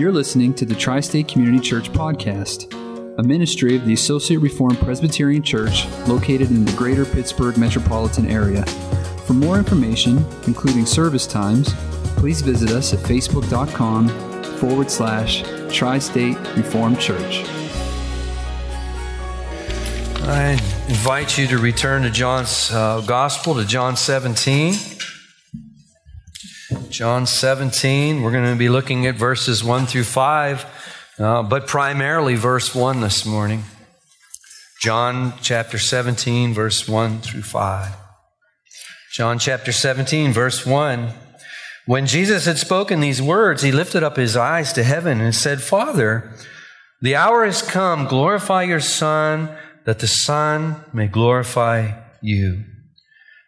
You're 0.00 0.12
listening 0.12 0.54
to 0.54 0.64
the 0.64 0.74
Tri 0.74 1.00
State 1.00 1.28
Community 1.28 1.60
Church 1.60 1.92
Podcast, 1.92 2.72
a 3.18 3.22
ministry 3.22 3.76
of 3.76 3.84
the 3.84 3.92
Associate 3.92 4.38
Reformed 4.38 4.78
Presbyterian 4.78 5.42
Church 5.42 5.86
located 6.06 6.48
in 6.48 6.64
the 6.64 6.72
greater 6.72 7.04
Pittsburgh 7.04 7.58
metropolitan 7.58 8.26
area. 8.26 8.64
For 9.26 9.34
more 9.34 9.58
information, 9.58 10.24
including 10.46 10.86
service 10.86 11.26
times, 11.26 11.74
please 12.16 12.40
visit 12.40 12.70
us 12.70 12.94
at 12.94 13.00
facebook.com 13.00 14.08
forward 14.56 14.90
slash 14.90 15.42
Tri 15.70 15.98
State 15.98 16.38
Reformed 16.56 16.98
Church. 16.98 17.44
I 20.22 20.52
invite 20.88 21.36
you 21.36 21.46
to 21.48 21.58
return 21.58 22.04
to 22.04 22.10
John's 22.10 22.70
uh, 22.72 23.02
Gospel, 23.02 23.54
to 23.56 23.66
John 23.66 23.98
17. 23.98 24.89
John 26.90 27.24
17, 27.24 28.20
we're 28.20 28.32
going 28.32 28.50
to 28.50 28.58
be 28.58 28.68
looking 28.68 29.06
at 29.06 29.14
verses 29.14 29.62
1 29.62 29.86
through 29.86 30.02
5, 30.02 30.66
uh, 31.20 31.42
but 31.44 31.68
primarily 31.68 32.34
verse 32.34 32.74
1 32.74 33.00
this 33.00 33.24
morning. 33.24 33.62
John 34.82 35.34
chapter 35.40 35.78
17, 35.78 36.52
verse 36.52 36.88
1 36.88 37.20
through 37.20 37.42
5. 37.42 37.94
John 39.12 39.38
chapter 39.38 39.70
17, 39.70 40.32
verse 40.32 40.66
1. 40.66 41.12
When 41.86 42.06
Jesus 42.06 42.46
had 42.46 42.58
spoken 42.58 42.98
these 42.98 43.22
words, 43.22 43.62
he 43.62 43.70
lifted 43.70 44.02
up 44.02 44.16
his 44.16 44.36
eyes 44.36 44.72
to 44.72 44.82
heaven 44.82 45.20
and 45.20 45.32
said, 45.34 45.62
Father, 45.62 46.34
the 47.00 47.14
hour 47.14 47.44
has 47.46 47.62
come. 47.62 48.06
Glorify 48.06 48.64
your 48.64 48.80
Son, 48.80 49.48
that 49.84 50.00
the 50.00 50.08
Son 50.08 50.84
may 50.92 51.06
glorify 51.06 51.92
you. 52.20 52.64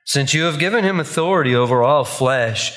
Since 0.04 0.32
you 0.32 0.44
have 0.44 0.60
given 0.60 0.84
him 0.84 1.00
authority 1.00 1.56
over 1.56 1.82
all 1.82 2.04
flesh, 2.04 2.76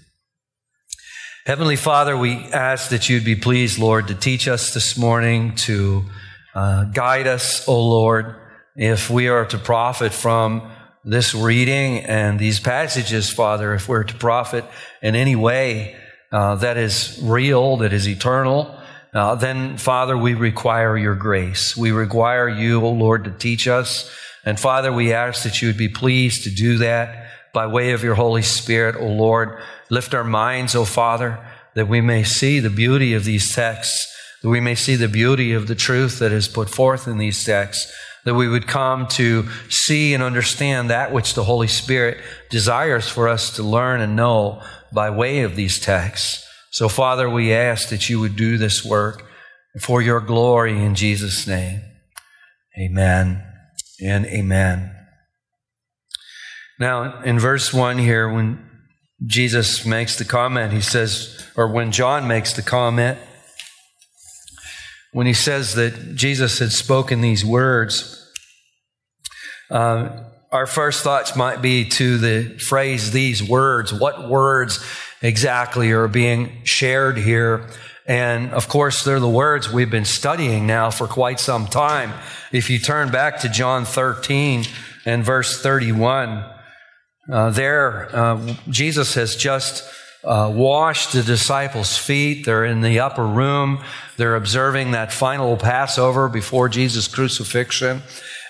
Heavenly 1.43 1.75
Father, 1.75 2.15
we 2.15 2.35
ask 2.35 2.91
that 2.91 3.09
you'd 3.09 3.25
be 3.25 3.35
pleased, 3.35 3.79
Lord, 3.79 4.09
to 4.09 4.13
teach 4.13 4.47
us 4.47 4.75
this 4.75 4.95
morning, 4.95 5.55
to 5.55 6.03
uh, 6.53 6.83
guide 6.83 7.25
us, 7.25 7.67
O 7.67 7.81
Lord, 7.81 8.35
if 8.75 9.09
we 9.09 9.27
are 9.27 9.45
to 9.47 9.57
profit 9.57 10.13
from 10.13 10.71
this 11.03 11.33
reading 11.33 11.97
and 12.05 12.37
these 12.37 12.59
passages, 12.59 13.31
Father, 13.31 13.73
if 13.73 13.89
we're 13.89 14.03
to 14.03 14.13
profit 14.13 14.65
in 15.01 15.15
any 15.15 15.35
way 15.35 15.95
uh, 16.31 16.57
that 16.57 16.77
is 16.77 17.19
real, 17.23 17.77
that 17.77 17.91
is 17.91 18.07
eternal, 18.07 18.79
uh, 19.11 19.33
then, 19.33 19.77
Father, 19.77 20.15
we 20.15 20.35
require 20.35 20.95
your 20.95 21.15
grace. 21.15 21.75
We 21.75 21.91
require 21.91 22.49
you, 22.49 22.81
O 22.81 22.91
Lord, 22.91 23.23
to 23.23 23.31
teach 23.31 23.67
us. 23.67 24.11
And 24.45 24.59
Father, 24.59 24.93
we 24.93 25.11
ask 25.11 25.41
that 25.41 25.59
you 25.59 25.69
would 25.69 25.77
be 25.77 25.89
pleased 25.89 26.43
to 26.43 26.51
do 26.51 26.77
that 26.77 27.31
by 27.51 27.65
way 27.65 27.93
of 27.93 28.03
your 28.03 28.15
Holy 28.15 28.43
Spirit, 28.43 28.95
O 28.95 29.07
Lord. 29.07 29.59
Lift 29.91 30.13
our 30.13 30.23
minds, 30.23 30.73
O 30.73 30.85
Father, 30.85 31.45
that 31.75 31.89
we 31.89 31.99
may 31.99 32.23
see 32.23 32.61
the 32.61 32.69
beauty 32.69 33.13
of 33.13 33.25
these 33.25 33.53
texts, 33.53 34.07
that 34.41 34.47
we 34.47 34.61
may 34.61 34.73
see 34.73 34.95
the 34.95 35.09
beauty 35.09 35.51
of 35.51 35.67
the 35.67 35.75
truth 35.75 36.17
that 36.19 36.31
is 36.31 36.47
put 36.47 36.69
forth 36.69 37.09
in 37.09 37.17
these 37.17 37.43
texts, 37.43 37.93
that 38.23 38.33
we 38.33 38.47
would 38.47 38.67
come 38.67 39.05
to 39.07 39.49
see 39.69 40.13
and 40.13 40.23
understand 40.23 40.89
that 40.89 41.11
which 41.11 41.33
the 41.33 41.43
Holy 41.43 41.67
Spirit 41.67 42.19
desires 42.49 43.09
for 43.09 43.27
us 43.27 43.53
to 43.57 43.63
learn 43.63 43.99
and 43.99 44.15
know 44.15 44.63
by 44.93 45.09
way 45.09 45.41
of 45.41 45.57
these 45.57 45.77
texts. 45.77 46.47
So, 46.71 46.87
Father, 46.87 47.29
we 47.29 47.53
ask 47.53 47.89
that 47.89 48.09
you 48.09 48.21
would 48.21 48.37
do 48.37 48.57
this 48.57 48.85
work 48.85 49.25
for 49.81 50.01
your 50.01 50.21
glory 50.21 50.81
in 50.81 50.95
Jesus' 50.95 51.45
name. 51.45 51.81
Amen 52.79 53.43
and 54.01 54.25
amen. 54.25 54.95
Now, 56.79 57.21
in 57.23 57.37
verse 57.39 57.73
1 57.73 57.97
here, 57.97 58.31
when 58.31 58.70
Jesus 59.25 59.85
makes 59.85 60.17
the 60.17 60.25
comment, 60.25 60.73
he 60.73 60.81
says, 60.81 61.45
or 61.55 61.67
when 61.67 61.91
John 61.91 62.27
makes 62.27 62.53
the 62.53 62.61
comment, 62.61 63.19
when 65.11 65.27
he 65.27 65.33
says 65.33 65.75
that 65.75 66.15
Jesus 66.15 66.59
had 66.59 66.71
spoken 66.71 67.21
these 67.21 67.45
words, 67.45 68.17
uh, 69.69 70.09
our 70.51 70.65
first 70.65 71.03
thoughts 71.03 71.35
might 71.35 71.61
be 71.61 71.85
to 71.85 72.17
the 72.17 72.57
phrase, 72.59 73.11
these 73.11 73.41
words. 73.41 73.93
What 73.93 74.27
words 74.27 74.83
exactly 75.21 75.91
are 75.91 76.07
being 76.07 76.63
shared 76.63 77.17
here? 77.17 77.67
And 78.05 78.51
of 78.51 78.67
course, 78.67 79.03
they're 79.03 79.19
the 79.19 79.29
words 79.29 79.71
we've 79.71 79.89
been 79.89 80.05
studying 80.05 80.67
now 80.67 80.89
for 80.89 81.07
quite 81.07 81.39
some 81.39 81.67
time. 81.67 82.11
If 82.51 82.69
you 82.69 82.79
turn 82.79 83.11
back 83.11 83.39
to 83.41 83.49
John 83.49 83.85
13 83.85 84.65
and 85.05 85.23
verse 85.23 85.61
31, 85.61 86.43
uh, 87.29 87.49
there, 87.51 88.13
uh, 88.15 88.55
Jesus 88.69 89.13
has 89.15 89.35
just 89.35 89.83
uh, 90.23 90.51
washed 90.53 91.13
the 91.13 91.23
disciples' 91.23 91.97
feet. 91.97 92.45
They're 92.45 92.65
in 92.65 92.81
the 92.81 92.99
upper 92.99 93.25
room. 93.25 93.83
They're 94.17 94.35
observing 94.35 94.91
that 94.91 95.11
final 95.11 95.57
Passover 95.57 96.29
before 96.29 96.69
Jesus' 96.69 97.07
crucifixion. 97.07 98.01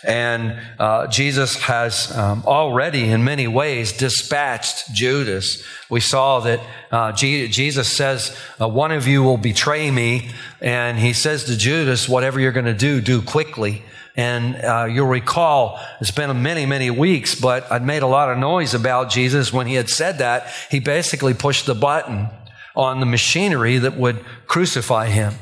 And 0.04 0.60
uh, 0.80 1.08
Jesus 1.08 1.56
has 1.58 2.12
um, 2.18 2.44
already, 2.46 3.10
in 3.10 3.24
many 3.24 3.48
ways, 3.48 3.94
dispatched 3.94 4.92
Judas. 4.94 5.64
We 5.90 6.00
saw 6.00 6.40
that 6.40 6.60
uh, 6.92 7.12
G- 7.12 7.48
Jesus 7.48 7.96
says, 7.96 8.36
uh, 8.60 8.68
One 8.68 8.92
of 8.92 9.08
you 9.08 9.22
will 9.22 9.38
betray 9.38 9.92
me. 9.92 10.32
And 10.60 10.98
he 10.98 11.14
says 11.14 11.44
to 11.46 11.56
Judas, 11.56 12.10
Whatever 12.10 12.40
you're 12.40 12.52
going 12.52 12.66
to 12.66 12.74
do, 12.74 13.00
do 13.00 13.22
quickly. 13.22 13.84
And 14.22 14.56
uh, 14.58 14.86
you'll 14.86 15.08
recall, 15.08 15.80
it's 16.00 16.12
been 16.12 16.44
many, 16.44 16.68
many 16.68 16.92
weeks, 16.92 17.34
but 17.34 17.72
I'd 17.72 17.84
made 17.84 18.04
a 18.04 18.08
lot 18.08 18.30
of 18.30 18.38
noise 18.38 18.76
about 18.76 19.10
Jesus 19.10 19.52
when 19.52 19.66
he 19.66 19.74
had 19.74 19.90
said 19.90 20.20
that. 20.20 20.46
He 20.70 20.80
basically 20.80 21.34
pushed 21.34 21.66
the 21.66 21.74
button 21.74 22.28
on 22.76 23.00
the 23.00 23.08
machinery 23.08 23.80
that 23.80 23.98
would 23.98 24.24
crucify 24.46 25.08
him. 25.08 25.34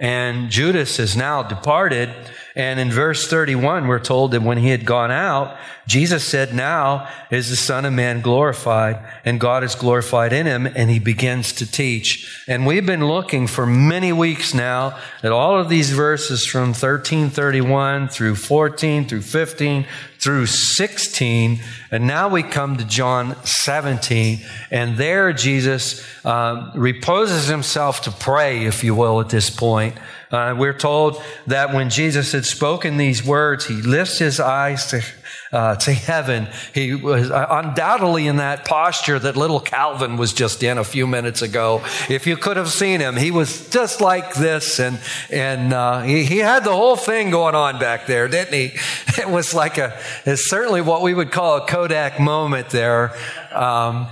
And 0.00 0.50
Judas 0.50 0.96
has 0.96 1.16
now 1.16 1.44
departed 1.44 2.10
and 2.56 2.80
in 2.80 2.90
verse 2.90 3.28
31, 3.28 3.86
we're 3.86 3.98
told 3.98 4.30
that 4.30 4.40
when 4.40 4.56
he 4.56 4.70
had 4.70 4.86
gone 4.86 5.10
out, 5.10 5.58
Jesus 5.86 6.24
said, 6.24 6.54
Now 6.54 7.06
is 7.30 7.50
the 7.50 7.56
Son 7.56 7.84
of 7.84 7.92
Man 7.92 8.22
glorified, 8.22 8.98
and 9.26 9.38
God 9.38 9.62
is 9.62 9.74
glorified 9.74 10.32
in 10.32 10.46
him, 10.46 10.66
and 10.66 10.88
he 10.88 10.98
begins 10.98 11.52
to 11.52 11.70
teach. 11.70 12.42
And 12.48 12.66
we've 12.66 12.86
been 12.86 13.06
looking 13.06 13.46
for 13.46 13.66
many 13.66 14.10
weeks 14.10 14.54
now 14.54 14.98
at 15.22 15.32
all 15.32 15.60
of 15.60 15.68
these 15.68 15.90
verses 15.90 16.46
from 16.46 16.68
1331 16.68 18.08
through 18.08 18.36
14 18.36 19.06
through 19.06 19.20
15 19.20 19.86
through 20.18 20.46
16. 20.46 21.60
And 21.90 22.06
now 22.06 22.28
we 22.28 22.42
come 22.42 22.78
to 22.78 22.84
John 22.84 23.36
17, 23.44 24.40
and 24.70 24.96
there 24.96 25.34
Jesus 25.34 26.04
uh, 26.24 26.72
reposes 26.74 27.48
himself 27.48 28.00
to 28.02 28.10
pray, 28.10 28.64
if 28.64 28.82
you 28.82 28.94
will, 28.94 29.20
at 29.20 29.28
this 29.28 29.50
point. 29.50 29.94
Uh, 30.30 30.54
we're 30.58 30.76
told 30.76 31.22
that 31.46 31.72
when 31.72 31.88
Jesus 31.88 32.32
had 32.32 32.44
spoken 32.44 32.96
these 32.96 33.24
words, 33.24 33.66
he 33.66 33.74
lifts 33.74 34.18
his 34.18 34.40
eyes 34.40 34.86
to, 34.90 35.02
uh, 35.52 35.76
to 35.76 35.92
heaven. 35.92 36.48
He 36.74 36.94
was 36.94 37.30
uh, 37.30 37.46
undoubtedly 37.48 38.26
in 38.26 38.36
that 38.36 38.64
posture 38.64 39.18
that 39.20 39.36
little 39.36 39.60
Calvin 39.60 40.16
was 40.16 40.32
just 40.32 40.62
in 40.62 40.78
a 40.78 40.84
few 40.84 41.06
minutes 41.06 41.42
ago. 41.42 41.82
If 42.08 42.26
you 42.26 42.36
could 42.36 42.56
have 42.56 42.70
seen 42.70 43.00
him, 43.00 43.16
he 43.16 43.30
was 43.30 43.68
just 43.70 44.00
like 44.00 44.34
this, 44.34 44.80
and 44.80 44.98
and 45.30 45.72
uh, 45.72 46.02
he, 46.02 46.24
he 46.24 46.38
had 46.38 46.64
the 46.64 46.74
whole 46.74 46.96
thing 46.96 47.30
going 47.30 47.54
on 47.54 47.78
back 47.78 48.06
there, 48.06 48.28
didn't 48.28 48.54
he? 48.54 48.78
It 49.18 49.30
was 49.30 49.54
like 49.54 49.78
a, 49.78 49.98
it's 50.26 50.50
certainly 50.50 50.82
what 50.82 51.00
we 51.00 51.14
would 51.14 51.32
call 51.32 51.56
a 51.56 51.66
Kodak 51.66 52.20
moment 52.20 52.68
there. 52.68 53.16
Um, 53.50 54.06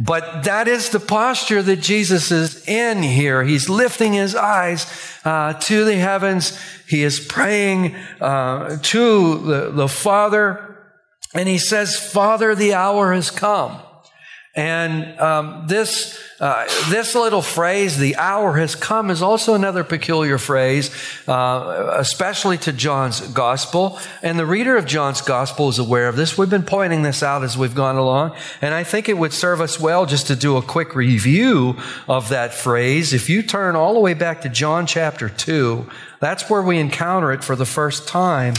but 0.00 0.44
that 0.44 0.68
is 0.68 0.90
the 0.90 1.00
posture 1.00 1.62
that 1.62 1.76
Jesus 1.76 2.30
is 2.30 2.66
in 2.66 3.02
here. 3.02 3.44
He's 3.44 3.68
lifting 3.68 4.12
his 4.14 4.34
eyes 4.34 4.86
uh, 5.24 5.54
to 5.54 5.84
the 5.84 5.96
heavens. 5.96 6.58
He 6.88 7.02
is 7.02 7.20
praying 7.20 7.94
uh, 8.20 8.78
to 8.80 9.38
the, 9.38 9.70
the 9.70 9.88
Father. 9.88 10.76
And 11.34 11.48
he 11.48 11.58
says, 11.58 11.98
Father, 11.98 12.54
the 12.54 12.74
hour 12.74 13.12
has 13.12 13.30
come. 13.30 13.80
And 14.54 15.18
um, 15.18 15.64
this 15.66 16.20
uh, 16.38 16.66
this 16.90 17.14
little 17.14 17.40
phrase, 17.40 17.96
"the 17.96 18.16
hour 18.16 18.58
has 18.58 18.74
come," 18.74 19.10
is 19.10 19.22
also 19.22 19.54
another 19.54 19.82
peculiar 19.82 20.36
phrase, 20.36 20.90
uh, 21.26 21.94
especially 21.96 22.58
to 22.58 22.72
John's 22.72 23.22
gospel. 23.28 23.98
And 24.22 24.38
the 24.38 24.44
reader 24.44 24.76
of 24.76 24.84
John's 24.84 25.22
gospel 25.22 25.70
is 25.70 25.78
aware 25.78 26.06
of 26.06 26.16
this. 26.16 26.36
We've 26.36 26.50
been 26.50 26.64
pointing 26.64 27.02
this 27.02 27.22
out 27.22 27.44
as 27.44 27.56
we've 27.56 27.74
gone 27.74 27.96
along, 27.96 28.36
and 28.60 28.74
I 28.74 28.84
think 28.84 29.08
it 29.08 29.16
would 29.16 29.32
serve 29.32 29.62
us 29.62 29.80
well 29.80 30.04
just 30.04 30.26
to 30.26 30.36
do 30.36 30.58
a 30.58 30.62
quick 30.62 30.94
review 30.94 31.78
of 32.06 32.28
that 32.28 32.52
phrase. 32.52 33.14
If 33.14 33.30
you 33.30 33.42
turn 33.42 33.74
all 33.74 33.94
the 33.94 34.00
way 34.00 34.12
back 34.12 34.42
to 34.42 34.50
John 34.50 34.86
chapter 34.86 35.30
two, 35.30 35.88
that's 36.20 36.50
where 36.50 36.60
we 36.60 36.78
encounter 36.78 37.32
it 37.32 37.42
for 37.42 37.56
the 37.56 37.64
first 37.64 38.06
time. 38.06 38.52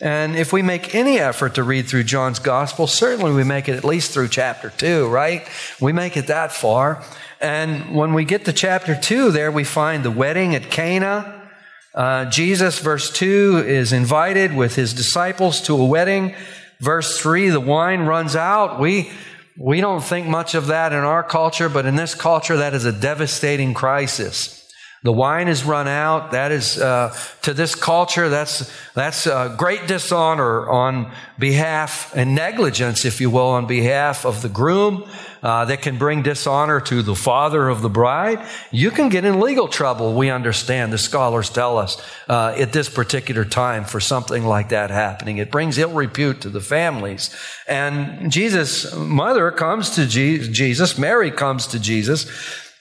And 0.00 0.34
if 0.34 0.52
we 0.52 0.62
make 0.62 0.94
any 0.94 1.18
effort 1.18 1.56
to 1.56 1.62
read 1.62 1.86
through 1.86 2.04
John's 2.04 2.38
gospel, 2.38 2.86
certainly 2.86 3.32
we 3.32 3.44
make 3.44 3.68
it 3.68 3.76
at 3.76 3.84
least 3.84 4.12
through 4.12 4.28
chapter 4.28 4.70
two, 4.70 5.08
right? 5.08 5.46
We 5.78 5.92
make 5.92 6.16
it 6.16 6.28
that 6.28 6.52
far. 6.52 7.02
And 7.40 7.94
when 7.94 8.14
we 8.14 8.24
get 8.24 8.46
to 8.46 8.52
chapter 8.52 8.98
two, 8.98 9.30
there 9.30 9.52
we 9.52 9.64
find 9.64 10.02
the 10.02 10.10
wedding 10.10 10.54
at 10.54 10.70
Cana. 10.70 11.48
Uh, 11.94 12.24
Jesus, 12.26 12.78
verse 12.78 13.10
two, 13.10 13.62
is 13.66 13.92
invited 13.92 14.56
with 14.56 14.74
his 14.76 14.94
disciples 14.94 15.60
to 15.62 15.74
a 15.74 15.84
wedding. 15.84 16.34
Verse 16.78 17.20
three, 17.20 17.50
the 17.50 17.60
wine 17.60 18.00
runs 18.00 18.34
out. 18.36 18.80
We, 18.80 19.10
we 19.58 19.82
don't 19.82 20.02
think 20.02 20.26
much 20.26 20.54
of 20.54 20.68
that 20.68 20.92
in 20.92 21.00
our 21.00 21.22
culture, 21.22 21.68
but 21.68 21.84
in 21.84 21.96
this 21.96 22.14
culture, 22.14 22.56
that 22.56 22.72
is 22.72 22.86
a 22.86 22.92
devastating 22.92 23.74
crisis. 23.74 24.59
The 25.02 25.12
wine 25.12 25.48
is 25.48 25.64
run 25.64 25.88
out. 25.88 26.32
That 26.32 26.52
is, 26.52 26.78
uh, 26.78 27.16
to 27.42 27.54
this 27.54 27.74
culture, 27.74 28.28
that's, 28.28 28.70
that's 28.92 29.26
great 29.56 29.86
dishonor 29.86 30.68
on 30.68 31.12
behalf 31.38 32.14
and 32.14 32.34
negligence, 32.34 33.06
if 33.06 33.20
you 33.20 33.30
will, 33.30 33.48
on 33.48 33.66
behalf 33.66 34.26
of 34.26 34.42
the 34.42 34.48
groom. 34.50 35.08
Uh, 35.42 35.64
that 35.64 35.80
can 35.80 35.96
bring 35.96 36.20
dishonor 36.20 36.82
to 36.82 37.00
the 37.00 37.14
father 37.14 37.70
of 37.70 37.80
the 37.80 37.88
bride. 37.88 38.46
You 38.70 38.90
can 38.90 39.08
get 39.08 39.24
in 39.24 39.40
legal 39.40 39.68
trouble, 39.68 40.12
we 40.12 40.28
understand. 40.28 40.92
The 40.92 40.98
scholars 40.98 41.48
tell 41.48 41.78
us 41.78 41.96
uh, 42.28 42.54
at 42.58 42.74
this 42.74 42.90
particular 42.90 43.46
time 43.46 43.86
for 43.86 44.00
something 44.00 44.44
like 44.44 44.68
that 44.68 44.90
happening. 44.90 45.38
It 45.38 45.50
brings 45.50 45.78
ill 45.78 45.94
repute 45.94 46.42
to 46.42 46.50
the 46.50 46.60
families. 46.60 47.34
And 47.66 48.30
Jesus' 48.30 48.94
mother 48.94 49.50
comes 49.50 49.88
to 49.94 50.06
Jesus, 50.06 50.98
Mary 50.98 51.30
comes 51.30 51.66
to 51.68 51.80
Jesus, 51.80 52.30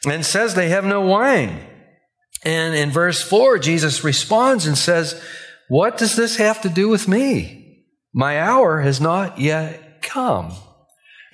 and 0.05 0.25
says 0.25 0.53
they 0.53 0.67
have 0.67 0.83
no 0.83 0.99
wine. 0.99 1.65
And 2.43 2.75
in 2.75 2.91
verse 2.91 3.21
4, 3.21 3.59
Jesus 3.59 4.03
responds 4.03 4.65
and 4.65 4.77
says, 4.77 5.21
What 5.67 5.97
does 5.97 6.15
this 6.15 6.37
have 6.37 6.61
to 6.61 6.69
do 6.69 6.89
with 6.89 7.07
me? 7.07 7.85
My 8.13 8.39
hour 8.39 8.81
has 8.81 8.99
not 9.01 9.39
yet 9.39 10.01
come. 10.01 10.53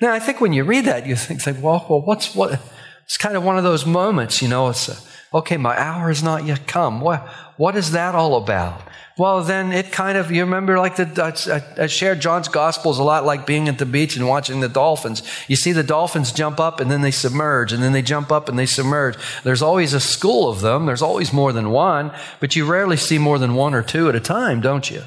Now, 0.00 0.12
I 0.12 0.18
think 0.18 0.40
when 0.40 0.52
you 0.52 0.64
read 0.64 0.84
that, 0.84 1.06
you 1.06 1.16
think, 1.16 1.40
well, 1.62 1.86
well 1.88 2.02
what's 2.02 2.34
what? 2.34 2.60
It's 3.04 3.16
kind 3.16 3.36
of 3.36 3.44
one 3.44 3.56
of 3.56 3.64
those 3.64 3.86
moments, 3.86 4.42
you 4.42 4.48
know, 4.48 4.68
it's, 4.68 4.88
a, 4.88 4.96
okay, 5.32 5.56
my 5.56 5.78
hour 5.80 6.08
has 6.08 6.22
not 6.22 6.44
yet 6.44 6.66
come. 6.66 7.00
What, 7.00 7.26
what 7.56 7.76
is 7.76 7.92
that 7.92 8.14
all 8.14 8.36
about? 8.36 8.82
Well, 9.18 9.42
then 9.42 9.72
it 9.72 9.92
kind 9.92 10.18
of, 10.18 10.30
you 10.30 10.42
remember 10.42 10.78
like 10.78 10.96
the, 10.96 11.64
I, 11.78 11.84
I 11.84 11.86
shared 11.86 12.20
John's 12.20 12.48
gospel 12.48 12.92
is 12.92 12.98
a 12.98 13.02
lot 13.02 13.24
like 13.24 13.46
being 13.46 13.66
at 13.66 13.78
the 13.78 13.86
beach 13.86 14.14
and 14.14 14.28
watching 14.28 14.60
the 14.60 14.68
dolphins. 14.68 15.22
You 15.48 15.56
see 15.56 15.72
the 15.72 15.82
dolphins 15.82 16.32
jump 16.32 16.60
up 16.60 16.80
and 16.80 16.90
then 16.90 17.00
they 17.00 17.10
submerge 17.10 17.72
and 17.72 17.82
then 17.82 17.92
they 17.92 18.02
jump 18.02 18.30
up 18.30 18.50
and 18.50 18.58
they 18.58 18.66
submerge. 18.66 19.16
There's 19.42 19.62
always 19.62 19.94
a 19.94 20.00
school 20.00 20.50
of 20.50 20.60
them. 20.60 20.84
There's 20.84 21.00
always 21.00 21.32
more 21.32 21.54
than 21.54 21.70
one, 21.70 22.12
but 22.40 22.56
you 22.56 22.66
rarely 22.66 22.98
see 22.98 23.16
more 23.16 23.38
than 23.38 23.54
one 23.54 23.72
or 23.72 23.82
two 23.82 24.10
at 24.10 24.14
a 24.14 24.20
time, 24.20 24.60
don't 24.60 24.90
you? 24.90 25.02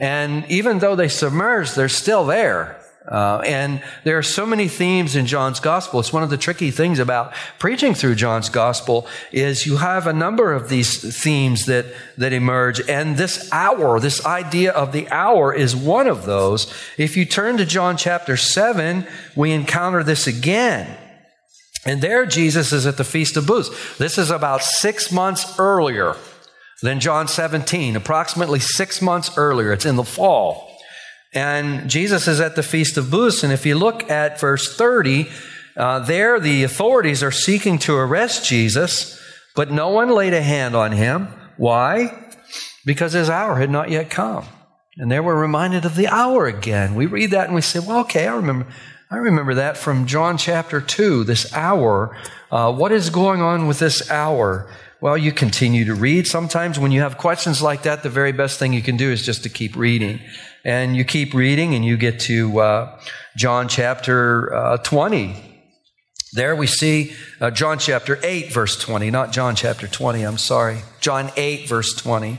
And 0.00 0.44
even 0.50 0.80
though 0.80 0.96
they 0.96 1.06
submerge, 1.06 1.74
they're 1.74 1.88
still 1.88 2.26
there. 2.26 2.81
Uh, 3.06 3.42
and 3.44 3.82
there 4.04 4.16
are 4.16 4.22
so 4.22 4.46
many 4.46 4.68
themes 4.68 5.16
in 5.16 5.26
John's 5.26 5.58
gospel. 5.58 5.98
It's 5.98 6.12
one 6.12 6.22
of 6.22 6.30
the 6.30 6.36
tricky 6.36 6.70
things 6.70 7.00
about 7.00 7.34
preaching 7.58 7.94
through 7.94 8.14
John's 8.14 8.48
gospel 8.48 9.08
is 9.32 9.66
you 9.66 9.78
have 9.78 10.06
a 10.06 10.12
number 10.12 10.52
of 10.52 10.68
these 10.68 11.20
themes 11.20 11.66
that, 11.66 11.86
that 12.16 12.32
emerge. 12.32 12.80
And 12.88 13.16
this 13.16 13.50
hour, 13.52 13.98
this 13.98 14.24
idea 14.24 14.70
of 14.70 14.92
the 14.92 15.08
hour 15.10 15.52
is 15.52 15.74
one 15.74 16.06
of 16.06 16.26
those. 16.26 16.72
If 16.96 17.16
you 17.16 17.24
turn 17.24 17.56
to 17.56 17.66
John 17.66 17.96
chapter 17.96 18.36
seven, 18.36 19.06
we 19.34 19.50
encounter 19.50 20.04
this 20.04 20.28
again. 20.28 20.96
And 21.84 22.00
there 22.00 22.24
Jesus 22.26 22.72
is 22.72 22.86
at 22.86 22.98
the 22.98 23.04
Feast 23.04 23.36
of 23.36 23.48
Booths. 23.48 23.98
This 23.98 24.16
is 24.16 24.30
about 24.30 24.62
six 24.62 25.10
months 25.10 25.58
earlier 25.58 26.14
than 26.82 27.00
John 27.00 27.26
17, 27.26 27.96
approximately 27.96 28.60
six 28.60 29.02
months 29.02 29.36
earlier. 29.36 29.72
It's 29.72 29.86
in 29.86 29.96
the 29.96 30.04
fall. 30.04 30.71
And 31.32 31.88
Jesus 31.88 32.28
is 32.28 32.40
at 32.40 32.56
the 32.56 32.62
Feast 32.62 32.96
of 32.96 33.10
Booths. 33.10 33.42
And 33.42 33.52
if 33.52 33.64
you 33.64 33.76
look 33.76 34.10
at 34.10 34.38
verse 34.38 34.76
30, 34.76 35.28
uh, 35.76 36.00
there 36.00 36.38
the 36.38 36.64
authorities 36.64 37.22
are 37.22 37.30
seeking 37.30 37.78
to 37.80 37.96
arrest 37.96 38.44
Jesus, 38.44 39.20
but 39.54 39.70
no 39.70 39.88
one 39.88 40.10
laid 40.10 40.34
a 40.34 40.42
hand 40.42 40.74
on 40.74 40.92
him. 40.92 41.28
Why? 41.56 42.30
Because 42.84 43.12
his 43.12 43.30
hour 43.30 43.56
had 43.56 43.70
not 43.70 43.90
yet 43.90 44.10
come. 44.10 44.44
And 44.98 45.10
there 45.10 45.22
we're 45.22 45.40
reminded 45.40 45.86
of 45.86 45.96
the 45.96 46.08
hour 46.08 46.46
again. 46.46 46.94
We 46.94 47.06
read 47.06 47.30
that 47.30 47.46
and 47.46 47.54
we 47.54 47.62
say, 47.62 47.78
well, 47.78 48.00
okay, 48.00 48.26
I 48.26 48.36
remember. 48.36 48.66
I 49.10 49.16
remember 49.16 49.54
that 49.54 49.76
from 49.76 50.06
John 50.06 50.38
chapter 50.38 50.80
2, 50.80 51.24
this 51.24 51.52
hour. 51.52 52.16
Uh, 52.50 52.72
what 52.72 52.92
is 52.92 53.10
going 53.10 53.42
on 53.42 53.66
with 53.66 53.78
this 53.78 54.10
hour? 54.10 54.66
Well, 55.02 55.18
you 55.18 55.32
continue 55.32 55.84
to 55.84 55.94
read. 55.94 56.26
Sometimes 56.26 56.78
when 56.78 56.92
you 56.92 57.02
have 57.02 57.18
questions 57.18 57.60
like 57.60 57.82
that, 57.82 58.02
the 58.02 58.08
very 58.08 58.32
best 58.32 58.58
thing 58.58 58.72
you 58.72 58.80
can 58.80 58.96
do 58.96 59.10
is 59.10 59.22
just 59.24 59.42
to 59.42 59.50
keep 59.50 59.76
reading. 59.76 60.20
And 60.64 60.96
you 60.96 61.04
keep 61.04 61.34
reading 61.34 61.74
and 61.74 61.84
you 61.84 61.96
get 61.96 62.20
to 62.20 62.60
uh, 62.60 63.00
John 63.36 63.68
chapter 63.68 64.54
uh, 64.54 64.76
20. 64.78 65.34
There 66.34 66.54
we 66.54 66.66
see 66.66 67.14
uh, 67.40 67.50
John 67.50 67.78
chapter 67.78 68.18
8, 68.22 68.52
verse 68.52 68.78
20, 68.78 69.10
not 69.10 69.32
John 69.32 69.54
chapter 69.54 69.86
20, 69.86 70.22
I'm 70.22 70.38
sorry. 70.38 70.78
John 71.00 71.30
8, 71.36 71.68
verse 71.68 71.94
20. 71.94 72.38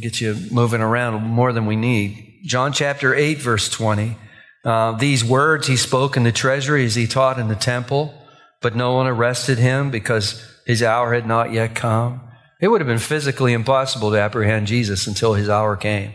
Get 0.00 0.20
you 0.20 0.36
moving 0.50 0.82
around 0.82 1.22
more 1.22 1.52
than 1.52 1.66
we 1.66 1.74
need. 1.74 2.42
John 2.44 2.72
chapter 2.72 3.14
8, 3.14 3.38
verse 3.38 3.68
20. 3.70 4.16
Uh, 4.64 4.92
these 4.92 5.24
words 5.24 5.66
he 5.66 5.76
spoke 5.76 6.16
in 6.16 6.24
the 6.24 6.32
treasury 6.32 6.84
as 6.84 6.94
he 6.94 7.06
taught 7.06 7.38
in 7.38 7.48
the 7.48 7.56
temple, 7.56 8.14
but 8.60 8.76
no 8.76 8.92
one 8.92 9.06
arrested 9.06 9.58
him 9.58 9.90
because 9.90 10.44
his 10.66 10.82
hour 10.82 11.14
had 11.14 11.26
not 11.26 11.52
yet 11.52 11.74
come. 11.74 12.20
It 12.60 12.68
would 12.68 12.80
have 12.80 12.88
been 12.88 12.98
physically 12.98 13.52
impossible 13.52 14.10
to 14.10 14.20
apprehend 14.20 14.66
Jesus 14.66 15.06
until 15.06 15.34
his 15.34 15.48
hour 15.48 15.74
came 15.76 16.12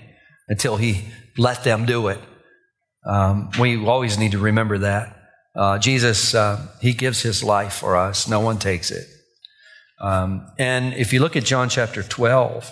until 0.48 0.78
he 0.78 1.06
let 1.38 1.64
them 1.64 1.86
do 1.86 2.08
it. 2.08 2.20
Um, 3.06 3.50
we 3.60 3.84
always 3.86 4.18
need 4.18 4.32
to 4.32 4.40
remember 4.40 4.80
that. 4.80 5.20
Uh, 5.56 5.78
Jesus, 5.78 6.34
uh, 6.34 6.68
he 6.82 6.94
gives 6.94 7.22
his 7.22 7.44
life 7.44 7.74
for 7.74 7.96
us, 7.96 8.28
no 8.28 8.40
one 8.40 8.58
takes 8.58 8.92
it. 8.92 9.06
Um, 10.00 10.52
and 10.58 10.94
if 10.94 11.14
you 11.14 11.20
look 11.20 11.36
at 11.36 11.46
John 11.46 11.70
chapter 11.70 12.02
12, 12.02 12.72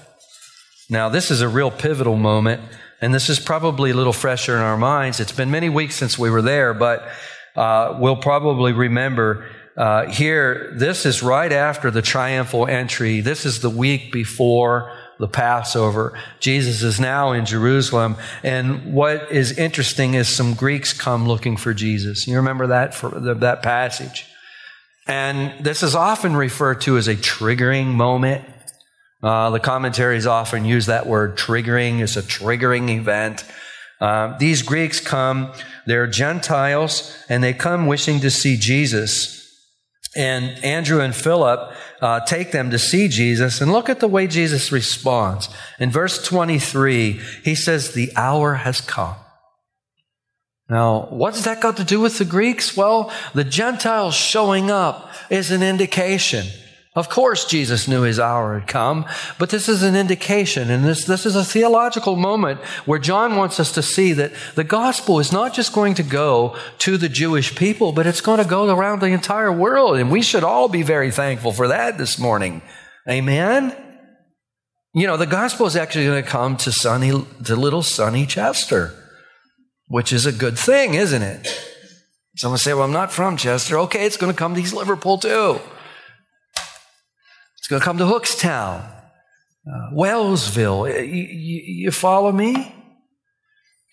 now 0.90 1.10
this 1.10 1.32
is 1.32 1.42
a 1.42 1.48
real 1.48 1.72
pivotal 1.72 2.18
moment, 2.18 2.62
and 3.00 3.14
this 3.14 3.30
is 3.30 3.40
probably 3.40 3.92
a 3.92 3.94
little 3.94 4.14
fresher 4.14 4.56
in 4.56 4.62
our 4.62 4.78
minds. 4.78 5.20
It's 5.20 5.32
been 5.32 5.52
many 5.52 5.70
weeks 5.70 5.96
since 5.96 6.18
we 6.18 6.30
were 6.30 6.42
there, 6.42 6.74
but 6.74 7.08
uh, 7.56 7.98
we'll 8.00 8.18
probably 8.18 8.74
remember 8.74 9.46
uh, 9.78 10.08
here, 10.08 10.74
this 10.76 11.06
is 11.06 11.24
right 11.24 11.52
after 11.52 11.92
the 11.92 12.02
triumphal 12.02 12.68
entry. 12.68 13.22
This 13.22 13.46
is 13.46 13.62
the 13.62 13.70
week 13.70 14.12
before 14.12 14.96
the 15.22 15.28
Passover. 15.28 16.18
Jesus 16.40 16.82
is 16.82 17.00
now 17.00 17.32
in 17.32 17.46
Jerusalem. 17.46 18.16
And 18.42 18.92
what 18.92 19.32
is 19.32 19.56
interesting 19.56 20.16
is 20.16 20.28
some 20.28 20.56
Greeks 20.56 20.94
come 20.94 21.28
looking 21.28 21.58
for 21.58 21.76
Jesus. 21.76 22.28
You 22.28 22.38
remember 22.38 22.68
that 22.68 22.96
for 22.96 23.10
that 23.20 23.62
passage? 23.62 24.26
And 25.06 25.64
this 25.64 25.84
is 25.84 25.94
often 25.94 26.36
referred 26.36 26.82
to 26.82 26.98
as 26.98 27.08
a 27.08 27.16
triggering 27.16 27.94
moment. 27.94 28.44
Uh, 29.22 29.52
the 29.52 29.60
commentaries 29.60 30.26
often 30.26 30.66
use 30.66 30.88
that 30.88 31.06
word 31.06 31.38
triggering 31.38 32.02
as 32.02 32.18
a 32.18 32.24
triggering 32.24 32.90
event. 32.90 33.46
Uh, 34.00 34.36
these 34.40 34.64
Greeks 34.64 35.00
come, 35.00 35.54
they're 35.86 36.08
Gentiles, 36.08 37.16
and 37.30 37.44
they 37.44 37.54
come 37.54 37.86
wishing 37.86 38.22
to 38.22 38.32
see 38.32 38.58
Jesus. 38.58 39.38
And 40.16 40.46
Andrew 40.64 41.00
and 41.00 41.16
Philip 41.16 41.76
uh, 42.02 42.20
take 42.22 42.52
them 42.52 42.72
to 42.72 42.80
see 42.80 43.08
Jesus. 43.08 43.62
And 43.62 43.72
look 43.72 43.90
at 43.90 44.00
the 44.00 44.08
way 44.08 44.28
Jesus 44.28 44.72
responds. 44.72 45.50
In 45.80 45.92
verse 45.92 46.24
23, 46.24 47.20
he 47.44 47.56
says, 47.56 47.94
The 47.94 48.12
hour 48.16 48.56
has 48.56 48.82
come. 48.82 49.16
Now, 50.70 51.08
what's 51.10 51.44
that 51.44 51.62
got 51.62 51.78
to 51.78 51.84
do 51.84 52.00
with 52.00 52.18
the 52.18 52.26
Greeks? 52.26 52.78
Well, 52.78 53.12
the 53.34 53.44
Gentiles 53.44 54.16
showing 54.16 54.72
up 54.72 55.12
is 55.30 55.52
an 55.52 55.62
indication 55.62 56.48
of 56.94 57.08
course, 57.08 57.46
Jesus 57.46 57.88
knew 57.88 58.02
his 58.02 58.20
hour 58.20 58.60
had 58.60 58.68
come, 58.68 59.06
but 59.40 59.50
this 59.50 59.70
is 59.70 59.82
an 59.82 59.96
indication, 59.96 60.70
and 60.70 60.84
this, 60.84 61.06
this 61.06 61.26
is 61.26 61.38
a 61.38 61.46
theological 61.46 62.18
moment 62.18 62.60
where 62.86 63.00
John 63.00 63.38
wants 63.38 63.62
us 63.62 63.72
to 63.74 63.82
see 63.82 64.12
that 64.12 64.34
the 64.56 64.66
gospel 64.66 65.18
is 65.20 65.32
not 65.32 65.54
just 65.54 65.72
going 65.72 65.94
to 65.94 66.04
go 66.04 66.58
to 66.80 66.98
the 66.98 67.08
Jewish 67.08 67.56
people, 67.56 67.94
but 67.94 68.08
it's 68.08 68.20
going 68.20 68.44
to 68.44 68.50
go 68.50 68.70
around 68.70 69.00
the 69.00 69.08
entire 69.08 69.54
world, 69.54 69.96
and 69.96 70.12
we 70.12 70.22
should 70.22 70.44
all 70.44 70.68
be 70.68 70.84
very 70.84 71.12
thankful 71.12 71.54
for 71.54 71.70
that 71.70 71.98
this 71.98 72.20
morning. 72.20 72.62
Amen? 73.10 73.74
You 74.94 75.08
know, 75.08 75.16
the 75.16 75.26
gospel 75.26 75.68
is 75.68 75.78
actually 75.78 76.08
going 76.08 76.22
to 76.22 76.30
come 76.30 76.58
to 76.58 76.74
Sonny, 76.74 77.12
to 77.46 77.56
little 77.56 77.84
Sonny 77.84 78.26
Chester, 78.26 78.94
which 79.88 80.12
is 80.12 80.26
a 80.26 80.34
good 80.34 80.60
thing, 80.60 80.96
isn't 80.96 81.22
it? 81.22 81.48
Someone 82.36 82.58
say, 82.58 82.74
Well, 82.74 82.84
I'm 82.84 82.92
not 82.92 83.14
from 83.14 83.38
Chester. 83.38 83.80
Okay, 83.80 84.06
it's 84.06 84.18
going 84.18 84.32
to 84.32 84.38
come 84.38 84.56
to 84.56 84.62
East 84.62 84.74
Liverpool 84.74 85.18
too. 85.18 85.62
Going 87.72 87.80
to 87.80 87.86
come 87.86 88.00
to 88.00 88.04
Hookstown, 88.04 88.84
uh, 89.66 89.96
Wellsville. 89.96 90.90
You, 90.94 91.24
you, 91.24 91.62
you 91.86 91.92
follow 91.92 92.34
me? 92.34 92.76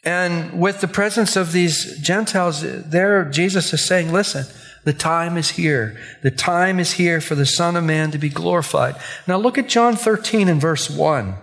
And 0.02 0.58
with 0.58 0.80
the 0.80 0.88
presence 0.88 1.36
of 1.36 1.52
these 1.52 1.96
Gentiles 2.00 2.62
there, 2.62 3.24
Jesus 3.26 3.72
is 3.72 3.84
saying, 3.84 4.12
Listen, 4.12 4.46
the 4.84 4.92
time 4.92 5.36
is 5.36 5.50
here. 5.50 5.96
The 6.24 6.32
time 6.32 6.80
is 6.80 6.94
here 6.94 7.20
for 7.20 7.36
the 7.36 7.46
Son 7.46 7.76
of 7.76 7.84
Man 7.84 8.10
to 8.10 8.18
be 8.18 8.28
glorified. 8.28 8.96
Now 9.28 9.36
look 9.36 9.58
at 9.58 9.68
John 9.68 9.94
13 9.94 10.48
and 10.48 10.60
verse 10.60 10.90
1. 10.90 11.36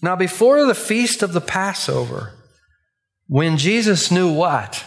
Now, 0.00 0.16
before 0.16 0.64
the 0.64 0.74
feast 0.74 1.22
of 1.22 1.34
the 1.34 1.42
Passover, 1.42 2.32
when 3.26 3.58
Jesus 3.58 4.10
knew 4.10 4.32
what? 4.32 4.86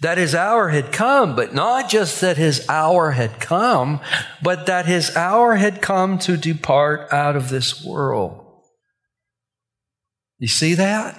That 0.00 0.18
his 0.18 0.34
hour 0.34 0.70
had 0.70 0.92
come, 0.92 1.36
but 1.36 1.54
not 1.54 1.90
just 1.90 2.20
that 2.22 2.38
his 2.38 2.66
hour 2.68 3.10
had 3.10 3.38
come, 3.38 4.00
but 4.42 4.66
that 4.66 4.86
his 4.86 5.14
hour 5.14 5.56
had 5.56 5.82
come 5.82 6.18
to 6.20 6.36
depart 6.36 7.12
out 7.12 7.36
of 7.36 7.50
this 7.50 7.84
world. 7.84 8.46
You 10.38 10.48
see 10.48 10.74
that? 10.74 11.18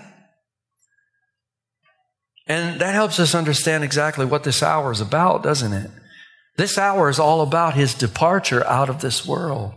And 2.48 2.82
that 2.82 2.94
helps 2.94 3.20
us 3.20 3.36
understand 3.36 3.84
exactly 3.84 4.26
what 4.26 4.44
this 4.44 4.64
hour 4.64 4.92
is 4.92 5.00
about, 5.00 5.44
doesn't 5.44 5.74
it? 5.74 5.92
This 6.58 6.78
hour 6.78 7.08
is 7.08 7.20
all 7.20 7.42
about 7.42 7.76
his 7.76 7.94
departure 7.94 8.66
out 8.66 8.90
of 8.90 9.00
this 9.00 9.26
world. 9.26 9.74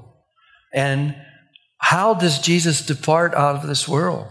And 0.73 1.14
how 1.78 2.14
does 2.14 2.38
Jesus 2.38 2.84
depart 2.84 3.34
out 3.34 3.54
of 3.54 3.66
this 3.66 3.87
world? 3.87 4.26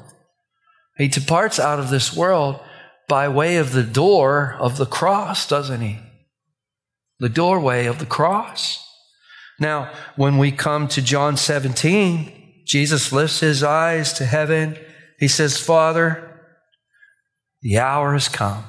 He 0.98 1.08
departs 1.08 1.60
out 1.60 1.80
of 1.80 1.90
this 1.90 2.16
world 2.16 2.60
by 3.14 3.30
way 3.30 3.58
of 3.58 3.74
the 3.74 3.84
door 3.84 4.56
of 4.58 4.78
the 4.78 4.88
cross, 4.88 5.48
doesn't 5.48 5.82
he? 5.82 6.00
The 7.20 7.30
doorway 7.30 7.86
of 7.86 8.00
the 8.00 8.08
cross. 8.08 8.84
Now, 9.60 9.94
when 10.16 10.40
we 10.40 10.52
come 10.52 10.88
to 10.88 11.00
John 11.00 11.38
17, 11.38 12.64
Jesus 12.66 13.12
lifts 13.12 13.40
his 13.40 13.62
eyes 13.62 14.14
to 14.14 14.26
heaven. 14.26 14.80
He 15.20 15.28
says, 15.28 15.60
Father, 15.60 16.44
the 17.62 17.78
hour 17.78 18.14
has 18.14 18.28
come. 18.28 18.64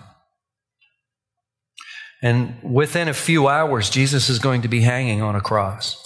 And 2.22 2.62
within 2.62 3.08
a 3.08 3.14
few 3.14 3.48
hours, 3.48 3.88
Jesus 3.88 4.28
is 4.28 4.38
going 4.38 4.60
to 4.60 4.68
be 4.68 4.82
hanging 4.82 5.22
on 5.22 5.34
a 5.34 5.40
cross. 5.40 6.03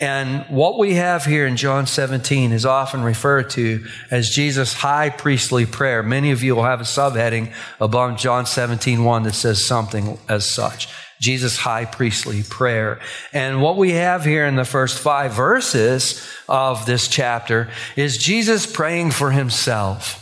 And 0.00 0.46
what 0.48 0.78
we 0.78 0.94
have 0.94 1.26
here 1.26 1.46
in 1.46 1.58
John 1.58 1.86
17 1.86 2.52
is 2.52 2.64
often 2.64 3.02
referred 3.02 3.50
to 3.50 3.84
as 4.10 4.30
Jesus' 4.30 4.72
high 4.72 5.10
priestly 5.10 5.66
prayer. 5.66 6.02
Many 6.02 6.30
of 6.30 6.42
you 6.42 6.56
will 6.56 6.64
have 6.64 6.80
a 6.80 6.84
subheading 6.84 7.52
above 7.80 8.18
John 8.18 8.46
17, 8.46 9.04
1 9.04 9.22
that 9.24 9.34
says 9.34 9.66
something 9.66 10.18
as 10.26 10.50
such. 10.50 10.88
Jesus' 11.20 11.58
high 11.58 11.84
priestly 11.84 12.42
prayer. 12.42 12.98
And 13.34 13.60
what 13.60 13.76
we 13.76 13.92
have 13.92 14.24
here 14.24 14.46
in 14.46 14.56
the 14.56 14.64
first 14.64 14.98
five 14.98 15.34
verses 15.34 16.26
of 16.48 16.86
this 16.86 17.06
chapter 17.06 17.68
is 17.94 18.16
Jesus 18.16 18.64
praying 18.64 19.10
for 19.10 19.30
himself. 19.30 20.16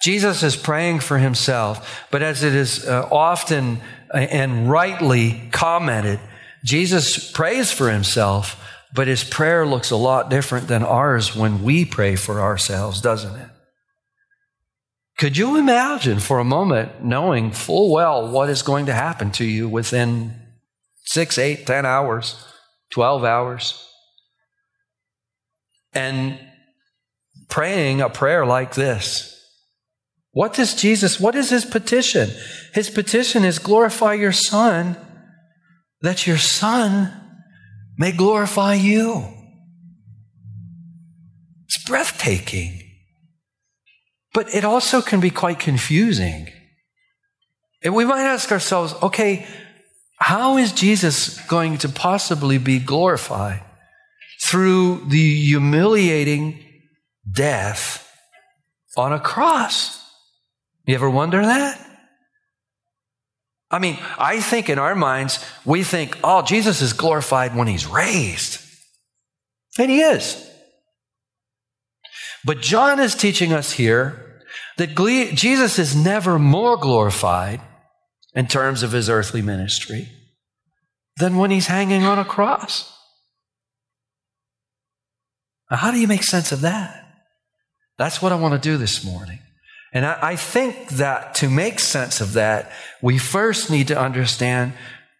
Jesus 0.00 0.44
is 0.44 0.54
praying 0.54 1.00
for 1.00 1.18
himself, 1.18 2.06
but 2.12 2.22
as 2.22 2.44
it 2.44 2.54
is 2.54 2.86
uh, 2.86 3.08
often 3.10 3.80
and 4.14 4.70
rightly 4.70 5.48
commented, 5.50 6.20
Jesus 6.64 7.30
prays 7.30 7.72
for 7.72 7.90
himself 7.90 8.60
but 8.94 9.08
his 9.08 9.24
prayer 9.24 9.66
looks 9.66 9.90
a 9.90 9.96
lot 9.96 10.28
different 10.28 10.68
than 10.68 10.82
ours 10.82 11.34
when 11.34 11.62
we 11.62 11.84
pray 11.84 12.16
for 12.16 12.40
ourselves, 12.40 13.00
doesn't 13.00 13.34
it? 13.34 13.48
Could 15.18 15.36
you 15.36 15.56
imagine 15.56 16.18
for 16.18 16.38
a 16.38 16.44
moment 16.44 17.02
knowing 17.02 17.52
full 17.52 17.92
well 17.92 18.28
what 18.28 18.50
is 18.50 18.62
going 18.62 18.86
to 18.86 18.92
happen 18.92 19.30
to 19.32 19.44
you 19.44 19.68
within 19.68 20.34
six, 21.04 21.38
eight, 21.38 21.66
ten 21.66 21.86
hours, 21.86 22.44
12 22.90 23.24
hours? 23.24 23.88
And 25.92 26.38
praying 27.48 28.00
a 28.00 28.08
prayer 28.08 28.44
like 28.44 28.74
this. 28.74 29.28
What 30.32 30.54
does 30.54 30.74
Jesus, 30.74 31.20
what 31.20 31.34
is 31.34 31.50
his 31.50 31.66
petition? 31.66 32.30
His 32.72 32.88
petition 32.88 33.44
is 33.44 33.58
glorify 33.58 34.14
your 34.14 34.32
son, 34.32 34.96
that 36.00 36.26
your 36.26 36.38
son 36.38 37.12
may 38.02 38.10
glorify 38.10 38.74
you. 38.74 39.24
It's 41.66 41.84
breathtaking. 41.84 42.82
But 44.34 44.52
it 44.52 44.64
also 44.64 45.00
can 45.00 45.20
be 45.20 45.30
quite 45.30 45.60
confusing. 45.60 46.48
And 47.80 47.94
we 47.94 48.04
might 48.04 48.24
ask 48.24 48.50
ourselves, 48.50 48.92
okay, 49.04 49.46
how 50.16 50.56
is 50.56 50.72
Jesus 50.72 51.40
going 51.46 51.78
to 51.78 51.88
possibly 51.88 52.58
be 52.58 52.80
glorified 52.80 53.62
through 54.42 55.04
the 55.06 55.34
humiliating 55.36 56.58
death 57.30 58.12
on 58.96 59.12
a 59.12 59.20
cross? 59.20 60.04
You 60.86 60.96
ever 60.96 61.08
wonder 61.08 61.40
that? 61.40 61.91
I 63.72 63.78
mean, 63.78 63.98
I 64.18 64.40
think 64.40 64.68
in 64.68 64.78
our 64.78 64.94
minds, 64.94 65.42
we 65.64 65.82
think, 65.82 66.18
oh, 66.22 66.42
Jesus 66.42 66.82
is 66.82 66.92
glorified 66.92 67.56
when 67.56 67.66
he's 67.66 67.86
raised. 67.86 68.60
And 69.78 69.90
he 69.90 70.02
is. 70.02 70.50
But 72.44 72.60
John 72.60 73.00
is 73.00 73.14
teaching 73.14 73.52
us 73.52 73.72
here 73.72 74.42
that 74.76 74.94
Jesus 75.34 75.78
is 75.78 75.96
never 75.96 76.38
more 76.38 76.76
glorified 76.76 77.62
in 78.34 78.46
terms 78.46 78.82
of 78.82 78.92
his 78.92 79.08
earthly 79.08 79.40
ministry 79.40 80.08
than 81.16 81.36
when 81.36 81.50
he's 81.50 81.66
hanging 81.66 82.04
on 82.04 82.18
a 82.18 82.24
cross. 82.24 82.92
Now, 85.70 85.78
how 85.78 85.90
do 85.90 85.98
you 85.98 86.08
make 86.08 86.24
sense 86.24 86.52
of 86.52 86.60
that? 86.62 86.98
That's 87.96 88.20
what 88.20 88.32
I 88.32 88.36
want 88.36 88.60
to 88.60 88.68
do 88.68 88.76
this 88.76 89.04
morning. 89.04 89.38
And 89.92 90.06
I, 90.06 90.18
I 90.22 90.36
think 90.36 90.88
that 90.90 91.34
to 91.36 91.50
make 91.50 91.78
sense 91.78 92.20
of 92.20 92.32
that, 92.34 92.72
we 93.00 93.18
first 93.18 93.70
need 93.70 93.88
to 93.88 93.98
understand 93.98 94.72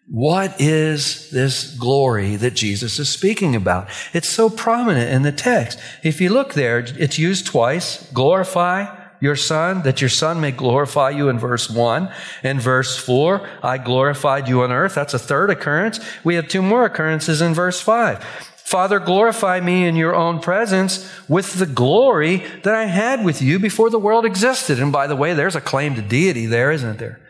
what 0.08 0.60
is 0.60 1.30
this 1.30 1.74
glory 1.76 2.36
that 2.36 2.54
Jesus 2.54 2.98
is 2.98 3.08
speaking 3.08 3.54
about? 3.56 3.88
It's 4.12 4.28
so 4.28 4.50
prominent 4.50 5.10
in 5.10 5.22
the 5.22 5.32
text. 5.32 5.78
If 6.02 6.20
you 6.20 6.28
look 6.28 6.54
there, 6.54 6.80
it's 6.80 7.18
used 7.18 7.46
twice. 7.46 8.10
Glorify 8.12 8.98
your 9.22 9.36
son, 9.36 9.82
that 9.82 10.00
your 10.00 10.10
son 10.10 10.40
may 10.40 10.50
glorify 10.50 11.10
you 11.10 11.28
in 11.28 11.38
verse 11.38 11.70
1. 11.70 12.12
In 12.42 12.58
verse 12.58 12.98
4, 12.98 13.48
I 13.62 13.78
glorified 13.78 14.48
you 14.48 14.62
on 14.62 14.72
earth. 14.72 14.96
That's 14.96 15.14
a 15.14 15.18
third 15.18 15.48
occurrence. 15.48 16.00
We 16.24 16.34
have 16.34 16.48
two 16.48 16.60
more 16.60 16.84
occurrences 16.84 17.40
in 17.40 17.54
verse 17.54 17.80
5. 17.80 18.51
Father, 18.72 18.98
glorify 18.98 19.60
me 19.60 19.86
in 19.86 19.96
your 19.96 20.14
own 20.14 20.40
presence 20.40 21.06
with 21.28 21.58
the 21.58 21.66
glory 21.66 22.38
that 22.62 22.74
I 22.74 22.86
had 22.86 23.22
with 23.22 23.42
you 23.42 23.58
before 23.58 23.90
the 23.90 23.98
world 23.98 24.24
existed. 24.24 24.80
And 24.80 24.90
by 24.90 25.06
the 25.06 25.14
way, 25.14 25.34
there's 25.34 25.54
a 25.54 25.60
claim 25.60 25.94
to 25.94 26.00
deity 26.00 26.46
there, 26.46 26.72
isn't 26.72 26.98
there? 26.98 27.20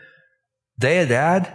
Deidad. 0.79 1.53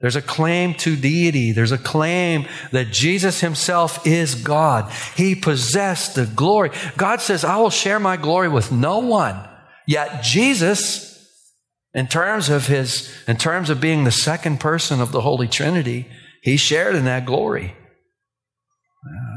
There's 0.00 0.16
a 0.16 0.22
claim 0.22 0.74
to 0.78 0.96
deity. 0.96 1.52
There's 1.52 1.70
a 1.70 1.78
claim 1.78 2.48
that 2.72 2.90
Jesus 2.90 3.38
himself 3.38 4.04
is 4.04 4.34
God. 4.34 4.90
He 5.14 5.36
possessed 5.36 6.16
the 6.16 6.26
glory. 6.26 6.70
God 6.96 7.20
says, 7.20 7.44
I 7.44 7.58
will 7.58 7.70
share 7.70 8.00
my 8.00 8.16
glory 8.16 8.48
with 8.48 8.72
no 8.72 8.98
one. 8.98 9.48
Yet 9.86 10.24
Jesus, 10.24 11.24
in 11.94 12.08
terms 12.08 12.48
of 12.48 12.66
his, 12.66 13.08
in 13.28 13.36
terms 13.36 13.70
of 13.70 13.80
being 13.80 14.02
the 14.02 14.10
second 14.10 14.58
person 14.58 15.00
of 15.00 15.12
the 15.12 15.20
Holy 15.20 15.46
Trinity, 15.46 16.08
he 16.42 16.56
shared 16.56 16.96
in 16.96 17.04
that 17.04 17.24
glory. 17.24 17.76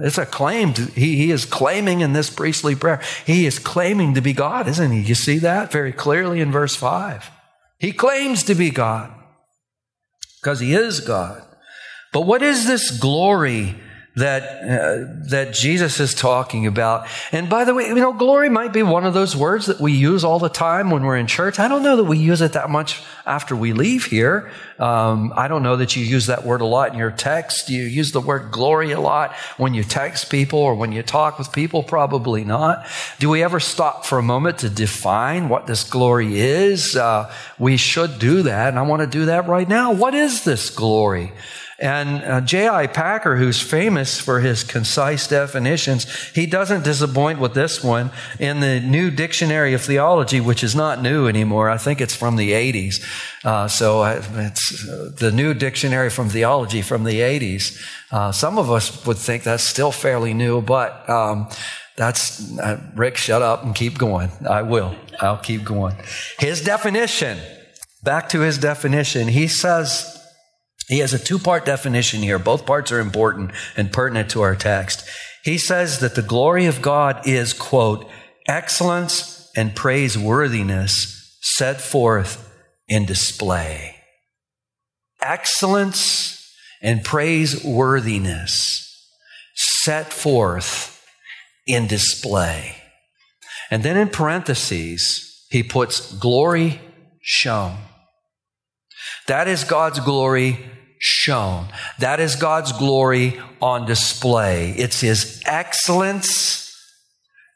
It's 0.01 0.17
a 0.17 0.25
claim. 0.25 0.73
He, 0.73 1.15
he 1.15 1.31
is 1.31 1.45
claiming 1.45 2.01
in 2.01 2.13
this 2.13 2.29
priestly 2.29 2.75
prayer. 2.75 3.01
He 3.25 3.45
is 3.45 3.59
claiming 3.59 4.15
to 4.15 4.21
be 4.21 4.33
God, 4.33 4.67
isn't 4.67 4.91
he? 4.91 5.01
You 5.01 5.15
see 5.15 5.37
that 5.39 5.71
very 5.71 5.93
clearly 5.93 6.41
in 6.41 6.51
verse 6.51 6.75
5. 6.75 7.29
He 7.77 7.91
claims 7.91 8.43
to 8.43 8.55
be 8.55 8.71
God 8.71 9.11
because 10.41 10.59
he 10.59 10.73
is 10.73 10.99
God. 10.99 11.43
But 12.11 12.21
what 12.21 12.41
is 12.41 12.65
this 12.67 12.91
glory 12.91 13.75
that 14.15 14.43
uh, 14.43 15.05
that 15.29 15.53
Jesus 15.53 16.01
is 16.01 16.13
talking 16.13 16.67
about. 16.67 17.07
And 17.31 17.49
by 17.49 17.63
the 17.63 17.73
way, 17.73 17.87
you 17.87 17.95
know, 17.95 18.11
glory 18.11 18.49
might 18.49 18.73
be 18.73 18.83
one 18.83 19.05
of 19.05 19.13
those 19.13 19.37
words 19.37 19.67
that 19.67 19.79
we 19.79 19.93
use 19.93 20.25
all 20.25 20.37
the 20.37 20.49
time 20.49 20.91
when 20.91 21.03
we're 21.03 21.15
in 21.15 21.27
church. 21.27 21.59
I 21.59 21.69
don't 21.69 21.81
know 21.81 21.95
that 21.95 22.03
we 22.03 22.17
use 22.17 22.41
it 22.41 22.51
that 22.53 22.69
much 22.69 23.01
after 23.25 23.55
we 23.55 23.71
leave 23.71 24.05
here. 24.05 24.51
Um, 24.79 25.31
I 25.37 25.47
don't 25.47 25.63
know 25.63 25.77
that 25.77 25.95
you 25.95 26.03
use 26.03 26.25
that 26.25 26.43
word 26.43 26.59
a 26.59 26.65
lot 26.65 26.91
in 26.91 26.99
your 26.99 27.11
text. 27.11 27.67
Do 27.67 27.73
You 27.73 27.83
use 27.83 28.11
the 28.11 28.19
word 28.19 28.51
glory 28.51 28.91
a 28.91 28.99
lot 28.99 29.33
when 29.55 29.73
you 29.73 29.83
text 29.83 30.29
people 30.29 30.59
or 30.59 30.75
when 30.75 30.91
you 30.91 31.03
talk 31.03 31.39
with 31.39 31.53
people. 31.53 31.81
Probably 31.81 32.43
not. 32.43 32.85
Do 33.19 33.29
we 33.29 33.43
ever 33.43 33.61
stop 33.61 34.05
for 34.05 34.19
a 34.19 34.23
moment 34.23 34.57
to 34.59 34.69
define 34.69 35.47
what 35.47 35.67
this 35.67 35.85
glory 35.85 36.37
is? 36.37 36.97
Uh, 36.97 37.33
we 37.57 37.77
should 37.77 38.19
do 38.19 38.41
that, 38.43 38.69
and 38.69 38.79
I 38.79 38.81
want 38.81 39.01
to 39.03 39.07
do 39.07 39.25
that 39.25 39.47
right 39.47 39.69
now. 39.69 39.93
What 39.93 40.13
is 40.15 40.43
this 40.43 40.69
glory? 40.69 41.31
And 41.81 42.23
uh, 42.23 42.41
J.I. 42.41 42.85
Packer, 42.87 43.37
who's 43.37 43.59
famous 43.59 44.19
for 44.19 44.39
his 44.39 44.63
concise 44.63 45.27
definitions, 45.27 46.05
he 46.29 46.45
doesn't 46.45 46.83
disappoint 46.83 47.39
with 47.39 47.55
this 47.55 47.83
one 47.83 48.11
in 48.39 48.59
the 48.59 48.79
New 48.79 49.09
Dictionary 49.09 49.73
of 49.73 49.81
Theology, 49.81 50.39
which 50.39 50.63
is 50.63 50.75
not 50.75 51.01
new 51.01 51.27
anymore. 51.27 51.71
I 51.71 51.77
think 51.77 51.99
it's 51.99 52.15
from 52.15 52.35
the 52.35 52.51
80s. 52.51 53.03
Uh, 53.43 53.67
so 53.67 54.03
uh, 54.03 54.23
it's 54.35 54.87
uh, 54.87 55.11
the 55.17 55.31
New 55.31 55.55
Dictionary 55.55 56.11
from 56.11 56.29
Theology 56.29 56.83
from 56.83 57.03
the 57.03 57.19
80s. 57.19 57.83
Uh, 58.11 58.31
some 58.31 58.59
of 58.59 58.69
us 58.69 59.03
would 59.07 59.17
think 59.17 59.41
that's 59.41 59.63
still 59.63 59.91
fairly 59.91 60.35
new, 60.35 60.61
but 60.61 61.09
um, 61.09 61.49
that's 61.95 62.57
uh, 62.59 62.79
Rick. 62.95 63.17
Shut 63.17 63.41
up 63.41 63.63
and 63.63 63.73
keep 63.73 63.97
going. 63.97 64.29
I 64.47 64.61
will. 64.61 64.95
I'll 65.19 65.37
keep 65.37 65.63
going. 65.63 65.95
His 66.37 66.61
definition. 66.61 67.39
Back 68.03 68.29
to 68.29 68.41
his 68.41 68.59
definition. 68.59 69.27
He 69.27 69.47
says 69.47 70.20
he 70.91 70.99
has 70.99 71.13
a 71.13 71.19
two 71.19 71.39
part 71.39 71.63
definition 71.63 72.21
here. 72.21 72.37
Both 72.37 72.65
parts 72.65 72.91
are 72.91 72.99
important 72.99 73.51
and 73.77 73.93
pertinent 73.93 74.29
to 74.31 74.41
our 74.41 74.57
text. 74.57 75.09
He 75.41 75.57
says 75.57 75.99
that 75.99 76.15
the 76.15 76.21
glory 76.21 76.65
of 76.65 76.81
God 76.81 77.25
is, 77.25 77.53
quote, 77.53 78.09
excellence 78.45 79.49
and 79.55 79.73
praiseworthiness 79.73 81.37
set 81.39 81.79
forth 81.79 82.53
in 82.89 83.05
display. 83.05 83.95
Excellence 85.21 86.53
and 86.81 87.05
praiseworthiness 87.05 88.85
set 89.55 90.11
forth 90.11 91.01
in 91.65 91.87
display. 91.87 92.75
And 93.69 93.81
then 93.81 93.95
in 93.95 94.09
parentheses, 94.09 95.45
he 95.49 95.63
puts 95.63 96.11
glory 96.15 96.81
shown. 97.21 97.77
That 99.27 99.47
is 99.47 99.63
God's 99.63 100.01
glory 100.01 100.59
shown. 101.03 101.67
That 101.99 102.19
is 102.19 102.35
God's 102.35 102.71
glory 102.71 103.41
on 103.59 103.85
display. 103.85 104.71
It's 104.77 105.01
His 105.01 105.41
excellence 105.45 106.71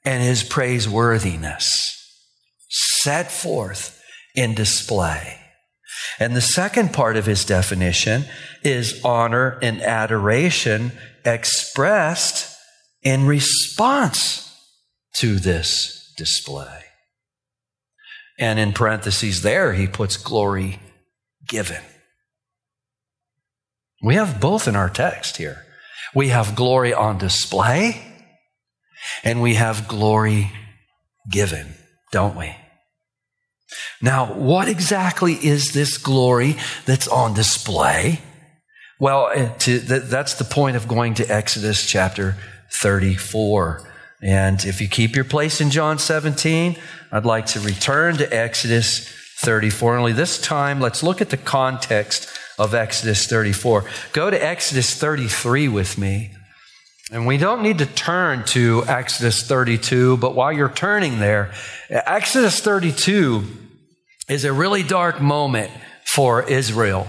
and 0.03 0.23
His 0.23 0.43
praiseworthiness 0.43 1.91
set 2.69 3.31
forth 3.31 4.01
in 4.33 4.55
display. 4.55 5.39
And 6.19 6.35
the 6.35 6.41
second 6.41 6.91
part 6.91 7.17
of 7.17 7.25
his 7.25 7.45
definition 7.45 8.25
is 8.63 8.99
honor 9.03 9.59
and 9.61 9.81
adoration 9.81 10.91
expressed 11.23 12.55
in 13.03 13.27
response 13.27 14.51
to 15.17 15.35
this 15.39 16.13
display. 16.17 16.83
And 18.39 18.59
in 18.59 18.73
parentheses 18.73 19.41
there, 19.41 19.73
he 19.73 19.87
puts 19.87 20.17
glory 20.17 20.79
given. 21.47 21.81
We 24.05 24.15
have 24.15 24.39
both 24.39 24.67
in 24.67 24.75
our 24.75 24.87
text 24.87 25.37
here. 25.37 25.65
We 26.13 26.29
have 26.29 26.55
glory 26.55 26.93
on 26.93 27.17
display 27.17 28.03
and 29.23 29.41
we 29.41 29.55
have 29.55 29.87
glory 29.87 30.51
given, 31.31 31.73
don't 32.11 32.37
we? 32.37 32.55
Now, 34.03 34.31
what 34.31 34.69
exactly 34.69 35.33
is 35.33 35.73
this 35.73 35.97
glory 35.97 36.55
that's 36.85 37.07
on 37.07 37.33
display? 37.33 38.21
Well, 38.99 39.31
uh, 39.35 39.49
to, 39.57 39.79
that's 39.79 40.35
the 40.35 40.43
point 40.43 40.75
of 40.77 40.87
going 40.87 41.15
to 41.15 41.25
Exodus 41.25 41.83
chapter 41.83 42.37
34. 42.73 43.89
And 44.21 44.63
if 44.65 44.81
you 44.81 44.87
keep 44.87 45.15
your 45.15 45.25
place 45.25 45.59
in 45.59 45.71
John 45.71 45.97
17, 45.97 46.77
I'd 47.11 47.25
like 47.25 47.47
to 47.47 47.59
return 47.59 48.17
to 48.17 48.31
Exodus 48.31 49.11
34. 49.41 49.97
Only 49.97 50.13
this 50.13 50.39
time, 50.39 50.79
let's 50.79 51.01
look 51.01 51.21
at 51.21 51.31
the 51.31 51.37
context 51.37 52.29
of 52.57 52.73
Exodus 52.73 53.27
34. 53.27 53.85
Go 54.13 54.29
to 54.29 54.43
Exodus 54.43 54.93
33 54.95 55.67
with 55.67 55.97
me. 55.97 56.31
And 57.11 57.27
we 57.27 57.37
don't 57.37 57.61
need 57.61 57.77
to 57.79 57.85
turn 57.85 58.45
to 58.45 58.83
Exodus 58.87 59.43
32, 59.43 60.17
but 60.17 60.33
while 60.33 60.51
you're 60.51 60.69
turning 60.69 61.19
there, 61.19 61.53
Exodus 61.89 62.59
32 62.61 63.43
is 64.27 64.43
a 64.43 64.51
really 64.51 64.81
dark 64.81 65.21
moment 65.21 65.71
for 66.05 66.43
Israel. 66.49 67.07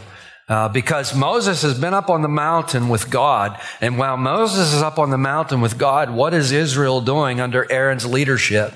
Uh, 0.49 0.69
because 0.69 1.13
Moses 1.13 1.63
has 1.63 1.77
been 1.77 1.93
up 1.93 2.09
on 2.09 2.23
the 2.23 2.29
mountain 2.29 2.89
with 2.89 3.11
God. 3.11 3.61
And 3.81 3.99
while 3.99 4.17
Moses 4.17 4.73
is 4.75 4.81
up 4.81 4.97
on 4.97 5.11
the 5.11 5.19
mountain 5.19 5.61
with 5.61 5.77
God, 5.77 6.11
what 6.11 6.33
is 6.35 6.53
Israel 6.53 7.01
doing 7.01 7.41
under 7.41 7.71
Aaron's 7.73 8.07
leadership? 8.07 8.73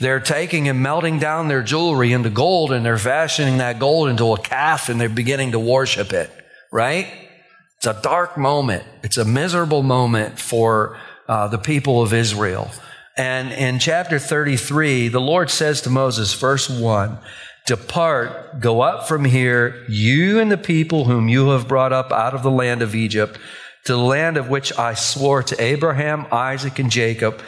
They're 0.00 0.20
taking 0.20 0.66
and 0.68 0.82
melting 0.82 1.18
down 1.18 1.48
their 1.48 1.62
jewelry 1.62 2.12
into 2.12 2.30
gold 2.30 2.72
and 2.72 2.84
they're 2.84 2.98
fashioning 2.98 3.58
that 3.58 3.78
gold 3.78 4.08
into 4.08 4.32
a 4.32 4.40
calf 4.40 4.88
and 4.88 4.98
they're 4.98 5.10
beginning 5.10 5.52
to 5.52 5.58
worship 5.58 6.14
it, 6.14 6.30
right? 6.72 7.06
It's 7.76 7.86
a 7.86 8.00
dark 8.02 8.38
moment. 8.38 8.84
It's 9.02 9.18
a 9.18 9.26
miserable 9.26 9.82
moment 9.82 10.38
for 10.38 10.98
uh, 11.28 11.48
the 11.48 11.58
people 11.58 12.00
of 12.02 12.14
Israel. 12.14 12.70
And 13.16 13.52
in 13.52 13.78
chapter 13.78 14.18
33, 14.18 15.08
the 15.08 15.20
Lord 15.20 15.50
says 15.50 15.82
to 15.82 15.90
Moses, 15.90 16.32
verse 16.32 16.70
1, 16.70 17.18
Depart, 17.66 18.58
go 18.58 18.80
up 18.80 19.06
from 19.06 19.26
here, 19.26 19.84
you 19.86 20.40
and 20.40 20.50
the 20.50 20.56
people 20.56 21.04
whom 21.04 21.28
you 21.28 21.50
have 21.50 21.68
brought 21.68 21.92
up 21.92 22.10
out 22.10 22.34
of 22.34 22.42
the 22.42 22.50
land 22.50 22.80
of 22.80 22.94
Egypt, 22.94 23.38
to 23.84 23.92
the 23.92 23.98
land 23.98 24.38
of 24.38 24.48
which 24.48 24.76
I 24.78 24.94
swore 24.94 25.42
to 25.42 25.62
Abraham, 25.62 26.26
Isaac, 26.32 26.78
and 26.78 26.90
Jacob 26.90 27.42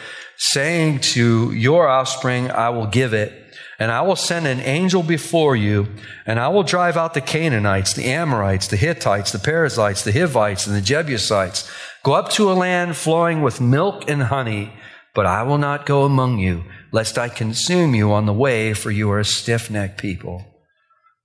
saying 0.51 0.99
to 0.99 1.53
your 1.53 1.87
offspring, 1.87 2.51
I 2.51 2.69
will 2.69 2.87
give 2.87 3.13
it. 3.13 3.39
And 3.79 3.91
I 3.91 4.01
will 4.01 4.15
send 4.15 4.45
an 4.45 4.59
angel 4.59 5.01
before 5.01 5.55
you, 5.55 5.87
and 6.25 6.39
I 6.39 6.49
will 6.49 6.63
drive 6.63 6.95
out 6.95 7.13
the 7.13 7.21
Canaanites, 7.21 7.93
the 7.93 8.05
Amorites, 8.05 8.67
the 8.67 8.77
Hittites, 8.77 9.31
the 9.31 9.39
Perizzites, 9.39 10.03
the 10.03 10.11
Hivites, 10.11 10.67
and 10.67 10.75
the 10.75 10.81
Jebusites. 10.81 11.69
Go 12.03 12.13
up 12.13 12.29
to 12.31 12.51
a 12.51 12.53
land 12.53 12.95
flowing 12.95 13.41
with 13.41 13.59
milk 13.59 14.09
and 14.09 14.23
honey, 14.23 14.73
but 15.15 15.25
I 15.25 15.43
will 15.43 15.57
not 15.57 15.85
go 15.85 16.03
among 16.03 16.39
you, 16.39 16.63
lest 16.91 17.17
I 17.17 17.29
consume 17.29 17.95
you 17.95 18.11
on 18.11 18.25
the 18.25 18.33
way, 18.33 18.73
for 18.73 18.91
you 18.91 19.09
are 19.11 19.19
a 19.19 19.25
stiff 19.25 19.71
necked 19.71 19.99
people. 19.99 20.45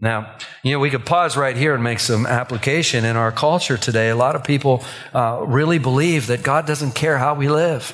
Now, 0.00 0.36
you 0.62 0.72
know, 0.72 0.78
we 0.78 0.90
could 0.90 1.04
pause 1.04 1.36
right 1.36 1.56
here 1.56 1.74
and 1.74 1.84
make 1.84 2.00
some 2.00 2.24
application 2.24 3.04
in 3.04 3.16
our 3.16 3.32
culture 3.32 3.76
today. 3.76 4.08
A 4.08 4.16
lot 4.16 4.36
of 4.36 4.44
people 4.44 4.82
uh, 5.12 5.44
really 5.46 5.78
believe 5.78 6.28
that 6.28 6.42
God 6.42 6.66
doesn't 6.66 6.94
care 6.94 7.18
how 7.18 7.34
we 7.34 7.48
live 7.48 7.92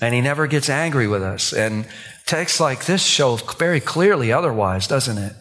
and 0.00 0.14
he 0.14 0.20
never 0.20 0.46
gets 0.46 0.68
angry 0.68 1.08
with 1.08 1.22
us. 1.22 1.52
And 1.52 1.86
texts 2.26 2.60
like 2.60 2.84
this 2.84 3.04
show 3.04 3.36
very 3.36 3.80
clearly 3.80 4.32
otherwise, 4.32 4.86
doesn't 4.86 5.18
it? 5.18 5.32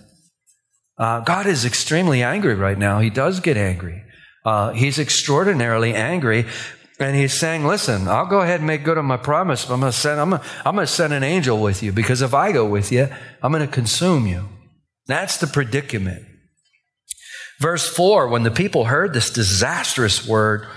Uh, 0.98 1.20
God 1.20 1.46
is 1.46 1.66
extremely 1.66 2.24
angry 2.24 2.56
right 2.56 2.78
now. 2.78 3.00
He 3.00 3.10
does 3.10 3.40
get 3.40 3.58
angry. 3.58 4.04
Uh, 4.46 4.72
he's 4.72 5.00
extraordinarily 5.00 5.94
angry. 5.94 6.46
And 6.98 7.18
he's 7.18 7.38
saying, 7.38 7.66
listen, 7.66 8.08
I'll 8.08 8.28
go 8.28 8.40
ahead 8.40 8.62
and 8.62 8.68
make 8.68 8.86
good 8.86 8.98
on 8.98 9.04
my 9.04 9.18
promise, 9.18 9.66
but 9.66 9.74
I'm 9.74 9.82
going 9.82 9.92
to 9.92 9.98
send, 9.98 10.22
I'm 10.22 10.40
I'm 10.64 10.78
to 10.78 10.88
send 10.88 11.12
an 11.12 11.24
angel 11.24 11.62
with 11.62 11.84
you 11.84 11.92
because 11.92 12.22
if 12.22 12.34
I 12.34 12.54
go 12.54 12.66
with 12.66 12.90
you, 12.90 13.10
I'm 13.44 13.52
going 13.52 13.68
to 13.68 13.74
consume 13.74 14.26
you. 14.26 14.48
That's 15.06 15.38
the 15.38 15.48
predicament. 15.48 16.24
Verse 17.60 17.88
four, 17.90 18.30
when 18.30 18.44
the 18.44 18.52
people 18.52 18.86
heard 18.86 19.14
this 19.14 19.30
disastrous 19.30 20.26
word, 20.26 20.68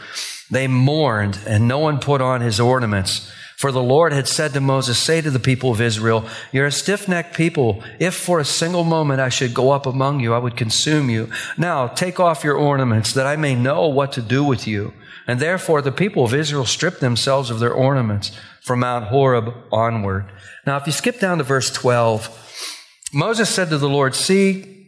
they 0.51 0.67
mourned 0.67 1.39
and 1.47 1.69
no 1.69 1.79
one 1.79 2.01
put 2.01 2.21
on 2.21 2.41
his 2.41 2.59
ornaments. 2.59 3.31
For 3.59 3.73
the 3.73 3.83
Lord 3.83 4.13
had 4.13 4.29
said 4.29 4.53
to 4.53 4.61
Moses, 4.61 5.01
Say 5.01 5.21
to 5.21 5.33
the 5.33 5.41
people 5.41 5.73
of 5.73 5.81
Israel, 5.81 6.25
You're 6.53 6.67
a 6.67 6.73
stiff 6.73 7.09
necked 7.09 7.37
people. 7.37 7.83
If 7.99 8.15
for 8.15 8.39
a 8.39 8.45
single 8.45 8.85
moment 8.85 9.21
I 9.21 9.31
should 9.31 9.53
go 9.53 9.73
up 9.73 9.85
among 9.85 10.21
you, 10.21 10.33
I 10.33 10.39
would 10.39 10.57
consume 10.57 11.11
you. 11.11 11.29
Now 11.57 11.89
take 11.89 12.21
off 12.21 12.45
your 12.45 12.55
ornaments, 12.55 13.13
that 13.15 13.27
I 13.27 13.35
may 13.35 13.57
know 13.57 13.89
what 13.89 14.13
to 14.13 14.23
do 14.23 14.45
with 14.45 14.69
you. 14.69 14.93
And 15.27 15.41
therefore 15.41 15.83
the 15.83 15.91
people 15.91 16.25
of 16.25 16.35
Israel 16.35 16.67
stripped 16.67 17.01
themselves 17.01 17.51
of 17.51 17.59
their 17.59 17.73
ornaments 17.73 18.31
from 18.63 18.79
Mount 18.79 19.07
Horeb 19.07 19.53
onward. 19.73 20.31
Now, 20.65 20.77
if 20.77 20.87
you 20.87 20.93
skip 20.93 21.19
down 21.19 21.39
to 21.39 21.45
verse 21.45 21.73
12, 21.73 23.09
Moses 23.13 23.53
said 23.53 23.71
to 23.71 23.79
the 23.79 23.89
Lord, 23.89 24.15
See, 24.15 24.87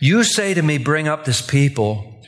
you 0.00 0.24
say 0.24 0.54
to 0.54 0.62
me, 0.62 0.78
Bring 0.78 1.06
up 1.06 1.26
this 1.26 1.42
people, 1.42 2.22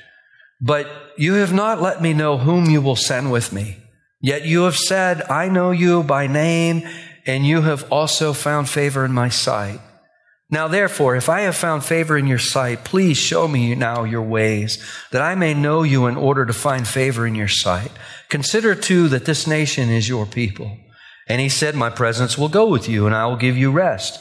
but 0.61 0.87
you 1.17 1.35
have 1.35 1.55
not 1.55 1.81
let 1.81 2.03
me 2.03 2.13
know 2.13 2.37
whom 2.37 2.69
you 2.69 2.83
will 2.83 2.97
send 2.97 3.33
with 3.33 3.55
me. 3.55 3.80
Yet 4.21 4.45
you 4.45 4.63
have 4.63 4.77
said, 4.77 5.23
I 5.31 5.49
know 5.49 5.71
you 5.71 6.03
by 6.03 6.27
name, 6.27 6.87
and 7.27 7.47
you 7.47 7.63
have 7.63 7.91
also 7.91 8.33
found 8.33 8.69
favor 8.69 9.05
in 9.05 9.13
my 9.13 9.29
sight. 9.29 9.81
Now, 10.51 10.67
therefore, 10.67 11.15
if 11.15 11.29
I 11.29 11.43
have 11.43 11.57
found 11.57 11.85
favor 11.85 12.19
in 12.19 12.27
your 12.27 12.39
sight, 12.39 12.85
please 12.85 13.17
show 13.17 13.47
me 13.47 13.75
now 13.77 14.03
your 14.03 14.23
ways, 14.23 14.85
that 15.13 15.23
I 15.23 15.37
may 15.37 15.55
know 15.55 15.85
you 15.85 16.07
in 16.07 16.17
order 16.17 16.45
to 16.45 16.53
find 16.53 16.87
favor 16.87 17.25
in 17.27 17.37
your 17.37 17.49
sight. 17.49 17.93
Consider 18.29 18.75
too 18.75 19.09
that 19.09 19.27
this 19.27 19.47
nation 19.47 19.89
is 19.89 20.09
your 20.09 20.27
people. 20.27 20.77
And 21.29 21.41
he 21.41 21.49
said, 21.49 21.77
My 21.77 21.91
presence 21.91 22.37
will 22.37 22.49
go 22.49 22.67
with 22.67 22.89
you, 22.89 23.07
and 23.07 23.15
I 23.15 23.27
will 23.27 23.37
give 23.37 23.57
you 23.57 23.71
rest. 23.71 24.21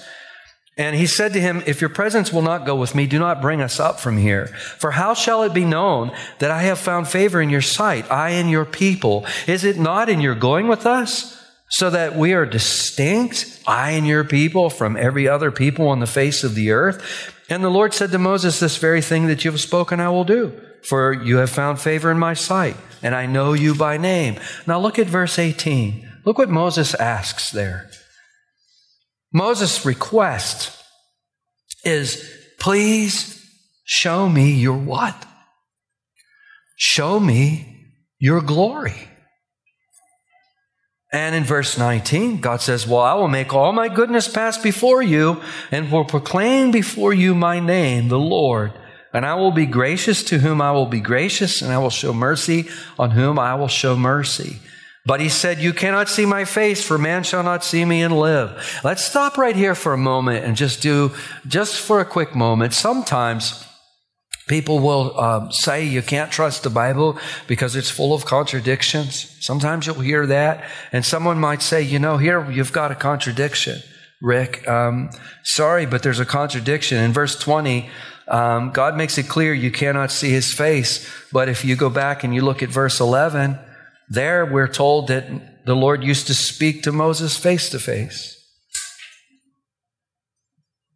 And 0.79 0.95
he 0.95 1.07
said 1.07 1.33
to 1.33 1.41
him, 1.41 1.61
If 1.67 1.81
your 1.81 1.89
presence 1.89 2.31
will 2.31 2.41
not 2.41 2.65
go 2.65 2.73
with 2.77 2.95
me, 2.95 3.05
do 3.05 3.19
not 3.19 3.41
bring 3.41 3.61
us 3.61 3.81
up 3.81 3.99
from 3.99 4.17
here. 4.17 4.47
For 4.77 4.91
how 4.91 5.13
shall 5.13 5.43
it 5.43 5.53
be 5.53 5.65
known 5.65 6.11
that 6.39 6.51
I 6.51 6.61
have 6.63 6.79
found 6.79 7.09
favor 7.09 7.41
in 7.41 7.49
your 7.49 7.61
sight, 7.61 8.09
I 8.09 8.29
and 8.29 8.49
your 8.49 8.63
people? 8.63 9.25
Is 9.45 9.65
it 9.65 9.77
not 9.77 10.07
in 10.07 10.21
your 10.21 10.35
going 10.35 10.69
with 10.69 10.85
us? 10.85 11.35
So 11.67 11.89
that 11.89 12.15
we 12.15 12.33
are 12.33 12.45
distinct, 12.45 13.61
I 13.67 13.91
and 13.91 14.07
your 14.07 14.23
people, 14.23 14.69
from 14.69 14.95
every 14.95 15.27
other 15.27 15.51
people 15.51 15.89
on 15.89 15.99
the 15.99 16.07
face 16.07 16.45
of 16.45 16.55
the 16.55 16.71
earth? 16.71 17.35
And 17.49 17.61
the 17.61 17.69
Lord 17.69 17.93
said 17.93 18.11
to 18.11 18.17
Moses, 18.17 18.61
This 18.61 18.77
very 18.77 19.01
thing 19.01 19.27
that 19.27 19.43
you 19.43 19.51
have 19.51 19.59
spoken, 19.59 19.99
I 19.99 20.09
will 20.09 20.23
do. 20.23 20.53
for 20.81 21.11
you 21.11 21.37
have 21.37 21.49
found 21.49 21.81
favor 21.81 22.09
in 22.09 22.17
my 22.17 22.33
sight, 22.33 22.77
and 23.03 23.13
I 23.13 23.25
know 23.25 23.51
you 23.51 23.75
by 23.75 23.97
name. 23.97 24.39
Now 24.65 24.79
look 24.79 24.97
at 24.97 25.07
verse 25.07 25.37
18. 25.37 26.09
Look 26.23 26.37
what 26.37 26.49
Moses 26.49 26.95
asks 26.95 27.51
there. 27.51 27.89
Moses' 29.31 29.85
request 29.85 30.75
is, 31.83 32.29
please 32.59 33.45
show 33.83 34.27
me 34.27 34.51
your 34.53 34.77
what? 34.77 35.25
Show 36.77 37.19
me 37.19 37.93
your 38.19 38.41
glory. 38.41 39.09
And 41.11 41.33
in 41.35 41.43
verse 41.43 41.77
19, 41.77 42.39
God 42.39 42.61
says, 42.61 42.85
Well, 42.85 43.01
I 43.01 43.15
will 43.15 43.27
make 43.27 43.53
all 43.53 43.71
my 43.71 43.89
goodness 43.89 44.27
pass 44.27 44.57
before 44.57 45.01
you 45.01 45.41
and 45.71 45.91
will 45.91 46.05
proclaim 46.05 46.69
before 46.69 47.13
you 47.13 47.33
my 47.33 47.59
name, 47.59 48.09
the 48.09 48.19
Lord. 48.19 48.73
And 49.11 49.25
I 49.25 49.33
will 49.35 49.51
be 49.51 49.65
gracious 49.65 50.23
to 50.25 50.37
whom 50.37 50.61
I 50.61 50.71
will 50.71 50.85
be 50.85 50.99
gracious, 50.99 51.63
and 51.63 51.73
I 51.73 51.79
will 51.79 51.89
show 51.89 52.13
mercy 52.13 52.69
on 52.99 53.11
whom 53.11 53.39
I 53.39 53.55
will 53.55 53.67
show 53.67 53.95
mercy. 53.95 54.59
But 55.10 55.22
he 55.22 55.30
said, 55.30 55.58
You 55.58 55.74
cannot 55.74 56.08
see 56.08 56.28
my 56.28 56.45
face, 56.45 56.86
for 56.86 57.00
man 57.00 57.24
shall 57.24 57.41
not 57.41 57.63
see 57.63 57.84
me 57.84 58.04
and 58.04 58.15
live. 58.15 58.80
Let's 58.84 59.04
stop 59.04 59.39
right 59.39 59.56
here 59.56 59.74
for 59.74 59.91
a 59.91 59.98
moment 59.98 60.45
and 60.45 60.56
just 60.56 60.84
do, 60.84 61.15
just 61.48 61.82
for 61.82 62.00
a 62.00 62.06
quick 62.06 62.36
moment. 62.36 62.76
Sometimes 62.76 63.65
people 64.48 64.78
will 64.78 65.19
um, 65.19 65.52
say 65.52 65.84
you 65.84 66.04
can't 66.04 66.32
trust 66.32 66.62
the 66.62 66.69
Bible 66.69 67.17
because 67.48 67.76
it's 67.76 67.89
full 67.89 68.13
of 68.13 68.26
contradictions. 68.26 69.36
Sometimes 69.39 69.88
you'll 69.88 69.95
hear 69.95 70.28
that. 70.28 70.69
And 70.91 71.04
someone 71.04 71.39
might 71.39 71.63
say, 71.63 71.82
You 71.82 71.98
know, 71.98 72.17
here 72.17 72.48
you've 72.52 72.72
got 72.72 72.91
a 72.91 72.95
contradiction. 72.95 73.82
Rick, 74.22 74.67
um, 74.67 75.10
sorry, 75.43 75.88
but 75.88 76.04
there's 76.04 76.19
a 76.19 76.26
contradiction. 76.26 77.00
In 77.00 77.13
verse 77.13 77.36
20, 77.39 77.89
um, 78.28 78.69
God 78.69 78.95
makes 78.95 79.17
it 79.17 79.28
clear 79.28 79.56
you 79.56 79.72
cannot 79.72 80.12
see 80.12 80.30
his 80.30 80.54
face. 80.54 81.10
But 81.32 81.50
if 81.50 81.65
you 81.65 81.76
go 81.76 81.89
back 81.89 82.24
and 82.24 82.36
you 82.36 82.41
look 82.43 82.62
at 82.62 82.69
verse 82.69 83.00
11, 83.00 83.58
there, 84.10 84.45
we're 84.45 84.67
told 84.67 85.08
that 85.08 85.65
the 85.65 85.76
Lord 85.76 86.04
used 86.04 86.28
to 86.28 86.34
speak 86.34 86.84
to 86.84 86.91
Moses 86.91 87.38
face 87.38 87.69
to 87.69 87.80
face. 87.80 88.36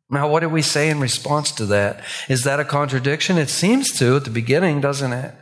Now, 0.09 0.29
what 0.29 0.41
do 0.41 0.49
we 0.49 0.61
say 0.61 0.89
in 0.89 0.99
response 0.99 1.51
to 1.53 1.65
that? 1.67 2.03
Is 2.29 2.43
that 2.43 2.59
a 2.59 2.65
contradiction? 2.65 3.37
It 3.37 3.49
seems 3.49 3.91
to 3.97 4.15
at 4.17 4.25
the 4.25 4.29
beginning, 4.29 4.81
doesn't 4.81 5.13
it? 5.13 5.33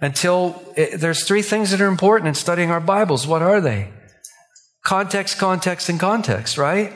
Until 0.00 0.62
it, 0.76 1.00
there's 1.00 1.24
three 1.24 1.42
things 1.42 1.72
that 1.72 1.80
are 1.80 1.88
important 1.88 2.28
in 2.28 2.34
studying 2.34 2.70
our 2.70 2.80
Bibles. 2.80 3.26
What 3.26 3.42
are 3.42 3.60
they? 3.60 3.92
Context, 4.84 5.38
context, 5.38 5.88
and 5.88 5.98
context, 5.98 6.56
right? 6.56 6.92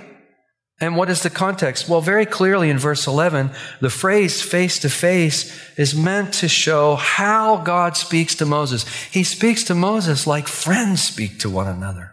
And 0.83 0.97
what 0.97 1.09
is 1.09 1.23
the 1.23 1.31
context? 1.31 1.89
Well, 1.89 2.01
very 2.01 2.27
clearly 2.27 2.69
in 2.69 2.77
verse 2.77 3.07
11, 3.07 3.53
the 3.81 3.89
phrase 3.89 4.43
face 4.43 4.81
to 4.81 4.91
face 4.91 5.57
is 5.79 5.95
meant 5.95 6.35
to 6.35 6.49
show 6.49 6.97
how 6.97 7.59
God 7.59 7.97
speaks 7.97 8.35
to 8.35 8.47
Moses. 8.47 8.85
He 9.05 9.23
speaks 9.23 9.63
to 9.65 9.77
Moses 9.77 10.27
like 10.27 10.49
friends 10.49 11.01
speak 11.01 11.39
to 11.39 11.49
one 11.49 11.69
another. 11.69 12.11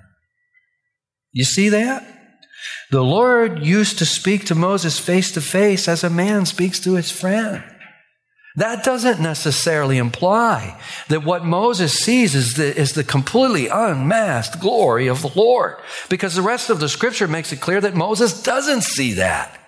You 1.31 1.45
see 1.45 1.69
that? 1.69 2.05
The 2.91 3.03
Lord 3.03 3.65
used 3.65 3.97
to 3.99 4.05
speak 4.05 4.45
to 4.45 4.55
Moses 4.55 4.99
face 4.99 5.31
to 5.31 5.41
face 5.41 5.87
as 5.87 6.03
a 6.03 6.09
man 6.09 6.45
speaks 6.45 6.79
to 6.81 6.93
his 6.93 7.09
friend. 7.09 7.63
That 8.59 8.83
doesn't 8.83 9.21
necessarily 9.21 9.97
imply 9.97 10.77
that 11.07 11.23
what 11.23 11.45
Moses 11.45 11.93
sees 11.93 12.35
is 12.35 12.55
the, 12.55 12.77
is 12.77 12.91
the 12.91 13.05
completely 13.05 13.69
unmasked 13.69 14.59
glory 14.59 15.07
of 15.07 15.21
the 15.21 15.31
Lord, 15.33 15.77
because 16.09 16.35
the 16.35 16.41
rest 16.41 16.69
of 16.69 16.81
the 16.81 16.89
scripture 16.89 17.27
makes 17.27 17.53
it 17.53 17.61
clear 17.61 17.79
that 17.79 17.95
Moses 17.95 18.43
doesn't 18.43 18.83
see 18.83 19.13
that. 19.13 19.58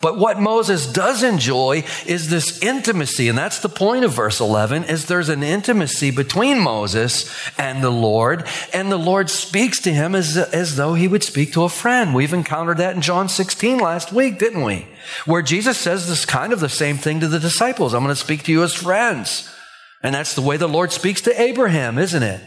But 0.00 0.16
what 0.16 0.40
Moses 0.40 0.90
does 0.90 1.22
enjoy 1.22 1.84
is 2.06 2.30
this 2.30 2.62
intimacy. 2.62 3.28
And 3.28 3.36
that's 3.36 3.58
the 3.58 3.68
point 3.68 4.02
of 4.02 4.14
verse 4.14 4.40
11 4.40 4.84
is 4.84 5.04
there's 5.04 5.28
an 5.28 5.42
intimacy 5.42 6.10
between 6.10 6.58
Moses 6.58 7.30
and 7.58 7.84
the 7.84 7.90
Lord. 7.90 8.46
And 8.72 8.90
the 8.90 8.96
Lord 8.96 9.28
speaks 9.28 9.78
to 9.80 9.92
him 9.92 10.14
as, 10.14 10.38
as 10.38 10.76
though 10.76 10.94
he 10.94 11.06
would 11.06 11.22
speak 11.22 11.52
to 11.52 11.64
a 11.64 11.68
friend. 11.68 12.14
We've 12.14 12.32
encountered 12.32 12.78
that 12.78 12.94
in 12.94 13.02
John 13.02 13.28
16 13.28 13.78
last 13.78 14.10
week, 14.10 14.38
didn't 14.38 14.64
we? 14.64 14.86
Where 15.26 15.42
Jesus 15.42 15.76
says 15.76 16.08
this 16.08 16.24
kind 16.24 16.54
of 16.54 16.60
the 16.60 16.70
same 16.70 16.96
thing 16.96 17.20
to 17.20 17.28
the 17.28 17.38
disciples. 17.38 17.92
I'm 17.92 18.02
going 18.02 18.14
to 18.14 18.16
speak 18.16 18.44
to 18.44 18.52
you 18.52 18.62
as 18.62 18.72
friends. 18.72 19.50
And 20.02 20.14
that's 20.14 20.34
the 20.34 20.40
way 20.40 20.56
the 20.56 20.66
Lord 20.66 20.92
speaks 20.92 21.20
to 21.22 21.40
Abraham, 21.40 21.98
isn't 21.98 22.22
it? 22.22 22.40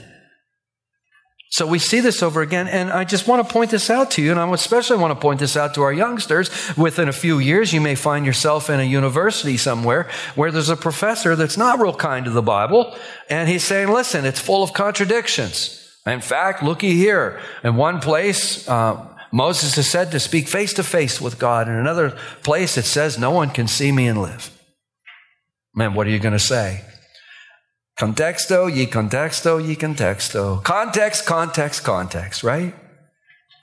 So 1.54 1.68
we 1.68 1.78
see 1.78 2.00
this 2.00 2.24
over 2.24 2.42
again, 2.42 2.68
and 2.68 2.92
I 2.92 3.04
just 3.04 3.28
want 3.28 3.48
to 3.48 3.54
point 3.54 3.70
this 3.70 3.92
out 3.92 4.10
to 4.12 4.24
you, 4.24 4.32
and 4.32 4.40
I 4.40 4.52
especially 4.54 4.98
want 4.98 5.12
to 5.12 5.22
point 5.22 5.40
this 5.40 5.56
out 5.56 5.76
to 5.76 5.84
our 5.84 5.94
youngsters. 5.94 6.50
Within 6.76 7.08
a 7.08 7.14
few 7.14 7.38
years, 7.38 7.72
you 7.72 7.80
may 7.80 7.94
find 7.94 8.26
yourself 8.26 8.72
in 8.72 8.80
a 8.80 8.84
university 8.84 9.56
somewhere 9.56 10.10
where 10.34 10.52
there's 10.52 10.70
a 10.70 10.76
professor 10.76 11.36
that's 11.36 11.56
not 11.56 11.80
real 11.80 11.94
kind 11.94 12.26
to 12.26 12.32
the 12.32 12.42
Bible, 12.42 12.98
and 13.30 13.48
he's 13.48 13.64
saying, 13.64 13.90
listen, 13.90 14.26
it's 14.26 14.40
full 14.40 14.64
of 14.64 14.74
contradictions. 14.74 15.96
In 16.08 16.22
fact, 16.22 16.64
looky 16.64 16.96
here. 16.96 17.40
In 17.64 17.76
one 17.76 18.00
place, 18.00 18.68
uh, 18.68 19.08
Moses 19.32 19.78
is 19.78 19.88
said 19.88 20.10
to 20.10 20.20
speak 20.20 20.48
face 20.48 20.74
to 20.74 20.84
face 20.84 21.22
with 21.22 21.38
God. 21.38 21.68
In 21.68 21.76
another 21.76 22.18
place, 22.42 22.78
it 22.78 22.86
says, 22.86 23.20
no 23.20 23.30
one 23.30 23.52
can 23.52 23.68
see 23.68 23.92
me 23.92 24.08
and 24.08 24.20
live. 24.20 24.50
Man, 25.76 25.94
what 25.94 26.08
are 26.08 26.10
you 26.10 26.18
going 26.18 26.34
to 26.34 26.40
say? 26.40 26.84
Contexto, 27.98 28.68
ye 28.68 28.86
contexto, 28.86 29.58
ye 29.58 29.76
contexto. 29.76 30.58
Context, 30.64 31.26
context, 31.26 31.84
context, 31.84 32.44
right? 32.44 32.74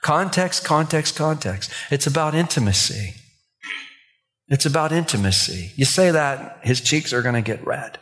Context, 0.01 0.63
context, 0.63 1.15
context. 1.15 1.71
It's 1.89 2.07
about 2.07 2.33
intimacy. 2.33 3.13
It's 4.47 4.65
about 4.65 4.91
intimacy. 4.91 5.71
You 5.75 5.85
say 5.85 6.11
that, 6.11 6.59
his 6.63 6.81
cheeks 6.81 7.13
are 7.13 7.21
going 7.21 7.35
to 7.35 7.41
get 7.41 7.65
red. 7.65 7.99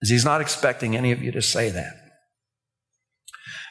Because 0.00 0.10
he's 0.10 0.24
not 0.24 0.40
expecting 0.40 0.96
any 0.96 1.12
of 1.12 1.22
you 1.22 1.32
to 1.32 1.42
say 1.42 1.70
that. 1.70 1.94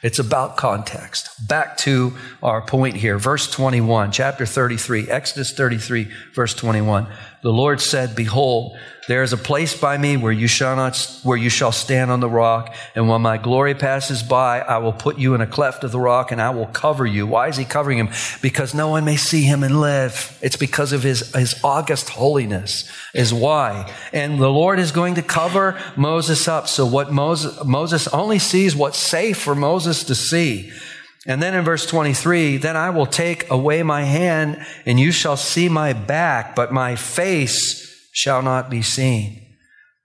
It's 0.02 0.18
about 0.18 0.56
context. 0.56 1.30
Back 1.48 1.76
to 1.78 2.12
our 2.42 2.62
point 2.64 2.96
here, 2.96 3.18
verse 3.18 3.50
21, 3.50 4.12
chapter 4.12 4.44
33, 4.44 5.08
Exodus 5.08 5.52
33, 5.52 6.08
verse 6.34 6.54
21. 6.54 7.06
The 7.46 7.52
Lord 7.52 7.80
said, 7.80 8.16
Behold, 8.16 8.76
there 9.06 9.22
is 9.22 9.32
a 9.32 9.36
place 9.36 9.72
by 9.72 9.98
me 9.98 10.16
where 10.16 10.32
you 10.32 10.48
shall 10.48 10.74
not, 10.74 10.96
where 11.22 11.36
you 11.36 11.48
shall 11.48 11.70
stand 11.70 12.10
on 12.10 12.18
the 12.18 12.28
rock. 12.28 12.74
And 12.96 13.08
when 13.08 13.22
my 13.22 13.38
glory 13.38 13.76
passes 13.76 14.20
by, 14.24 14.58
I 14.58 14.78
will 14.78 14.92
put 14.92 15.16
you 15.16 15.32
in 15.36 15.40
a 15.40 15.46
cleft 15.46 15.84
of 15.84 15.92
the 15.92 16.00
rock 16.00 16.32
and 16.32 16.42
I 16.42 16.50
will 16.50 16.66
cover 16.66 17.06
you. 17.06 17.24
Why 17.24 17.46
is 17.46 17.56
he 17.56 17.64
covering 17.64 17.98
him? 17.98 18.08
Because 18.42 18.74
no 18.74 18.88
one 18.88 19.04
may 19.04 19.14
see 19.14 19.42
him 19.42 19.62
and 19.62 19.80
live. 19.80 20.36
It's 20.42 20.56
because 20.56 20.92
of 20.92 21.04
his, 21.04 21.32
his 21.36 21.54
august 21.62 22.08
holiness 22.08 22.90
is 23.14 23.32
why. 23.32 23.94
And 24.12 24.40
the 24.40 24.50
Lord 24.50 24.80
is 24.80 24.90
going 24.90 25.14
to 25.14 25.22
cover 25.22 25.80
Moses 25.94 26.48
up. 26.48 26.66
So 26.66 26.84
what 26.84 27.12
Moses, 27.12 27.64
Moses 27.64 28.08
only 28.08 28.40
sees 28.40 28.74
what's 28.74 28.98
safe 28.98 29.38
for 29.38 29.54
Moses 29.54 30.02
to 30.02 30.16
see. 30.16 30.72
And 31.26 31.42
then 31.42 31.54
in 31.54 31.64
verse 31.64 31.84
23, 31.86 32.58
then 32.58 32.76
I 32.76 32.90
will 32.90 33.06
take 33.06 33.50
away 33.50 33.82
my 33.82 34.04
hand 34.04 34.64
and 34.86 34.98
you 34.98 35.10
shall 35.10 35.36
see 35.36 35.68
my 35.68 35.92
back, 35.92 36.54
but 36.54 36.72
my 36.72 36.94
face 36.94 38.08
shall 38.12 38.42
not 38.42 38.70
be 38.70 38.80
seen. 38.82 39.42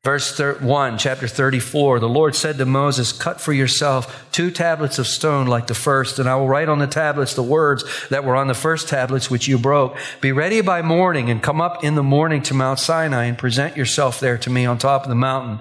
Verse 0.03 0.39
1, 0.39 0.97
chapter 0.97 1.27
34, 1.27 1.99
the 1.99 2.09
Lord 2.09 2.35
said 2.35 2.57
to 2.57 2.65
Moses, 2.65 3.11
Cut 3.11 3.39
for 3.39 3.53
yourself 3.53 4.27
two 4.31 4.49
tablets 4.49 4.97
of 4.97 5.05
stone 5.05 5.45
like 5.45 5.67
the 5.67 5.75
first, 5.75 6.17
and 6.17 6.27
I 6.27 6.35
will 6.37 6.47
write 6.47 6.69
on 6.69 6.79
the 6.79 6.87
tablets 6.87 7.35
the 7.35 7.43
words 7.43 7.83
that 8.09 8.23
were 8.23 8.35
on 8.35 8.47
the 8.47 8.55
first 8.55 8.89
tablets 8.89 9.29
which 9.29 9.47
you 9.47 9.59
broke. 9.59 9.95
Be 10.19 10.31
ready 10.31 10.61
by 10.61 10.81
morning 10.81 11.29
and 11.29 11.43
come 11.43 11.61
up 11.61 11.83
in 11.83 11.93
the 11.93 12.01
morning 12.01 12.41
to 12.43 12.55
Mount 12.55 12.79
Sinai 12.79 13.25
and 13.25 13.37
present 13.37 13.77
yourself 13.77 14.19
there 14.19 14.39
to 14.39 14.49
me 14.49 14.65
on 14.65 14.79
top 14.79 15.03
of 15.03 15.09
the 15.09 15.13
mountain. 15.13 15.59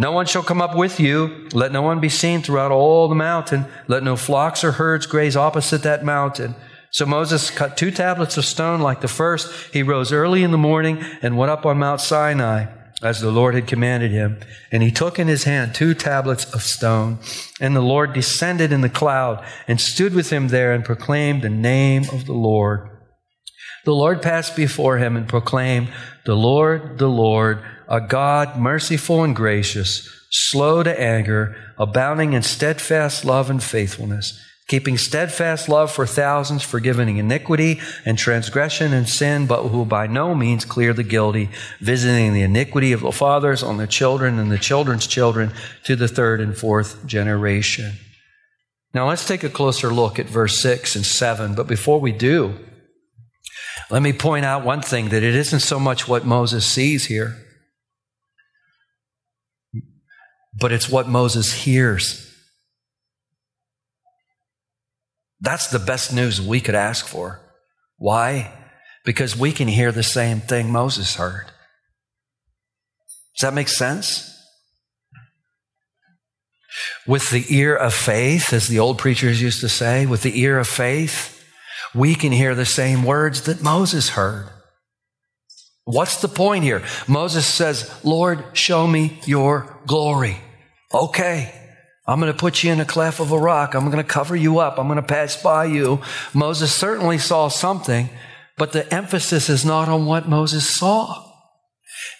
No 0.00 0.12
one 0.12 0.24
shall 0.24 0.42
come 0.42 0.62
up 0.62 0.74
with 0.74 0.98
you. 0.98 1.46
Let 1.52 1.72
no 1.72 1.82
one 1.82 2.00
be 2.00 2.08
seen 2.08 2.40
throughout 2.40 2.72
all 2.72 3.06
the 3.06 3.14
mountain. 3.14 3.66
Let 3.86 4.02
no 4.02 4.16
flocks 4.16 4.64
or 4.64 4.72
herds 4.72 5.04
graze 5.04 5.36
opposite 5.36 5.82
that 5.82 6.06
mountain. 6.06 6.54
So 6.90 7.04
Moses 7.04 7.50
cut 7.50 7.76
two 7.76 7.90
tablets 7.90 8.38
of 8.38 8.46
stone 8.46 8.80
like 8.80 9.02
the 9.02 9.08
first. 9.08 9.52
He 9.74 9.82
rose 9.82 10.10
early 10.10 10.42
in 10.42 10.52
the 10.52 10.56
morning 10.56 11.04
and 11.20 11.36
went 11.36 11.50
up 11.50 11.66
on 11.66 11.76
Mount 11.76 12.00
Sinai 12.00 12.64
as 13.02 13.20
the 13.20 13.30
Lord 13.30 13.54
had 13.54 13.66
commanded 13.66 14.10
him. 14.10 14.40
And 14.72 14.82
he 14.82 14.90
took 14.90 15.18
in 15.18 15.28
his 15.28 15.44
hand 15.44 15.74
two 15.74 15.92
tablets 15.92 16.46
of 16.54 16.62
stone. 16.62 17.18
And 17.60 17.76
the 17.76 17.82
Lord 17.82 18.14
descended 18.14 18.72
in 18.72 18.80
the 18.80 18.88
cloud 18.88 19.44
and 19.68 19.78
stood 19.78 20.14
with 20.14 20.30
him 20.30 20.48
there 20.48 20.72
and 20.72 20.82
proclaimed 20.82 21.42
the 21.42 21.50
name 21.50 22.04
of 22.10 22.24
the 22.24 22.32
Lord. 22.32 22.88
The 23.84 23.92
Lord 23.92 24.22
passed 24.22 24.56
before 24.56 24.96
him 24.96 25.14
and 25.14 25.28
proclaimed, 25.28 25.92
The 26.24 26.36
Lord, 26.36 26.96
the 26.96 27.08
Lord, 27.08 27.62
a 27.90 28.00
God 28.00 28.56
merciful 28.56 29.22
and 29.22 29.36
gracious, 29.36 30.08
slow 30.30 30.82
to 30.82 31.00
anger, 31.00 31.54
abounding 31.76 32.32
in 32.32 32.42
steadfast 32.42 33.24
love 33.26 33.50
and 33.50 33.62
faithfulness 33.62 34.40
keeping 34.70 34.96
steadfast 34.96 35.68
love 35.68 35.90
for 35.90 36.06
thousands, 36.06 36.62
forgiving 36.62 37.16
iniquity 37.16 37.80
and 38.04 38.16
transgression 38.16 38.92
and 38.92 39.08
sin, 39.08 39.44
but 39.44 39.64
who 39.64 39.84
by 39.84 40.06
no 40.06 40.32
means 40.32 40.64
clear 40.64 40.92
the 40.92 41.02
guilty, 41.02 41.50
visiting 41.80 42.32
the 42.32 42.42
iniquity 42.42 42.92
of 42.92 43.00
the 43.00 43.10
fathers 43.10 43.64
on 43.64 43.78
the 43.78 43.86
children 43.88 44.38
and 44.38 44.48
the 44.48 44.58
children's 44.58 45.08
children 45.08 45.50
to 45.82 45.96
the 45.96 46.06
third 46.06 46.40
and 46.40 46.56
fourth 46.56 47.04
generation. 47.04 47.94
Now 48.94 49.08
let's 49.08 49.26
take 49.26 49.42
a 49.42 49.48
closer 49.48 49.92
look 49.92 50.20
at 50.20 50.26
verse 50.26 50.62
6 50.62 50.94
and 50.94 51.04
7. 51.04 51.56
But 51.56 51.66
before 51.66 51.98
we 51.98 52.12
do, 52.12 52.56
let 53.90 54.02
me 54.02 54.12
point 54.12 54.44
out 54.44 54.64
one 54.64 54.82
thing 54.82 55.08
that 55.08 55.24
it 55.24 55.34
isn't 55.34 55.60
so 55.60 55.80
much 55.80 56.06
what 56.06 56.24
Moses 56.24 56.64
sees 56.64 57.06
here. 57.06 57.36
But 60.54 60.72
it's 60.72 60.88
what 60.88 61.08
Moses 61.08 61.52
hears. 61.52 62.26
That's 65.40 65.68
the 65.68 65.78
best 65.78 66.12
news 66.12 66.40
we 66.40 66.60
could 66.60 66.74
ask 66.74 67.06
for. 67.06 67.40
Why? 67.96 68.52
Because 69.04 69.36
we 69.36 69.52
can 69.52 69.68
hear 69.68 69.92
the 69.92 70.02
same 70.02 70.40
thing 70.40 70.70
Moses 70.70 71.16
heard. 71.16 71.46
Does 73.36 73.42
that 73.48 73.54
make 73.54 73.68
sense? 73.68 74.26
With 77.06 77.30
the 77.30 77.44
ear 77.48 77.74
of 77.74 77.94
faith, 77.94 78.52
as 78.52 78.68
the 78.68 78.78
old 78.78 78.98
preachers 78.98 79.40
used 79.40 79.60
to 79.60 79.68
say, 79.68 80.04
with 80.06 80.22
the 80.22 80.40
ear 80.40 80.58
of 80.58 80.68
faith, 80.68 81.42
we 81.94 82.14
can 82.14 82.32
hear 82.32 82.54
the 82.54 82.66
same 82.66 83.02
words 83.02 83.42
that 83.42 83.62
Moses 83.62 84.10
heard. 84.10 84.48
What's 85.92 86.20
the 86.20 86.28
point 86.28 86.62
here? 86.62 86.84
Moses 87.08 87.46
says, 87.46 87.92
Lord, 88.04 88.44
show 88.52 88.86
me 88.86 89.20
your 89.24 89.80
glory. 89.86 90.36
Okay. 90.94 91.52
I'm 92.06 92.20
going 92.20 92.32
to 92.32 92.38
put 92.38 92.62
you 92.62 92.72
in 92.72 92.80
a 92.80 92.84
cleft 92.84 93.20
of 93.20 93.32
a 93.32 93.38
rock. 93.38 93.74
I'm 93.74 93.86
going 93.86 94.02
to 94.02 94.04
cover 94.04 94.36
you 94.36 94.58
up. 94.58 94.78
I'm 94.78 94.86
going 94.86 94.96
to 94.96 95.02
pass 95.02 95.40
by 95.40 95.64
you. 95.64 96.00
Moses 96.32 96.74
certainly 96.74 97.18
saw 97.18 97.48
something, 97.48 98.08
but 98.56 98.72
the 98.72 98.92
emphasis 98.92 99.48
is 99.48 99.64
not 99.64 99.88
on 99.88 100.06
what 100.06 100.28
Moses 100.28 100.76
saw. 100.76 101.26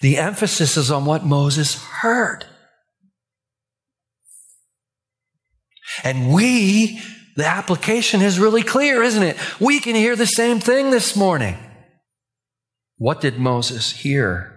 The 0.01 0.17
emphasis 0.19 0.77
is 0.77 0.91
on 0.91 1.05
what 1.05 1.25
Moses 1.25 1.75
heard. 1.75 2.45
And 6.03 6.33
we, 6.33 7.01
the 7.37 7.47
application 7.47 8.21
is 8.21 8.39
really 8.39 8.63
clear, 8.63 9.03
isn't 9.03 9.23
it? 9.23 9.37
We 9.61 9.81
can 9.81 9.95
hear 9.95 10.17
the 10.17 10.27
same 10.27 10.59
thing 10.61 10.91
this 10.91 11.15
morning. 11.17 11.57
What 13.01 13.23
did 13.23 13.39
Moses 13.39 13.93
hear? 13.93 14.53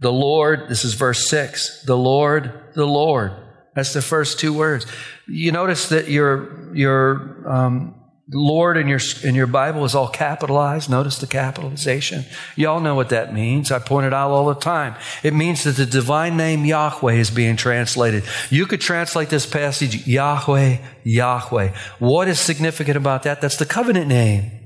The 0.00 0.10
Lord, 0.10 0.68
this 0.68 0.84
is 0.84 0.94
verse 0.94 1.30
6, 1.30 1.84
the 1.84 1.96
Lord, 1.96 2.52
the 2.74 2.88
Lord. 2.88 3.30
That's 3.76 3.92
the 3.92 4.02
first 4.02 4.40
two 4.40 4.52
words. 4.52 4.84
You 5.28 5.52
notice 5.52 5.90
that 5.90 6.08
your, 6.08 6.74
your 6.74 7.48
um, 7.48 7.94
Lord 8.32 8.76
in 8.76 8.88
your, 8.88 8.98
in 9.22 9.36
your 9.36 9.46
Bible 9.46 9.84
is 9.84 9.94
all 9.94 10.08
capitalized. 10.08 10.90
Notice 10.90 11.18
the 11.18 11.28
capitalization. 11.28 12.24
Y'all 12.56 12.80
know 12.80 12.96
what 12.96 13.10
that 13.10 13.32
means. 13.32 13.70
I 13.70 13.78
point 13.78 14.06
it 14.06 14.12
out 14.12 14.32
all 14.32 14.46
the 14.46 14.56
time. 14.56 14.96
It 15.22 15.32
means 15.32 15.62
that 15.62 15.76
the 15.76 15.86
divine 15.86 16.36
name 16.36 16.64
Yahweh 16.64 17.14
is 17.14 17.30
being 17.30 17.54
translated. 17.54 18.24
You 18.50 18.66
could 18.66 18.80
translate 18.80 19.28
this 19.28 19.46
passage 19.46 20.04
Yahweh, 20.04 20.78
Yahweh. 21.04 21.74
What 22.00 22.26
is 22.26 22.40
significant 22.40 22.96
about 22.96 23.22
that? 23.22 23.40
That's 23.40 23.56
the 23.56 23.66
covenant 23.66 24.08
name. 24.08 24.59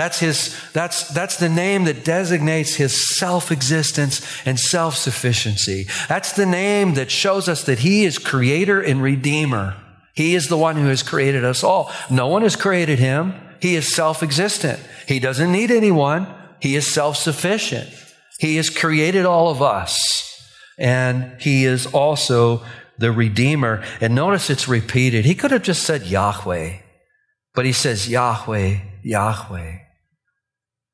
That's 0.00 0.18
his, 0.18 0.56
that's, 0.72 1.08
that's 1.08 1.36
the 1.36 1.50
name 1.50 1.84
that 1.84 2.06
designates 2.06 2.76
his 2.76 3.18
self-existence 3.18 4.26
and 4.46 4.58
self-sufficiency. 4.58 5.88
That's 6.08 6.32
the 6.32 6.46
name 6.46 6.94
that 6.94 7.10
shows 7.10 7.50
us 7.50 7.64
that 7.64 7.80
he 7.80 8.06
is 8.06 8.16
creator 8.16 8.80
and 8.80 9.02
redeemer. 9.02 9.76
He 10.14 10.34
is 10.34 10.48
the 10.48 10.56
one 10.56 10.76
who 10.76 10.86
has 10.86 11.02
created 11.02 11.44
us 11.44 11.62
all. 11.62 11.92
No 12.10 12.28
one 12.28 12.40
has 12.40 12.56
created 12.56 12.98
him. 12.98 13.34
He 13.60 13.76
is 13.76 13.94
self-existent. 13.94 14.80
He 15.06 15.20
doesn't 15.20 15.52
need 15.52 15.70
anyone. 15.70 16.26
He 16.62 16.76
is 16.76 16.90
self-sufficient. 16.90 17.90
He 18.38 18.56
has 18.56 18.70
created 18.70 19.26
all 19.26 19.50
of 19.50 19.60
us. 19.60 20.50
And 20.78 21.38
he 21.42 21.66
is 21.66 21.84
also 21.84 22.62
the 22.96 23.12
redeemer. 23.12 23.84
And 24.00 24.14
notice 24.14 24.48
it's 24.48 24.66
repeated. 24.66 25.26
He 25.26 25.34
could 25.34 25.50
have 25.50 25.62
just 25.62 25.82
said 25.82 26.06
Yahweh, 26.06 26.78
but 27.54 27.66
he 27.66 27.72
says 27.72 28.08
Yahweh, 28.08 28.78
Yahweh. 29.02 29.79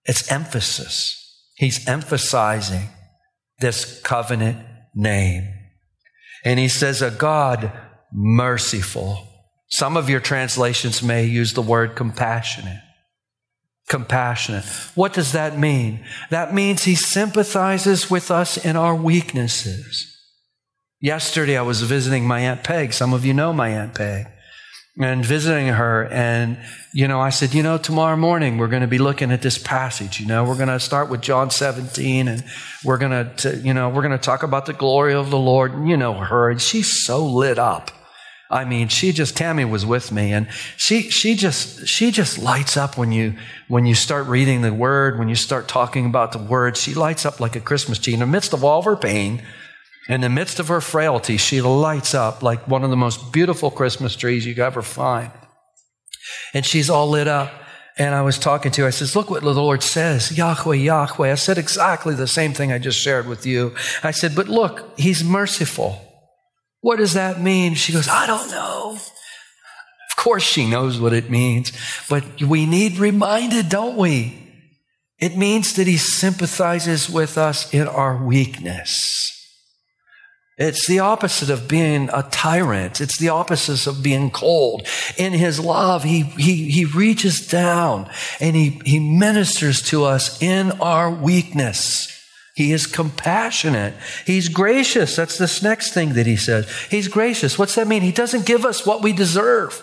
It's 0.07 0.31
emphasis. 0.31 1.23
He's 1.57 1.87
emphasizing 1.89 2.89
this 3.59 4.01
covenant 4.03 4.59
name. 4.95 5.53
And 6.45 6.59
he 6.59 6.69
says, 6.69 7.03
a 7.03 7.11
God 7.11 7.73
merciful. 8.13 9.27
Some 9.69 9.97
of 9.97 10.09
your 10.09 10.21
translations 10.21 11.03
may 11.03 11.25
use 11.25 11.55
the 11.55 11.63
word 11.63 11.97
compassionate. 11.97 12.81
Compassionate. 13.89 14.65
What 14.95 15.13
does 15.13 15.33
that 15.33 15.59
mean? 15.59 16.05
That 16.31 16.55
means 16.55 16.85
he 16.85 16.95
sympathizes 16.95 18.11
with 18.11 18.31
us 18.31 18.57
in 18.57 18.77
our 18.77 18.95
weaknesses. 18.95 20.13
Yesterday 21.01 21.57
I 21.57 21.63
was 21.63 21.83
visiting 21.83 22.27
my 22.27 22.41
Aunt 22.41 22.65
Peg. 22.65 22.93
Some 22.93 23.13
of 23.13 23.25
you 23.25 23.35
know 23.35 23.53
my 23.53 23.71
Aunt 23.71 23.95
Peg 23.95 24.27
and 24.99 25.25
visiting 25.25 25.69
her. 25.69 26.07
And, 26.07 26.59
you 26.93 27.07
know, 27.07 27.21
I 27.21 27.31
said, 27.31 27.53
you 27.53 27.63
know, 27.63 27.77
tomorrow 27.77 28.17
morning 28.17 28.57
we're 28.57 28.69
going 28.69 28.83
to 28.83 28.89
be 28.89 28.99
looking 28.99 29.31
at 29.31 29.43
this 29.43 29.59
passage. 29.59 30.21
You 30.21 30.27
know, 30.27 30.45
we're 30.45 30.57
going 30.57 30.69
to 30.69 30.81
start 30.81 31.11
with 31.11 31.21
John 31.21 31.51
17 31.51 32.29
and 32.29 32.45
we're 32.85 32.99
going 32.99 33.35
to, 33.37 33.57
you 33.59 33.75
know, 33.75 33.91
we're 33.91 34.03
going 34.03 34.13
to 34.13 34.19
talk 34.19 34.43
about 34.43 34.67
the 34.67 34.73
glory 34.73 35.15
of 35.15 35.31
the 35.31 35.39
Lord. 35.39 35.73
And 35.73 35.89
you 35.89 35.97
know 35.97 36.15
her, 36.15 36.51
and 36.51 36.61
she's 36.61 37.05
so 37.05 37.25
lit 37.25 37.59
up. 37.59 37.91
I 38.49 38.65
mean, 38.65 38.89
she 38.89 39.11
just, 39.11 39.37
Tammy 39.37 39.65
was 39.65 39.85
with 39.85 40.13
me 40.13 40.33
and 40.33 40.49
she, 40.77 41.11
she 41.11 41.35
just, 41.35 41.89
she 41.89 42.13
just 42.13 42.39
lights 42.39 42.77
up 42.77 42.97
when 42.97 43.11
you, 43.11 43.35
when 43.67 43.87
you 43.87 43.95
start 43.97 44.29
reading 44.29 44.63
the 44.63 44.73
word, 44.73 45.19
when 45.19 45.29
you 45.29 45.35
start 45.35 45.67
talking 45.67 46.07
about 46.07 46.31
the 46.31 46.39
word. 46.39 46.77
She 46.77 46.95
lights 46.95 47.27
up 47.27 47.41
like 47.41 47.57
a 47.57 47.61
Christmas 47.61 47.99
tree 47.99 48.15
in 48.15 48.21
the 48.21 48.27
midst 48.27 48.53
of 48.53 48.63
all 48.63 48.79
of 48.79 48.85
her 48.85 48.97
pain. 48.97 49.43
In 50.09 50.21
the 50.21 50.29
midst 50.29 50.61
of 50.61 50.69
her 50.69 50.81
frailty, 50.81 51.37
she 51.37 51.61
lights 51.61 52.15
up 52.15 52.43
like 52.43 52.69
one 52.69 52.85
of 52.85 52.91
the 52.91 52.97
most 52.97 53.33
beautiful 53.33 53.71
Christmas 53.71 54.15
trees 54.15 54.47
you 54.47 54.55
could 54.55 54.65
ever 54.65 54.83
find. 54.83 55.33
And 56.55 56.65
she's 56.65 56.89
all 56.89 57.09
lit 57.09 57.29
up. 57.29 57.53
And 57.99 58.15
I 58.15 58.23
was 58.23 58.39
talking 58.39 58.71
to 58.73 58.83
her. 58.83 58.89
I 58.89 58.91
says, 58.91 59.17
look 59.17 59.31
what 59.31 59.43
the 59.43 59.55
Lord 59.55 59.83
says. 59.83 60.37
Yahweh, 60.37 60.77
Yahweh. 60.77 61.33
I 61.33 61.35
said 61.35 61.57
exactly 61.57 62.15
the 62.15 62.27
same 62.27 62.53
thing 62.53 62.71
I 62.71 62.79
just 62.79 63.01
shared 63.01 63.27
with 63.27 63.47
you. 63.47 63.75
I 64.03 64.11
said, 64.11 64.35
but 64.35 64.49
look, 64.49 64.99
he's 64.99 65.25
merciful. 65.25 66.03
What 66.83 66.97
does 66.97 67.15
that 67.15 67.41
mean? 67.41 67.75
She 67.75 67.93
goes, 67.93 68.07
I 68.07 68.27
don't 68.27 68.51
know. 68.51 68.99
Of 70.11 70.17
course 70.17 70.43
she 70.43 70.69
knows 70.69 71.01
what 71.01 71.15
it 71.15 71.31
means, 71.31 71.73
but 72.09 72.43
we 72.43 72.67
need 72.67 72.99
reminded, 72.99 73.69
don't 73.69 73.97
we? 73.97 74.43
It 75.19 75.37
means 75.37 75.75
that 75.75 75.87
he 75.87 75.97
sympathizes 75.97 77.09
with 77.09 77.39
us 77.39 77.73
in 77.73 77.89
our 77.89 78.23
weakness. 78.23 79.36
It's 80.59 80.87
the 80.87 81.01
opposite 81.01 81.51
of 81.51 81.69
being 81.69 82.09
a 82.15 82.23
tyrant. 82.31 83.03
It's 83.03 83.19
the 83.19 83.29
opposite 83.29 83.87
of 83.87 84.03
being 84.03 84.31
cold. 84.31 84.87
In 85.19 85.35
his 85.35 85.61
love, 85.61 86.03
he, 86.03 86.23
he, 86.23 86.71
he 86.71 86.87
reaches 86.87 87.47
down 87.47 88.09
and 88.41 88.57
he, 88.57 88.81
he 88.85 88.99
ministers 88.99 89.83
to 89.83 90.05
us 90.05 90.41
in 90.41 90.73
our 90.81 91.11
weakness. 91.11 92.13
He 92.55 92.73
is 92.73 92.87
compassionate. 92.87 93.93
He's 94.25 94.49
gracious. 94.49 95.15
That's 95.15 95.37
this 95.37 95.63
next 95.63 95.93
thing 95.93 96.15
that 96.15 96.27
he 96.27 96.37
says. 96.37 96.71
He's 96.91 97.09
gracious. 97.09 97.59
What's 97.59 97.75
that 97.75 97.87
mean? 97.87 98.01
He 98.01 98.13
doesn't 98.13 98.47
give 98.47 98.65
us 98.65 98.87
what 98.87 99.03
we 99.03 99.13
deserve. 99.13 99.83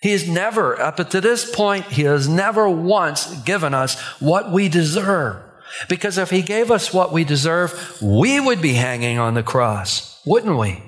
He 0.00 0.12
has 0.12 0.28
never, 0.28 0.80
up 0.80 0.96
to 0.96 1.20
this 1.20 1.50
point, 1.50 1.86
he 1.86 2.02
has 2.02 2.28
never 2.28 2.68
once 2.68 3.42
given 3.42 3.74
us 3.74 4.00
what 4.20 4.52
we 4.52 4.68
deserve. 4.68 5.47
Because 5.88 6.18
if 6.18 6.30
he 6.30 6.42
gave 6.42 6.70
us 6.70 6.92
what 6.92 7.12
we 7.12 7.24
deserve, 7.24 8.00
we 8.02 8.40
would 8.40 8.60
be 8.62 8.74
hanging 8.74 9.18
on 9.18 9.34
the 9.34 9.42
cross, 9.42 10.20
wouldn't 10.24 10.58
we? 10.58 10.82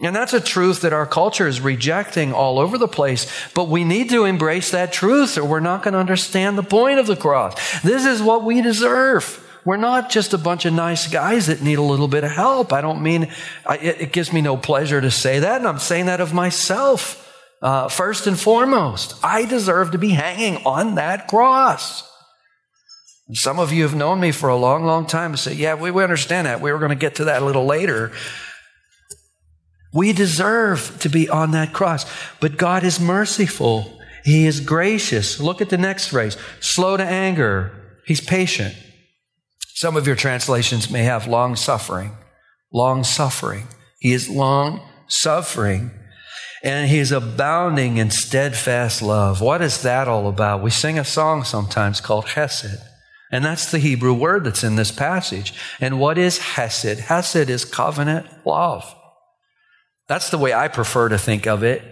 And 0.00 0.14
that's 0.14 0.34
a 0.34 0.40
truth 0.40 0.80
that 0.80 0.92
our 0.92 1.06
culture 1.06 1.46
is 1.46 1.60
rejecting 1.60 2.32
all 2.32 2.58
over 2.58 2.76
the 2.76 2.88
place. 2.88 3.30
But 3.54 3.68
we 3.68 3.84
need 3.84 4.10
to 4.10 4.24
embrace 4.24 4.70
that 4.72 4.92
truth 4.92 5.38
or 5.38 5.44
we're 5.44 5.60
not 5.60 5.82
going 5.82 5.94
to 5.94 6.00
understand 6.00 6.58
the 6.58 6.62
point 6.62 6.98
of 6.98 7.06
the 7.06 7.16
cross. 7.16 7.80
This 7.82 8.04
is 8.04 8.20
what 8.20 8.44
we 8.44 8.60
deserve. 8.60 9.40
We're 9.64 9.76
not 9.76 10.10
just 10.10 10.34
a 10.34 10.38
bunch 10.38 10.66
of 10.66 10.74
nice 10.74 11.06
guys 11.06 11.46
that 11.46 11.62
need 11.62 11.78
a 11.78 11.82
little 11.82 12.08
bit 12.08 12.24
of 12.24 12.32
help. 12.32 12.72
I 12.72 12.82
don't 12.82 13.02
mean, 13.02 13.32
it, 13.70 14.12
gives 14.12 14.30
me 14.30 14.42
no 14.42 14.58
pleasure 14.58 15.00
to 15.00 15.10
say 15.10 15.38
that. 15.38 15.56
And 15.56 15.66
I'm 15.66 15.78
saying 15.78 16.06
that 16.06 16.20
of 16.20 16.34
myself. 16.34 17.20
Uh, 17.62 17.88
first 17.88 18.26
and 18.26 18.38
foremost, 18.38 19.14
I 19.24 19.46
deserve 19.46 19.92
to 19.92 19.98
be 19.98 20.10
hanging 20.10 20.66
on 20.66 20.96
that 20.96 21.28
cross. 21.28 22.02
Some 23.32 23.58
of 23.58 23.72
you 23.72 23.84
have 23.84 23.94
known 23.94 24.20
me 24.20 24.32
for 24.32 24.50
a 24.50 24.56
long, 24.56 24.84
long 24.84 25.06
time 25.06 25.30
and 25.30 25.38
say, 25.38 25.54
yeah, 25.54 25.74
we, 25.74 25.90
we 25.90 26.02
understand 26.02 26.46
that. 26.46 26.60
We 26.60 26.70
were 26.70 26.78
going 26.78 26.90
to 26.90 26.94
get 26.94 27.14
to 27.16 27.24
that 27.24 27.40
a 27.40 27.44
little 27.44 27.64
later. 27.64 28.12
We 29.94 30.12
deserve 30.12 30.98
to 31.00 31.08
be 31.08 31.28
on 31.28 31.52
that 31.52 31.72
cross, 31.72 32.04
but 32.40 32.58
God 32.58 32.84
is 32.84 33.00
merciful. 33.00 33.98
He 34.24 34.46
is 34.46 34.60
gracious. 34.60 35.40
Look 35.40 35.62
at 35.62 35.70
the 35.70 35.78
next 35.78 36.08
phrase 36.08 36.36
slow 36.60 36.96
to 36.96 37.04
anger. 37.04 37.72
He's 38.06 38.20
patient. 38.20 38.74
Some 39.74 39.96
of 39.96 40.06
your 40.06 40.16
translations 40.16 40.90
may 40.90 41.04
have 41.04 41.26
long 41.26 41.56
suffering. 41.56 42.12
Long 42.72 43.04
suffering. 43.04 43.68
He 44.00 44.12
is 44.12 44.28
long 44.28 44.82
suffering. 45.08 45.92
And 46.62 46.88
he's 46.88 47.12
abounding 47.12 47.98
in 47.98 48.10
steadfast 48.10 49.00
love. 49.00 49.40
What 49.40 49.62
is 49.62 49.82
that 49.82 50.08
all 50.08 50.28
about? 50.28 50.62
We 50.62 50.70
sing 50.70 50.98
a 50.98 51.04
song 51.04 51.44
sometimes 51.44 52.00
called 52.00 52.26
Chesed. 52.26 52.82
And 53.34 53.44
that's 53.44 53.72
the 53.72 53.80
Hebrew 53.80 54.14
word 54.14 54.44
that's 54.44 54.62
in 54.62 54.76
this 54.76 54.92
passage. 54.92 55.54
And 55.80 55.98
what 55.98 56.18
is 56.18 56.38
Hesed? 56.38 57.00
Hesed 57.00 57.50
is 57.50 57.64
covenant 57.64 58.28
love. 58.46 58.94
That's 60.06 60.30
the 60.30 60.38
way 60.38 60.54
I 60.54 60.68
prefer 60.68 61.08
to 61.08 61.18
think 61.18 61.44
of 61.44 61.64
it. 61.64 61.82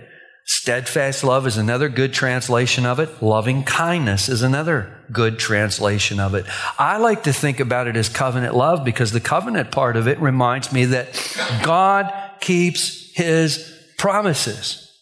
Steadfast 0.45 1.25
love 1.25 1.49
is 1.49 1.57
another 1.57 1.89
good 1.89 2.13
translation 2.13 2.87
of 2.87 3.01
it. 3.01 3.21
Loving 3.21 3.65
kindness 3.65 4.29
is 4.29 4.43
another 4.43 4.97
good 5.11 5.41
translation 5.41 6.21
of 6.21 6.37
it. 6.37 6.47
I 6.79 6.99
like 6.99 7.25
to 7.25 7.33
think 7.33 7.59
about 7.59 7.89
it 7.89 7.97
as 7.97 8.09
covenant 8.09 8.55
love 8.55 8.85
because 8.85 9.11
the 9.11 9.19
covenant 9.19 9.73
part 9.73 9.97
of 9.97 10.07
it 10.07 10.21
reminds 10.21 10.73
me 10.73 10.85
that 10.85 11.37
God 11.65 12.13
keeps 12.39 13.11
his 13.17 13.69
promises. 13.99 14.97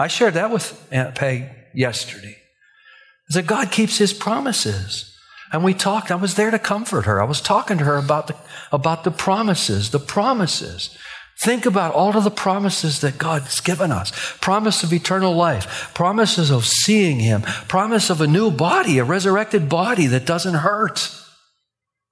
I 0.00 0.08
shared 0.08 0.34
that 0.34 0.50
with 0.50 0.84
Aunt 0.90 1.14
Peg 1.14 1.48
yesterday. 1.76 2.38
That 3.28 3.46
God 3.46 3.70
keeps 3.70 3.98
his 3.98 4.12
promises. 4.12 5.10
And 5.52 5.62
we 5.62 5.74
talked, 5.74 6.10
I 6.10 6.14
was 6.14 6.34
there 6.34 6.50
to 6.50 6.58
comfort 6.58 7.04
her. 7.04 7.20
I 7.20 7.26
was 7.26 7.42
talking 7.42 7.78
to 7.78 7.84
her 7.84 7.98
about 7.98 8.26
the, 8.26 8.36
about 8.72 9.04
the 9.04 9.10
promises, 9.10 9.90
the 9.90 9.98
promises. 9.98 10.96
Think 11.42 11.66
about 11.66 11.94
all 11.94 12.16
of 12.16 12.24
the 12.24 12.30
promises 12.30 13.00
that 13.00 13.18
God's 13.18 13.60
given 13.60 13.92
us. 13.92 14.12
Promise 14.40 14.82
of 14.82 14.92
eternal 14.92 15.34
life, 15.34 15.92
promises 15.94 16.50
of 16.50 16.64
seeing 16.64 17.20
Him, 17.20 17.42
promise 17.42 18.08
of 18.10 18.20
a 18.20 18.26
new 18.26 18.50
body, 18.50 18.98
a 18.98 19.04
resurrected 19.04 19.68
body 19.68 20.06
that 20.06 20.24
doesn't 20.24 20.54
hurt. 20.54 21.10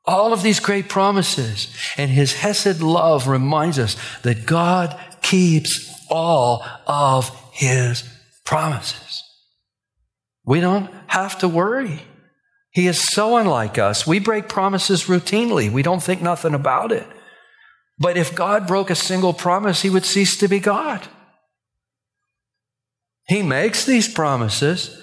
All 0.05 0.33
of 0.33 0.43
these 0.43 0.61
great 0.61 0.89
promises. 0.89 1.75
And 1.97 2.11
His 2.11 2.35
Hesed 2.35 2.83
love 2.83 3.27
reminds 3.27 3.79
us 3.79 3.97
that 4.23 4.47
God 4.47 4.99
keeps 5.23 5.89
all 6.11 6.65
of 6.87 7.31
His 7.53 8.03
promises. 8.45 9.23
We 10.45 10.61
don't 10.61 10.91
have 11.07 11.39
to 11.39 11.49
worry. 11.49 12.01
He 12.71 12.87
is 12.87 13.03
so 13.03 13.37
unlike 13.37 13.79
us. 13.79 14.07
We 14.07 14.21
break 14.21 14.49
promises 14.49 15.05
routinely. 15.05 15.71
We 15.71 15.83
don't 15.83 16.03
think 16.03 16.23
nothing 16.23 16.55
about 16.55 16.93
it. 16.93 17.07
But 17.99 18.17
if 18.17 18.35
God 18.35 18.67
broke 18.67 18.91
a 18.91 18.95
single 18.95 19.33
promise, 19.33 19.83
he 19.83 19.91
would 19.91 20.05
cease 20.05 20.37
to 20.39 20.49
be 20.49 20.61
God. 20.61 21.07
He 23.29 23.43
makes 23.43 23.85
these 23.85 24.13
promises 24.13 25.01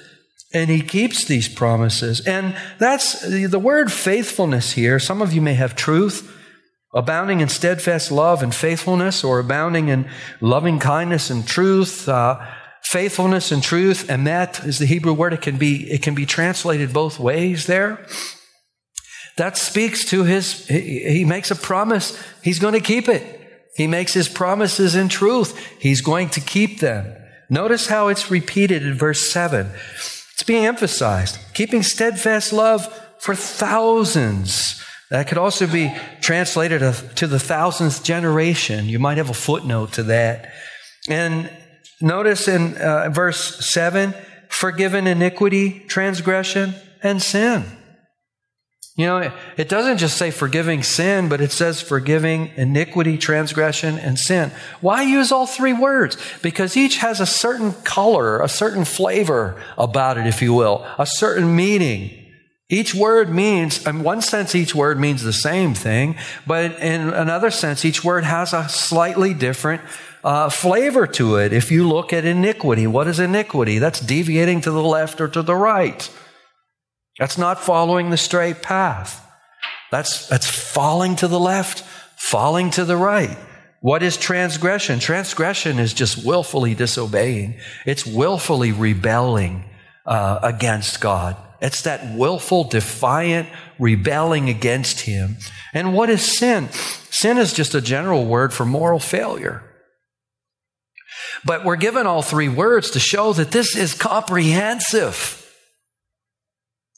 and 0.54 0.70
he 0.70 0.82
keeps 0.82 1.26
these 1.26 1.48
promises. 1.48 2.26
And 2.26 2.56
that's 2.80 3.22
the 3.22 3.60
word 3.60 3.92
faithfulness 3.92 4.74
here. 4.74 5.00
Some 5.00 5.22
of 5.22 5.34
you 5.34 5.42
may 5.42 5.54
have 5.54 5.76
truth, 5.76 6.34
abounding 6.94 7.42
in 7.42 7.50
steadfast 7.50 8.12
love 8.12 8.42
and 8.42 8.56
faithfulness, 8.56 9.24
or 9.24 9.40
abounding 9.40 9.90
in 9.90 10.10
loving 10.40 10.80
kindness 10.80 11.30
and 11.30 11.46
truth. 11.46 12.08
Uh, 12.08 12.40
faithfulness 12.90 13.52
and 13.52 13.62
truth, 13.62 14.10
and 14.10 14.26
that 14.28 14.64
is 14.66 14.80
the 14.80 14.86
Hebrew 14.86 15.14
word. 15.14 15.34
It 15.34 15.42
can 15.42 15.58
be, 15.58 15.92
it 15.92 16.02
can 16.02 16.16
be 16.16 16.26
translated 16.26 16.94
both 16.94 17.20
ways 17.20 17.66
there. 17.66 18.06
That 19.36 19.58
speaks 19.58 20.06
to 20.06 20.24
his, 20.24 20.66
he, 20.68 21.24
makes 21.26 21.52
a 21.52 21.56
promise. 21.56 22.18
He's 22.42 22.60
going 22.60 22.74
to 22.74 22.80
keep 22.80 23.08
it. 23.08 23.34
He 23.76 23.86
makes 23.86 24.14
his 24.14 24.28
promises 24.28 24.96
in 24.96 25.10
truth. 25.10 25.56
He's 25.80 26.02
going 26.02 26.30
to 26.30 26.40
keep 26.40 26.80
them. 26.80 27.14
Notice 27.50 27.88
how 27.88 28.08
it's 28.08 28.32
repeated 28.32 28.84
in 28.84 28.96
verse 28.96 29.30
7. 29.30 29.70
It's 30.34 30.44
being 30.44 30.66
emphasized. 30.66 31.38
Keeping 31.54 31.84
steadfast 31.84 32.52
love 32.52 32.88
for 33.20 33.36
thousands. 33.36 34.84
That 35.12 35.28
could 35.28 35.38
also 35.38 35.68
be 35.68 35.96
translated 36.22 36.82
to 37.16 37.28
the 37.28 37.40
thousandth 37.40 38.04
generation. 38.04 38.86
You 38.86 39.00
might 39.00 39.18
have 39.18 39.30
a 39.30 39.36
footnote 39.36 39.94
to 39.94 40.04
that. 40.04 40.52
And 41.08 41.50
notice 42.02 42.48
in 42.48 42.78
uh, 42.78 43.10
verse 43.10 43.66
7 43.66 44.14
forgiven 44.50 45.08
iniquity, 45.08 45.82
transgression, 45.88 46.74
and 47.04 47.22
sin. 47.22 47.66
You 48.98 49.06
know, 49.06 49.32
it 49.58 49.70
doesn't 49.70 50.00
just 50.00 50.18
say 50.18 50.32
forgiving 50.32 50.82
sin, 50.82 51.30
but 51.30 51.40
it 51.40 51.52
says 51.52 51.82
forgiving 51.82 52.50
iniquity, 52.56 53.20
transgression, 53.20 54.00
and 54.00 54.18
sin. 54.18 54.52
Why 54.82 55.04
use 55.04 55.32
all 55.32 55.46
three 55.46 55.74
words? 55.74 56.18
Because 56.42 56.76
each 56.76 56.98
has 56.98 57.20
a 57.20 57.28
certain 57.28 57.74
color, 57.84 58.42
a 58.42 58.50
certain 58.50 58.86
flavor 58.86 59.62
about 59.78 60.18
it, 60.18 60.26
if 60.26 60.42
you 60.42 60.52
will, 60.52 60.84
a 60.98 61.06
certain 61.06 61.56
meaning. 61.56 62.26
Each 62.70 62.96
word 62.96 63.30
means, 63.30 63.86
in 63.86 64.02
one 64.02 64.22
sense, 64.22 64.56
each 64.56 64.74
word 64.74 65.00
means 65.00 65.22
the 65.22 65.32
same 65.32 65.76
thing, 65.76 66.16
but 66.48 66.80
in 66.80 67.14
another 67.14 67.52
sense, 67.52 67.86
each 67.86 68.04
word 68.04 68.24
has 68.24 68.52
a 68.52 68.68
slightly 68.68 69.36
different 69.36 69.84
uh, 70.28 70.50
flavor 70.50 71.08
to 71.08 71.38
it. 71.38 71.54
If 71.54 71.72
you 71.72 71.88
look 71.88 72.12
at 72.12 72.26
iniquity, 72.26 72.86
what 72.86 73.08
is 73.08 73.18
iniquity? 73.18 73.80
That's 73.80 74.02
deviating 74.02 74.60
to 74.62 74.72
the 74.72 74.84
left 74.84 75.22
or 75.22 75.30
to 75.30 75.42
the 75.42 75.56
right. 75.56 76.10
That's 77.18 77.38
not 77.38 77.64
following 77.64 78.10
the 78.10 78.18
straight 78.18 78.62
path. 78.62 79.26
That's, 79.90 80.28
that's 80.28 80.46
falling 80.46 81.16
to 81.18 81.30
the 81.30 81.40
left, 81.40 81.80
falling 82.18 82.72
to 82.72 82.84
the 82.84 82.98
right. 82.98 83.38
What 83.80 84.04
is 84.04 84.18
transgression? 84.18 85.00
Transgression 85.00 85.80
is 85.80 85.94
just 85.94 86.26
willfully 86.26 86.76
disobeying. 86.76 87.62
It's 87.86 88.06
willfully 88.06 88.74
rebelling 88.74 89.64
uh, 90.06 90.40
against 90.44 91.00
God. 91.00 91.38
It's 91.62 91.84
that 91.84 92.18
willful, 92.18 92.66
defiant 92.66 93.48
rebelling 93.80 94.50
against 94.50 95.00
Him. 95.02 95.38
And 95.74 95.94
what 95.94 96.10
is 96.10 96.38
sin? 96.38 96.68
Sin 97.12 97.38
is 97.38 97.54
just 97.54 97.74
a 97.74 97.82
general 97.82 98.26
word 98.26 98.54
for 98.54 98.66
moral 98.66 99.00
failure. 99.00 99.64
But 101.46 101.64
we're 101.64 101.76
given 101.76 102.08
all 102.08 102.22
three 102.22 102.50
words 102.50 102.92
to 102.92 103.00
show 103.00 103.34
that 103.34 103.52
this 103.52 103.76
is 103.76 103.94
comprehensive. 103.94 105.44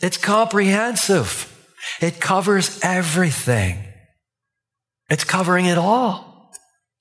It's 0.01 0.17
comprehensive. 0.17 1.45
It 2.01 2.19
covers 2.19 2.79
everything. 2.83 3.83
It's 5.09 5.23
covering 5.23 5.65
it 5.65 5.77
all. 5.77 6.29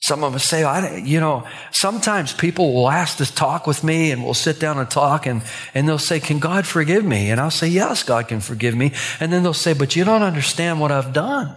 Some 0.00 0.22
of 0.22 0.34
us 0.34 0.44
say, 0.44 0.62
I, 0.62 0.96
you 0.98 1.18
know, 1.18 1.46
sometimes 1.72 2.32
people 2.32 2.72
will 2.72 2.88
ask 2.88 3.18
to 3.18 3.34
talk 3.34 3.66
with 3.66 3.82
me 3.82 4.12
and 4.12 4.22
we'll 4.22 4.34
sit 4.34 4.60
down 4.60 4.78
and 4.78 4.88
talk 4.88 5.26
and, 5.26 5.42
and 5.74 5.88
they'll 5.88 5.98
say, 5.98 6.20
Can 6.20 6.38
God 6.38 6.66
forgive 6.66 7.04
me? 7.04 7.30
And 7.30 7.40
I'll 7.40 7.50
say, 7.50 7.66
Yes, 7.66 8.04
God 8.04 8.28
can 8.28 8.40
forgive 8.40 8.76
me. 8.76 8.92
And 9.18 9.32
then 9.32 9.42
they'll 9.42 9.52
say, 9.52 9.72
But 9.72 9.96
you 9.96 10.04
don't 10.04 10.22
understand 10.22 10.80
what 10.80 10.92
I've 10.92 11.12
done. 11.12 11.54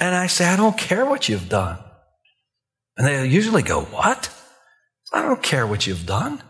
And 0.00 0.14
I 0.14 0.26
say, 0.26 0.44
I 0.44 0.56
don't 0.56 0.76
care 0.76 1.06
what 1.06 1.28
you've 1.28 1.48
done. 1.48 1.78
And 2.96 3.06
they 3.06 3.26
usually 3.26 3.62
go, 3.62 3.82
What? 3.82 4.28
I 5.12 5.22
don't 5.22 5.42
care 5.42 5.66
what 5.66 5.86
you've 5.86 6.06
done. 6.06 6.42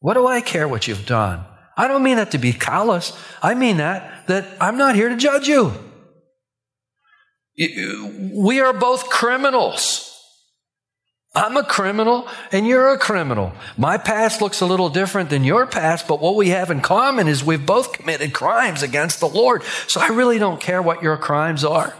What 0.00 0.14
do 0.14 0.26
I 0.26 0.40
care 0.40 0.66
what 0.66 0.88
you've 0.88 1.06
done? 1.06 1.44
I 1.76 1.88
don't 1.88 2.02
mean 2.02 2.16
that 2.16 2.32
to 2.32 2.38
be 2.38 2.52
callous. 2.52 3.16
I 3.42 3.54
mean 3.54 3.78
that, 3.78 4.26
that 4.26 4.46
I'm 4.60 4.76
not 4.76 4.94
here 4.94 5.08
to 5.08 5.16
judge 5.16 5.48
you. 5.48 5.72
We 8.34 8.60
are 8.60 8.72
both 8.72 9.08
criminals. 9.08 10.08
I'm 11.34 11.56
a 11.56 11.64
criminal 11.64 12.28
and 12.50 12.66
you're 12.66 12.92
a 12.92 12.98
criminal. 12.98 13.52
My 13.78 13.96
past 13.96 14.42
looks 14.42 14.60
a 14.60 14.66
little 14.66 14.90
different 14.90 15.30
than 15.30 15.44
your 15.44 15.66
past, 15.66 16.06
but 16.06 16.20
what 16.20 16.36
we 16.36 16.50
have 16.50 16.70
in 16.70 16.82
common 16.82 17.26
is 17.26 17.42
we've 17.42 17.64
both 17.64 17.92
committed 17.92 18.34
crimes 18.34 18.82
against 18.82 19.20
the 19.20 19.28
Lord. 19.28 19.62
So 19.86 20.00
I 20.00 20.08
really 20.08 20.38
don't 20.38 20.60
care 20.60 20.82
what 20.82 21.02
your 21.02 21.16
crimes 21.16 21.64
are. 21.64 21.94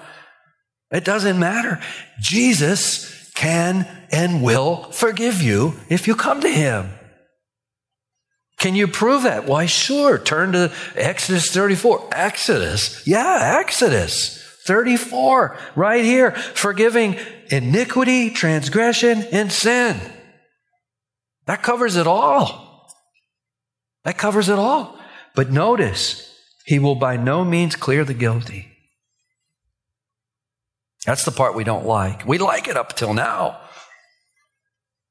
It 0.90 1.04
doesn't 1.04 1.38
matter. 1.38 1.80
Jesus 2.20 3.30
can 3.34 3.88
and 4.12 4.42
will 4.42 4.84
forgive 4.92 5.42
you 5.42 5.74
if 5.88 6.06
you 6.06 6.14
come 6.14 6.40
to 6.42 6.48
him. 6.48 6.90
Can 8.58 8.76
you 8.76 8.86
prove 8.86 9.24
that? 9.24 9.46
Why, 9.46 9.66
sure. 9.66 10.18
Turn 10.18 10.52
to 10.52 10.72
Exodus 10.94 11.50
34. 11.50 12.10
Exodus. 12.12 13.04
Yeah, 13.06 13.58
Exodus 13.60 14.38
34. 14.66 15.56
Right 15.74 16.04
here. 16.04 16.30
Forgiving 16.30 17.16
iniquity, 17.50 18.30
transgression, 18.30 19.22
and 19.32 19.50
sin. 19.50 19.98
That 21.46 21.64
covers 21.64 21.96
it 21.96 22.06
all. 22.06 22.92
That 24.04 24.16
covers 24.16 24.48
it 24.48 24.58
all. 24.58 24.96
But 25.34 25.50
notice, 25.50 26.32
he 26.64 26.78
will 26.78 26.94
by 26.94 27.16
no 27.16 27.44
means 27.44 27.74
clear 27.74 28.04
the 28.04 28.14
guilty. 28.14 28.68
That's 31.04 31.24
the 31.24 31.32
part 31.32 31.56
we 31.56 31.64
don't 31.64 31.86
like. 31.86 32.26
We 32.26 32.38
like 32.38 32.68
it 32.68 32.76
up 32.76 32.94
till 32.94 33.12
now. 33.12 33.60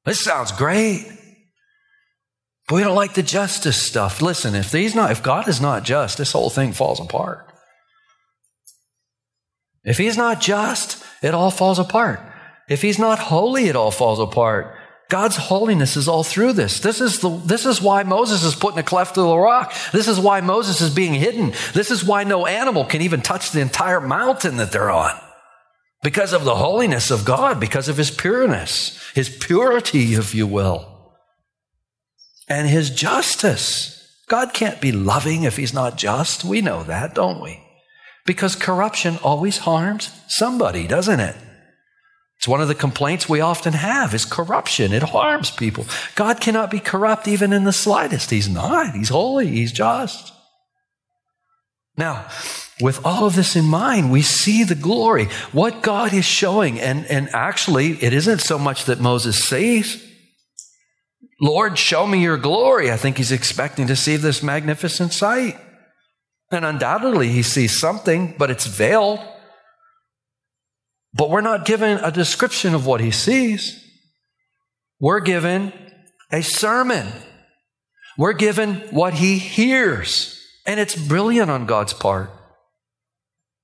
This 0.06 0.24
sounds 0.24 0.52
great. 0.52 1.06
But 2.68 2.76
we 2.76 2.84
don't 2.84 2.96
like 2.96 3.14
the 3.14 3.24
justice 3.24 3.82
stuff. 3.82 4.22
Listen, 4.22 4.56
if 4.56 4.72
he's 4.72 4.96
not, 4.96 5.12
if 5.12 5.22
God 5.22 5.48
is 5.48 5.60
not 5.60 5.84
just, 5.84 6.18
this 6.18 6.32
whole 6.32 6.50
thing 6.50 6.74
falls 6.74 7.00
apart. 7.00 7.52
If 9.84 9.98
he's 9.98 10.18
not 10.18 10.42
just, 10.42 11.04
it 11.22 11.34
all 11.34 11.52
falls 11.52 11.80
apart. 11.80 12.22
If 12.70 12.82
he's 12.82 13.00
not 13.00 13.20
holy, 13.20 13.66
it 13.66 13.76
all 13.76 13.92
falls 13.92 14.20
apart. 14.20 14.78
God's 15.10 15.36
holiness 15.36 15.98
is 15.98 16.08
all 16.08 16.24
through 16.24 16.54
this. 16.54 16.80
This 16.80 17.02
is, 17.02 17.20
the, 17.20 17.30
this 17.30 17.66
is 17.66 17.82
why 17.82 18.04
Moses 18.04 18.46
is 18.46 18.56
put 18.56 18.74
in 18.74 18.80
a 18.80 18.84
cleft 18.84 19.18
of 19.18 19.26
the 19.26 19.38
rock. 19.38 19.74
This 19.92 20.08
is 20.08 20.18
why 20.18 20.40
Moses 20.40 20.80
is 20.80 20.94
being 20.94 21.14
hidden. 21.14 21.52
This 21.74 21.92
is 21.92 22.06
why 22.06 22.24
no 22.24 22.46
animal 22.46 22.86
can 22.86 23.02
even 23.02 23.22
touch 23.22 23.52
the 23.52 23.60
entire 23.60 24.00
mountain 24.00 24.56
that 24.58 24.72
they're 24.72 24.90
on. 24.90 25.20
Because 26.04 26.34
of 26.34 26.46
the 26.46 26.56
holiness 26.56 27.12
of 27.12 27.26
God, 27.26 27.60
because 27.60 27.88
of 27.88 27.98
his 27.98 28.10
pureness, 28.12 29.00
his 29.14 29.30
purity, 29.30 30.16
if 30.16 30.34
you 30.34 30.48
will 30.48 30.92
and 32.52 32.68
his 32.68 32.90
justice. 32.90 33.98
God 34.28 34.54
can't 34.54 34.82
be 34.82 34.92
loving 34.92 35.44
if 35.44 35.56
he's 35.56 35.74
not 35.74 35.98
just. 35.98 36.44
We 36.44 36.62
know 36.62 36.84
that, 36.84 37.16
don't 37.16 37.42
we? 37.42 37.64
Because 38.26 38.56
corruption 38.56 39.18
always 39.24 39.60
harms 39.60 40.12
somebody, 40.28 40.86
doesn't 40.86 41.22
it? 41.22 41.36
It's 42.38 42.48
one 42.48 42.62
of 42.62 42.68
the 42.68 42.76
complaints 42.76 43.30
we 43.30 43.40
often 43.40 43.74
have 43.74 44.14
is 44.14 44.26
corruption. 44.26 44.92
It 44.92 45.04
harms 45.04 45.50
people. 45.50 45.86
God 46.16 46.42
cannot 46.42 46.72
be 46.72 46.80
corrupt 46.80 47.28
even 47.28 47.54
in 47.54 47.64
the 47.64 47.74
slightest. 47.74 48.32
He's 48.32 48.50
not. 48.50 48.96
He's 48.96 49.10
holy. 49.10 49.48
He's 49.48 49.72
just. 49.72 50.34
Now, 51.96 52.28
with 52.82 53.06
all 53.06 53.26
of 53.26 53.36
this 53.36 53.56
in 53.56 53.66
mind, 53.66 54.12
we 54.12 54.22
see 54.22 54.64
the 54.64 54.76
glory, 54.76 55.26
what 55.52 55.82
God 55.82 56.14
is 56.14 56.26
showing. 56.26 56.80
And, 56.80 57.06
and 57.06 57.30
actually, 57.34 57.92
it 58.04 58.14
isn't 58.14 58.40
so 58.40 58.58
much 58.58 58.86
that 58.86 59.00
Moses 59.00 59.38
sees. 59.40 60.04
Lord, 61.40 61.78
show 61.78 62.06
me 62.06 62.22
your 62.22 62.38
glory. 62.38 62.92
I 62.92 62.98
think 62.98 63.18
he's 63.18 63.32
expecting 63.32 63.88
to 63.88 63.96
see 63.96 64.16
this 64.16 64.44
magnificent 64.44 65.14
sight. 65.14 65.60
And 66.52 66.66
undoubtedly, 66.66 67.30
he 67.30 67.44
sees 67.44 67.80
something, 67.80 68.36
but 68.38 68.52
it's 68.52 68.66
veiled. 68.66 69.20
But 71.14 71.30
we're 71.30 71.42
not 71.42 71.66
given 71.66 71.98
a 72.04 72.12
description 72.12 72.74
of 72.74 72.86
what 72.86 73.02
he 73.02 73.12
sees. 73.12 73.78
We're 75.00 75.20
given 75.20 75.74
a 76.32 76.42
sermon. 76.42 77.08
We're 78.18 78.34
given 78.34 78.76
what 78.92 79.16
he 79.16 79.38
hears. 79.38 80.40
And 80.66 80.80
it's 80.80 80.96
brilliant 80.96 81.50
on 81.50 81.66
God's 81.66 81.94
part 81.94 82.30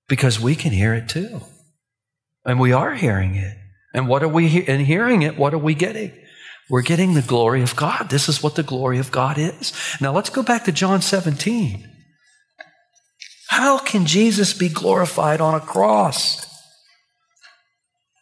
because 0.08 0.40
we 0.40 0.56
can 0.56 0.72
hear 0.72 0.94
it 0.94 1.10
too. 1.10 1.42
And 2.46 2.60
we 2.60 2.72
are 2.72 2.96
hearing 2.96 3.36
it. 3.36 3.58
And 3.94 4.08
what 4.08 4.24
are 4.24 4.28
we, 4.28 4.48
he- 4.48 4.68
in 4.68 4.86
hearing 4.86 5.22
it, 5.22 5.38
what 5.38 5.54
are 5.54 5.58
we 5.58 5.74
getting? 5.74 6.12
We're 6.70 6.82
getting 6.82 7.14
the 7.14 7.22
glory 7.22 7.62
of 7.62 7.76
God. 7.76 8.10
This 8.10 8.28
is 8.28 8.44
what 8.44 8.56
the 8.56 8.64
glory 8.64 9.00
of 9.00 9.12
God 9.12 9.38
is. 9.38 9.74
Now 10.02 10.14
let's 10.14 10.30
go 10.30 10.44
back 10.44 10.66
to 10.66 10.72
John 10.72 11.02
17. 11.02 11.88
How 13.50 13.78
can 13.78 14.06
Jesus 14.06 14.54
be 14.54 14.68
glorified 14.68 15.40
on 15.40 15.56
a 15.56 15.62
cross? 15.62 16.46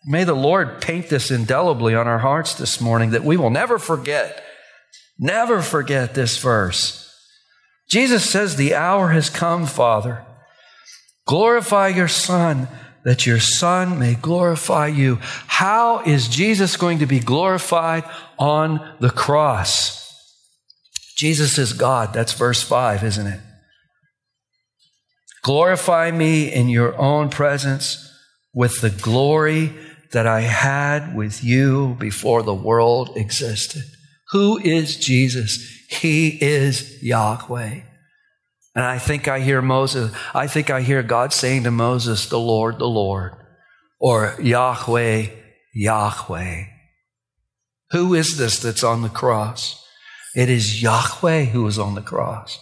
May 0.06 0.24
the 0.24 0.36
Lord 0.36 0.82
paint 0.82 1.10
this 1.10 1.32
indelibly 1.32 1.96
on 1.96 2.08
our 2.08 2.20
hearts 2.20 2.54
this 2.54 2.80
morning 2.80 3.10
that 3.10 3.24
we 3.24 3.38
will 3.38 3.50
never 3.50 3.80
forget, 3.80 4.44
never 5.18 5.62
forget 5.62 6.14
this 6.14 6.38
verse. 6.38 7.02
Jesus 7.90 8.30
says, 8.30 8.56
The 8.56 8.76
hour 8.76 9.10
has 9.10 9.32
come, 9.32 9.66
Father. 9.66 10.24
Glorify 11.26 11.88
your 11.90 12.08
Son, 12.08 12.68
that 13.04 13.26
your 13.26 13.40
Son 13.40 13.98
may 14.00 14.16
glorify 14.16 14.88
you. 14.88 15.20
How 15.48 16.02
is 16.02 16.28
Jesus 16.28 16.78
going 16.78 17.00
to 17.00 17.06
be 17.06 17.20
glorified 17.20 18.04
on 18.38 18.96
the 19.00 19.10
cross? 19.10 20.04
Jesus 21.16 21.58
is 21.58 21.74
God. 21.74 22.14
That's 22.14 22.34
verse 22.34 22.62
5, 22.62 23.04
isn't 23.04 23.28
it? 23.28 23.40
Glorify 25.42 26.12
me 26.12 26.52
in 26.52 26.70
your 26.70 27.00
own 27.00 27.30
presence 27.30 28.12
with 28.54 28.82
the 28.82 28.90
glory 28.90 29.74
that 30.12 30.26
I 30.26 30.42
had 30.42 31.16
with 31.16 31.44
you 31.44 31.96
before 32.00 32.42
the 32.44 32.54
world 32.54 33.12
existed. 33.16 33.84
Who 34.32 34.58
is 34.58 34.98
Jesus? 34.98 35.58
He 35.90 36.30
is 36.42 37.02
Yahweh. 37.04 37.82
And 38.76 38.84
I 38.84 38.98
think 38.98 39.30
I 39.30 39.40
hear 39.40 39.62
Moses, 39.62 40.14
I 40.34 40.48
think 40.48 40.70
I 40.70 40.82
hear 40.82 41.02
God 41.02 41.32
saying 41.32 41.64
to 41.64 41.72
Moses, 41.72 42.28
the 42.28 42.40
Lord, 42.40 42.78
the 42.78 42.88
Lord, 42.88 43.34
or 44.00 44.36
Yahweh, 44.40 45.28
Yahweh. 45.74 46.66
Who 47.92 48.14
is 48.14 48.38
this 48.38 48.60
that's 48.60 48.84
on 48.84 49.02
the 49.02 49.10
cross? 49.10 49.82
It 50.36 50.50
is 50.50 50.84
Yahweh 50.84 51.46
who 51.46 51.66
is 51.68 51.80
on 51.80 51.96
the 51.96 52.02
cross. 52.02 52.60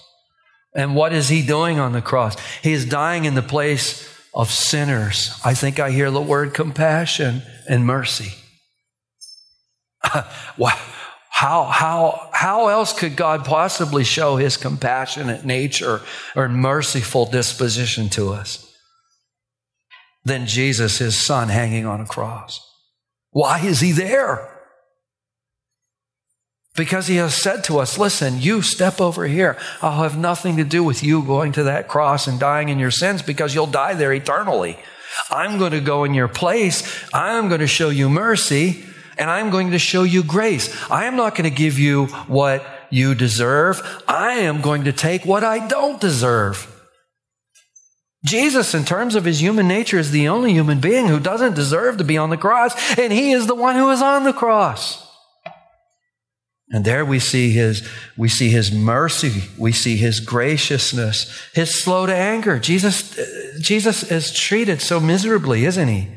And 0.76 0.96
what 0.96 1.14
is 1.14 1.30
he 1.30 1.42
doing 1.46 1.80
on 1.80 1.92
the 1.92 2.02
cross? 2.02 2.36
He 2.62 2.74
is 2.74 2.86
dying 2.86 3.26
in 3.26 3.34
the 3.34 3.42
place 3.42 4.08
of 4.34 4.52
sinners. 4.52 5.40
I 5.44 5.56
think 5.56 5.80
I 5.80 5.92
hear 5.92 6.12
the 6.12 6.22
word 6.22 6.54
compassion 6.54 7.42
and 7.68 7.86
mercy. 7.86 8.34
wow. 10.58 10.78
How, 11.34 11.64
how, 11.64 12.30
how 12.32 12.68
else 12.68 12.94
could 12.94 13.16
God 13.16 13.44
possibly 13.44 14.04
show 14.04 14.36
his 14.36 14.56
compassionate 14.56 15.44
nature 15.44 16.02
or 16.36 16.48
merciful 16.48 17.26
disposition 17.26 18.08
to 18.10 18.30
us 18.30 18.72
than 20.24 20.46
Jesus, 20.46 21.00
his 21.00 21.18
son, 21.18 21.50
hanging 21.50 21.88
on 21.88 22.02
a 22.02 22.06
cross? 22.06 22.62
Why 23.32 23.66
is 23.66 23.80
he 23.80 23.92
there? 23.92 24.48
Because 26.76 27.08
he 27.08 27.16
has 27.16 27.34
said 27.34 27.64
to 27.64 27.80
us, 27.80 27.98
listen, 27.98 28.40
you 28.40 28.62
step 28.62 29.02
over 29.02 29.26
here. 29.26 29.58
I'll 29.82 30.04
have 30.04 30.16
nothing 30.16 30.58
to 30.58 30.64
do 30.64 30.84
with 30.84 31.04
you 31.04 31.24
going 31.24 31.52
to 31.54 31.64
that 31.64 31.88
cross 31.88 32.28
and 32.28 32.40
dying 32.40 32.70
in 32.70 32.78
your 32.78 32.92
sins 32.92 33.24
because 33.24 33.56
you'll 33.56 33.66
die 33.66 33.96
there 33.96 34.14
eternally. 34.14 34.78
I'm 35.32 35.58
going 35.58 35.72
to 35.72 35.82
go 35.82 36.04
in 36.04 36.14
your 36.14 36.28
place. 36.28 36.84
I'm 37.12 37.48
going 37.48 37.62
to 37.62 37.68
show 37.68 37.90
you 37.90 38.08
mercy 38.08 38.86
and 39.18 39.30
I'm 39.30 39.50
going 39.50 39.72
to 39.72 39.80
show 39.80 40.04
you 40.04 40.24
grace. 40.24 40.70
I 40.90 41.06
am 41.06 41.16
not 41.16 41.36
going 41.36 41.50
to 41.50 41.56
give 41.56 41.80
you 41.80 42.08
what 42.28 42.66
you 42.90 43.16
deserve. 43.16 43.82
I 44.08 44.34
am 44.34 44.62
going 44.62 44.84
to 44.86 44.94
take 44.94 45.26
what 45.26 45.44
I 45.44 45.68
don't 45.68 46.00
deserve. 46.00 46.70
Jesus, 48.26 48.74
in 48.74 48.86
terms 48.86 49.16
of 49.16 49.26
his 49.26 49.42
human 49.42 49.68
nature, 49.68 50.00
is 50.00 50.12
the 50.12 50.30
only 50.30 50.54
human 50.54 50.80
being 50.80 51.08
who 51.08 51.20
doesn't 51.20 51.56
deserve 51.56 51.98
to 51.98 52.06
be 52.06 52.18
on 52.18 52.30
the 52.30 52.38
cross, 52.38 52.98
and 52.98 53.12
he 53.12 53.32
is 53.32 53.48
the 53.48 53.56
one 53.56 53.76
who 53.76 53.90
is 53.90 54.02
on 54.02 54.24
the 54.24 54.32
cross. 54.32 55.04
And 56.70 56.86
there 56.86 57.06
we 57.06 57.20
see 57.20 57.52
his, 57.52 57.88
we 58.18 58.30
see 58.30 58.50
his 58.50 58.72
mercy. 58.72 59.44
We 59.58 59.74
see 59.74 59.98
his 59.98 60.20
graciousness, 60.20 61.50
his 61.54 61.76
slow 61.76 62.08
to 62.08 62.16
anger. 62.16 62.58
Jesus, 62.60 63.20
Jesus 63.60 64.10
is 64.10 64.34
treated 64.34 64.82
so 64.82 65.00
miserably, 65.00 65.66
isn't 65.66 65.88
he? 65.88 66.08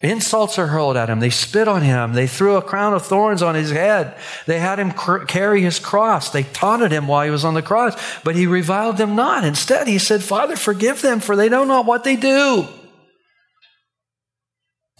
Insults 0.00 0.60
are 0.60 0.68
hurled 0.68 0.96
at 0.96 1.10
him. 1.10 1.18
They 1.18 1.30
spit 1.30 1.66
on 1.66 1.82
him. 1.82 2.12
They 2.12 2.28
threw 2.28 2.54
a 2.56 2.62
crown 2.62 2.94
of 2.94 3.04
thorns 3.04 3.42
on 3.42 3.56
his 3.56 3.72
head. 3.72 4.16
They 4.46 4.60
had 4.60 4.78
him 4.78 4.92
cr- 4.92 5.24
carry 5.24 5.60
his 5.60 5.80
cross. 5.80 6.30
They 6.30 6.44
taunted 6.44 6.92
him 6.92 7.08
while 7.08 7.24
he 7.24 7.30
was 7.30 7.44
on 7.44 7.54
the 7.54 7.62
cross, 7.62 7.96
but 8.22 8.36
he 8.36 8.46
reviled 8.46 8.96
them 8.96 9.16
not. 9.16 9.44
Instead, 9.44 9.88
he 9.88 9.98
said, 9.98 10.22
Father, 10.22 10.54
forgive 10.54 11.02
them, 11.02 11.18
for 11.18 11.34
they 11.34 11.48
know 11.48 11.64
not 11.64 11.84
what 11.84 12.04
they 12.04 12.14
do. 12.14 12.68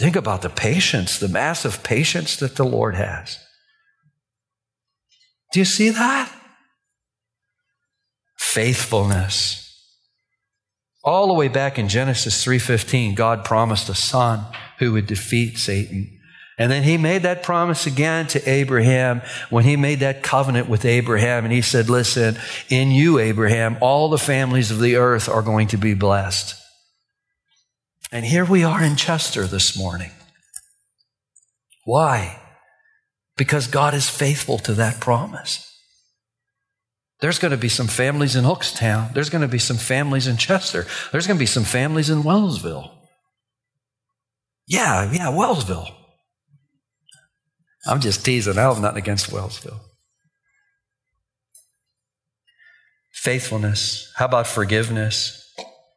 Think 0.00 0.16
about 0.16 0.42
the 0.42 0.50
patience, 0.50 1.18
the 1.18 1.28
massive 1.28 1.84
patience 1.84 2.36
that 2.36 2.56
the 2.56 2.64
Lord 2.64 2.96
has. 2.96 3.38
Do 5.52 5.60
you 5.60 5.64
see 5.64 5.90
that? 5.90 6.32
Faithfulness. 8.36 9.67
All 11.08 11.26
the 11.26 11.32
way 11.32 11.48
back 11.48 11.78
in 11.78 11.88
Genesis 11.88 12.44
3:15, 12.44 13.14
God 13.14 13.42
promised 13.42 13.88
a 13.88 13.94
son 13.94 14.44
who 14.78 14.92
would 14.92 15.06
defeat 15.06 15.56
Satan. 15.56 16.20
And 16.58 16.70
then 16.70 16.82
he 16.82 16.98
made 16.98 17.22
that 17.22 17.42
promise 17.42 17.86
again 17.86 18.26
to 18.26 18.46
Abraham 18.46 19.22
when 19.48 19.64
he 19.64 19.74
made 19.74 20.00
that 20.00 20.22
covenant 20.22 20.68
with 20.68 20.84
Abraham. 20.84 21.44
And 21.46 21.52
he 21.54 21.62
said, 21.62 21.88
Listen, 21.88 22.36
in 22.68 22.90
you, 22.90 23.18
Abraham, 23.18 23.78
all 23.80 24.10
the 24.10 24.18
families 24.18 24.70
of 24.70 24.80
the 24.80 24.96
earth 24.96 25.30
are 25.30 25.40
going 25.40 25.68
to 25.68 25.78
be 25.78 25.94
blessed. 25.94 26.54
And 28.12 28.26
here 28.26 28.44
we 28.44 28.62
are 28.62 28.82
in 28.82 28.94
Chester 28.94 29.46
this 29.46 29.78
morning. 29.78 30.10
Why? 31.86 32.38
Because 33.38 33.66
God 33.66 33.94
is 33.94 34.10
faithful 34.10 34.58
to 34.58 34.74
that 34.74 35.00
promise. 35.00 35.64
There's 37.20 37.38
going 37.38 37.50
to 37.50 37.56
be 37.56 37.68
some 37.68 37.88
families 37.88 38.36
in 38.36 38.44
Hookstown. 38.44 39.12
There's 39.12 39.30
going 39.30 39.42
to 39.42 39.48
be 39.48 39.58
some 39.58 39.76
families 39.76 40.26
in 40.26 40.36
Chester. 40.36 40.86
There's 41.10 41.26
going 41.26 41.36
to 41.36 41.42
be 41.42 41.46
some 41.46 41.64
families 41.64 42.10
in 42.10 42.22
Wellsville. 42.22 42.90
Yeah, 44.66 45.10
yeah, 45.10 45.28
Wellsville. 45.28 45.88
I'm 47.86 48.00
just 48.00 48.24
teasing. 48.24 48.58
I 48.58 48.62
have 48.62 48.80
nothing 48.80 48.98
against 48.98 49.32
Wellsville. 49.32 49.80
Faithfulness. 53.12 54.12
How 54.16 54.26
about 54.26 54.46
forgiveness? 54.46 55.52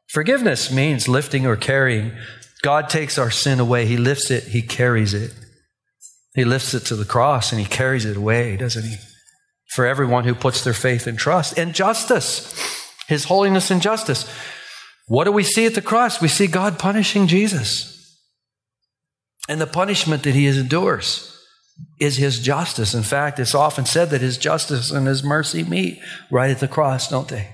Forgiveness 0.07 0.71
means 0.71 1.07
lifting 1.07 1.45
or 1.45 1.55
carrying. 1.55 2.13
God 2.63 2.89
takes 2.89 3.17
our 3.17 3.29
sin 3.29 3.59
away. 3.59 3.85
He 3.85 3.97
lifts 3.97 4.31
it, 4.31 4.45
He 4.45 4.61
carries 4.61 5.13
it. 5.13 5.33
He 6.33 6.45
lifts 6.45 6.73
it 6.73 6.81
to 6.85 6.95
the 6.95 7.05
cross 7.05 7.51
and 7.51 7.61
He 7.61 7.67
carries 7.67 8.05
it 8.05 8.17
away, 8.17 8.57
doesn't 8.57 8.83
He? 8.83 8.95
For 9.71 9.85
everyone 9.85 10.25
who 10.25 10.35
puts 10.35 10.63
their 10.63 10.73
faith 10.73 11.07
and 11.07 11.17
trust. 11.17 11.57
And 11.57 11.73
justice, 11.73 12.53
His 13.07 13.25
holiness 13.25 13.71
and 13.71 13.81
justice. 13.81 14.29
What 15.07 15.23
do 15.23 15.31
we 15.31 15.43
see 15.43 15.65
at 15.65 15.75
the 15.75 15.81
cross? 15.81 16.21
We 16.21 16.27
see 16.27 16.47
God 16.47 16.77
punishing 16.77 17.27
Jesus. 17.27 18.17
And 19.47 19.59
the 19.59 19.67
punishment 19.67 20.23
that 20.23 20.35
He 20.35 20.47
endures 20.47 21.37
is 21.99 22.17
His 22.17 22.39
justice. 22.39 22.93
In 22.93 23.03
fact, 23.03 23.39
it's 23.39 23.55
often 23.55 23.85
said 23.85 24.09
that 24.09 24.21
His 24.21 24.37
justice 24.37 24.91
and 24.91 25.07
His 25.07 25.23
mercy 25.23 25.63
meet 25.63 25.99
right 26.29 26.51
at 26.51 26.59
the 26.59 26.67
cross, 26.67 27.07
don't 27.07 27.27
they? 27.27 27.49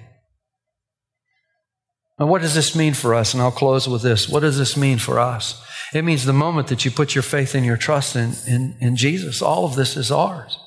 And 2.20 2.30
what 2.30 2.42
does 2.42 2.56
this 2.56 2.76
mean 2.76 2.94
for 2.96 3.14
us? 3.14 3.34
And 3.34 3.44
I'll 3.44 3.52
close 3.52 3.88
with 3.88 4.02
this. 4.02 4.28
What 4.28 4.40
does 4.40 4.58
this 4.58 4.76
mean 4.76 4.98
for 4.98 5.20
us? 5.20 5.64
It 5.94 6.04
means 6.04 6.26
the 6.26 6.34
moment 6.34 6.68
that 6.68 6.84
you 6.84 6.92
put 6.92 7.16
your 7.16 7.22
faith 7.22 7.54
and 7.54 7.66
your 7.66 7.78
trust 7.78 8.16
in, 8.16 8.34
in, 8.48 8.76
in 8.82 8.96
Jesus, 8.96 9.42
all 9.42 9.66
of 9.66 9.76
this 9.76 9.96
is 9.96 10.12
ours. 10.12 10.60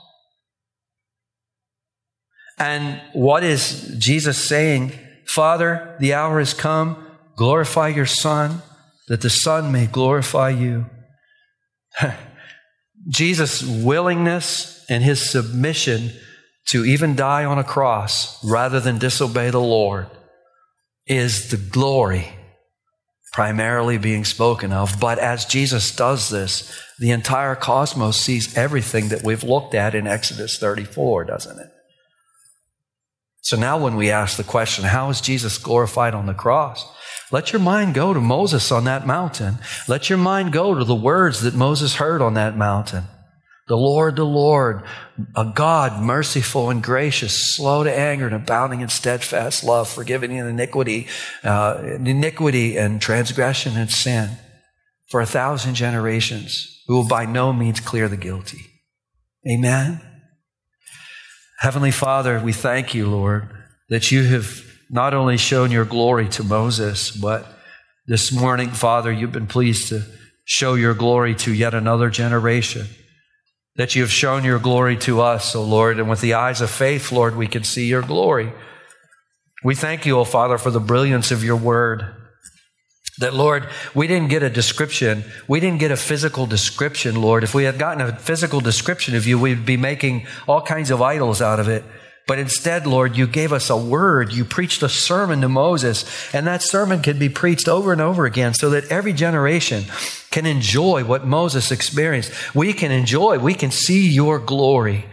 And 2.60 3.00
what 3.14 3.42
is 3.42 3.96
Jesus 3.98 4.46
saying? 4.46 4.92
Father, 5.26 5.96
the 5.98 6.12
hour 6.12 6.38
has 6.38 6.52
come. 6.52 7.06
Glorify 7.34 7.88
your 7.88 8.06
Son, 8.06 8.60
that 9.08 9.22
the 9.22 9.30
Son 9.30 9.72
may 9.72 9.86
glorify 9.86 10.50
you. 10.50 10.84
Jesus' 13.08 13.62
willingness 13.62 14.84
and 14.90 15.02
his 15.02 15.30
submission 15.30 16.12
to 16.66 16.84
even 16.84 17.16
die 17.16 17.46
on 17.46 17.58
a 17.58 17.64
cross 17.64 18.44
rather 18.44 18.78
than 18.78 18.98
disobey 18.98 19.48
the 19.48 19.58
Lord 19.58 20.06
is 21.06 21.50
the 21.50 21.56
glory 21.56 22.28
primarily 23.32 23.96
being 23.96 24.24
spoken 24.24 24.72
of. 24.72 25.00
But 25.00 25.18
as 25.18 25.46
Jesus 25.46 25.94
does 25.94 26.28
this, 26.28 26.78
the 26.98 27.10
entire 27.10 27.54
cosmos 27.54 28.18
sees 28.18 28.56
everything 28.56 29.08
that 29.08 29.22
we've 29.24 29.44
looked 29.44 29.74
at 29.74 29.94
in 29.94 30.06
Exodus 30.06 30.58
34, 30.58 31.24
doesn't 31.24 31.58
it? 31.58 31.70
So 33.42 33.56
now 33.56 33.78
when 33.78 33.96
we 33.96 34.10
ask 34.10 34.36
the 34.36 34.44
question, 34.44 34.84
how 34.84 35.10
is 35.10 35.20
Jesus 35.20 35.58
glorified 35.58 36.14
on 36.14 36.26
the 36.26 36.34
cross? 36.34 36.86
Let 37.30 37.52
your 37.52 37.60
mind 37.60 37.94
go 37.94 38.12
to 38.12 38.20
Moses 38.20 38.72
on 38.72 38.84
that 38.84 39.06
mountain. 39.06 39.58
Let 39.86 40.10
your 40.10 40.18
mind 40.18 40.52
go 40.52 40.74
to 40.74 40.84
the 40.84 40.94
words 40.94 41.42
that 41.42 41.54
Moses 41.54 41.94
heard 41.94 42.22
on 42.22 42.34
that 42.34 42.56
mountain. 42.56 43.04
The 43.68 43.76
Lord, 43.76 44.16
the 44.16 44.24
Lord, 44.24 44.82
a 45.36 45.44
God 45.44 46.02
merciful 46.02 46.70
and 46.70 46.82
gracious, 46.82 47.54
slow 47.54 47.84
to 47.84 47.98
anger 47.98 48.26
and 48.26 48.34
abounding 48.34 48.80
in 48.80 48.88
steadfast 48.88 49.62
love, 49.62 49.88
forgiving 49.88 50.32
in 50.32 50.44
iniquity, 50.44 51.06
uh, 51.44 51.80
iniquity 52.04 52.76
and 52.76 53.00
transgression 53.00 53.76
and 53.76 53.88
sin 53.88 54.30
for 55.08 55.20
a 55.20 55.26
thousand 55.26 55.76
generations, 55.76 56.82
who 56.88 56.96
will 56.96 57.06
by 57.06 57.26
no 57.26 57.52
means 57.52 57.78
clear 57.78 58.08
the 58.08 58.16
guilty. 58.16 58.66
Amen. 59.48 60.00
Heavenly 61.60 61.90
Father, 61.90 62.40
we 62.40 62.54
thank 62.54 62.94
you, 62.94 63.06
Lord, 63.06 63.46
that 63.90 64.10
you 64.10 64.24
have 64.24 64.64
not 64.88 65.12
only 65.12 65.36
shown 65.36 65.70
your 65.70 65.84
glory 65.84 66.26
to 66.30 66.42
Moses, 66.42 67.10
but 67.10 67.46
this 68.06 68.32
morning, 68.32 68.70
Father, 68.70 69.12
you've 69.12 69.30
been 69.30 69.46
pleased 69.46 69.88
to 69.90 70.06
show 70.46 70.72
your 70.72 70.94
glory 70.94 71.34
to 71.34 71.52
yet 71.52 71.74
another 71.74 72.08
generation 72.08 72.86
that 73.76 73.94
you 73.94 74.00
have 74.00 74.10
shown 74.10 74.42
your 74.42 74.58
glory 74.58 74.96
to 74.96 75.20
us, 75.20 75.54
O 75.54 75.62
Lord. 75.62 75.98
And 75.98 76.08
with 76.08 76.22
the 76.22 76.32
eyes 76.32 76.62
of 76.62 76.70
faith, 76.70 77.12
Lord, 77.12 77.36
we 77.36 77.46
can 77.46 77.62
see 77.62 77.86
your 77.86 78.00
glory. 78.00 78.54
We 79.62 79.74
thank 79.74 80.06
you, 80.06 80.16
O 80.18 80.24
Father, 80.24 80.56
for 80.56 80.70
the 80.70 80.80
brilliance 80.80 81.30
of 81.30 81.44
your 81.44 81.56
word. 81.56 82.06
That, 83.20 83.34
Lord, 83.34 83.68
we 83.94 84.06
didn't 84.06 84.30
get 84.30 84.42
a 84.42 84.48
description. 84.48 85.24
We 85.46 85.60
didn't 85.60 85.78
get 85.78 85.90
a 85.90 85.96
physical 85.96 86.46
description, 86.46 87.20
Lord. 87.20 87.44
If 87.44 87.54
we 87.54 87.64
had 87.64 87.78
gotten 87.78 88.00
a 88.00 88.16
physical 88.16 88.60
description 88.60 89.14
of 89.14 89.26
you, 89.26 89.38
we'd 89.38 89.66
be 89.66 89.76
making 89.76 90.26
all 90.48 90.62
kinds 90.62 90.90
of 90.90 91.02
idols 91.02 91.42
out 91.42 91.60
of 91.60 91.68
it. 91.68 91.84
But 92.26 92.38
instead, 92.38 92.86
Lord, 92.86 93.18
you 93.18 93.26
gave 93.26 93.52
us 93.52 93.68
a 93.68 93.76
word. 93.76 94.32
You 94.32 94.46
preached 94.46 94.82
a 94.82 94.88
sermon 94.88 95.42
to 95.42 95.50
Moses, 95.50 96.04
and 96.32 96.46
that 96.46 96.62
sermon 96.62 97.02
can 97.02 97.18
be 97.18 97.28
preached 97.28 97.68
over 97.68 97.92
and 97.92 98.00
over 98.00 98.24
again 98.24 98.54
so 98.54 98.70
that 98.70 98.84
every 98.90 99.12
generation 99.12 99.84
can 100.30 100.46
enjoy 100.46 101.04
what 101.04 101.26
Moses 101.26 101.70
experienced. 101.70 102.32
We 102.54 102.72
can 102.72 102.90
enjoy, 102.90 103.38
we 103.38 103.52
can 103.52 103.70
see 103.70 104.08
your 104.08 104.38
glory. 104.38 105.04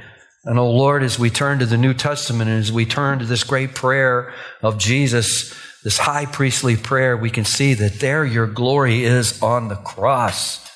And 0.46 0.58
oh 0.58 0.72
Lord, 0.72 1.04
as 1.04 1.20
we 1.20 1.30
turn 1.30 1.60
to 1.60 1.66
the 1.66 1.76
New 1.76 1.94
Testament 1.94 2.50
and 2.50 2.60
as 2.60 2.72
we 2.72 2.86
turn 2.86 3.20
to 3.20 3.26
this 3.26 3.44
great 3.44 3.76
prayer 3.76 4.34
of 4.62 4.78
Jesus, 4.78 5.54
this 5.88 6.00
high 6.00 6.26
priestly 6.26 6.76
prayer, 6.76 7.16
we 7.16 7.30
can 7.30 7.46
see 7.46 7.74
that 7.74 8.02
there 8.02 8.26
your 8.26 8.46
glory 8.46 9.06
is 9.06 9.42
on 9.42 9.70
the 9.70 9.76
cross. 9.78 10.70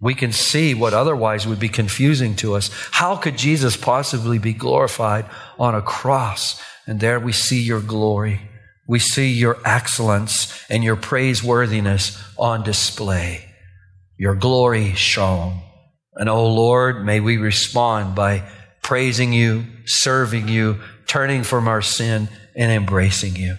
We 0.00 0.16
can 0.16 0.32
see 0.32 0.74
what 0.74 0.92
otherwise 0.92 1.46
would 1.46 1.60
be 1.60 1.68
confusing 1.68 2.34
to 2.38 2.56
us. 2.56 2.68
How 2.90 3.14
could 3.14 3.38
Jesus 3.38 3.76
possibly 3.76 4.40
be 4.40 4.52
glorified 4.52 5.26
on 5.56 5.76
a 5.76 5.80
cross? 5.80 6.60
And 6.84 6.98
there 6.98 7.20
we 7.20 7.30
see 7.30 7.62
your 7.62 7.80
glory. 7.80 8.40
We 8.88 8.98
see 8.98 9.30
your 9.30 9.58
excellence 9.64 10.52
and 10.68 10.82
your 10.82 10.96
praiseworthiness 10.96 12.20
on 12.36 12.64
display 12.64 13.44
your 14.18 14.34
glory 14.34 14.94
shown. 14.94 15.60
And 16.14 16.28
oh 16.28 16.52
Lord, 16.52 17.06
may 17.06 17.20
we 17.20 17.36
respond 17.36 18.16
by 18.16 18.50
praising 18.82 19.32
you, 19.32 19.64
serving 19.84 20.48
you, 20.48 20.80
turning 21.06 21.44
from 21.44 21.68
our 21.68 21.82
sin, 21.82 22.28
and 22.56 22.72
embracing 22.72 23.36
you. 23.36 23.58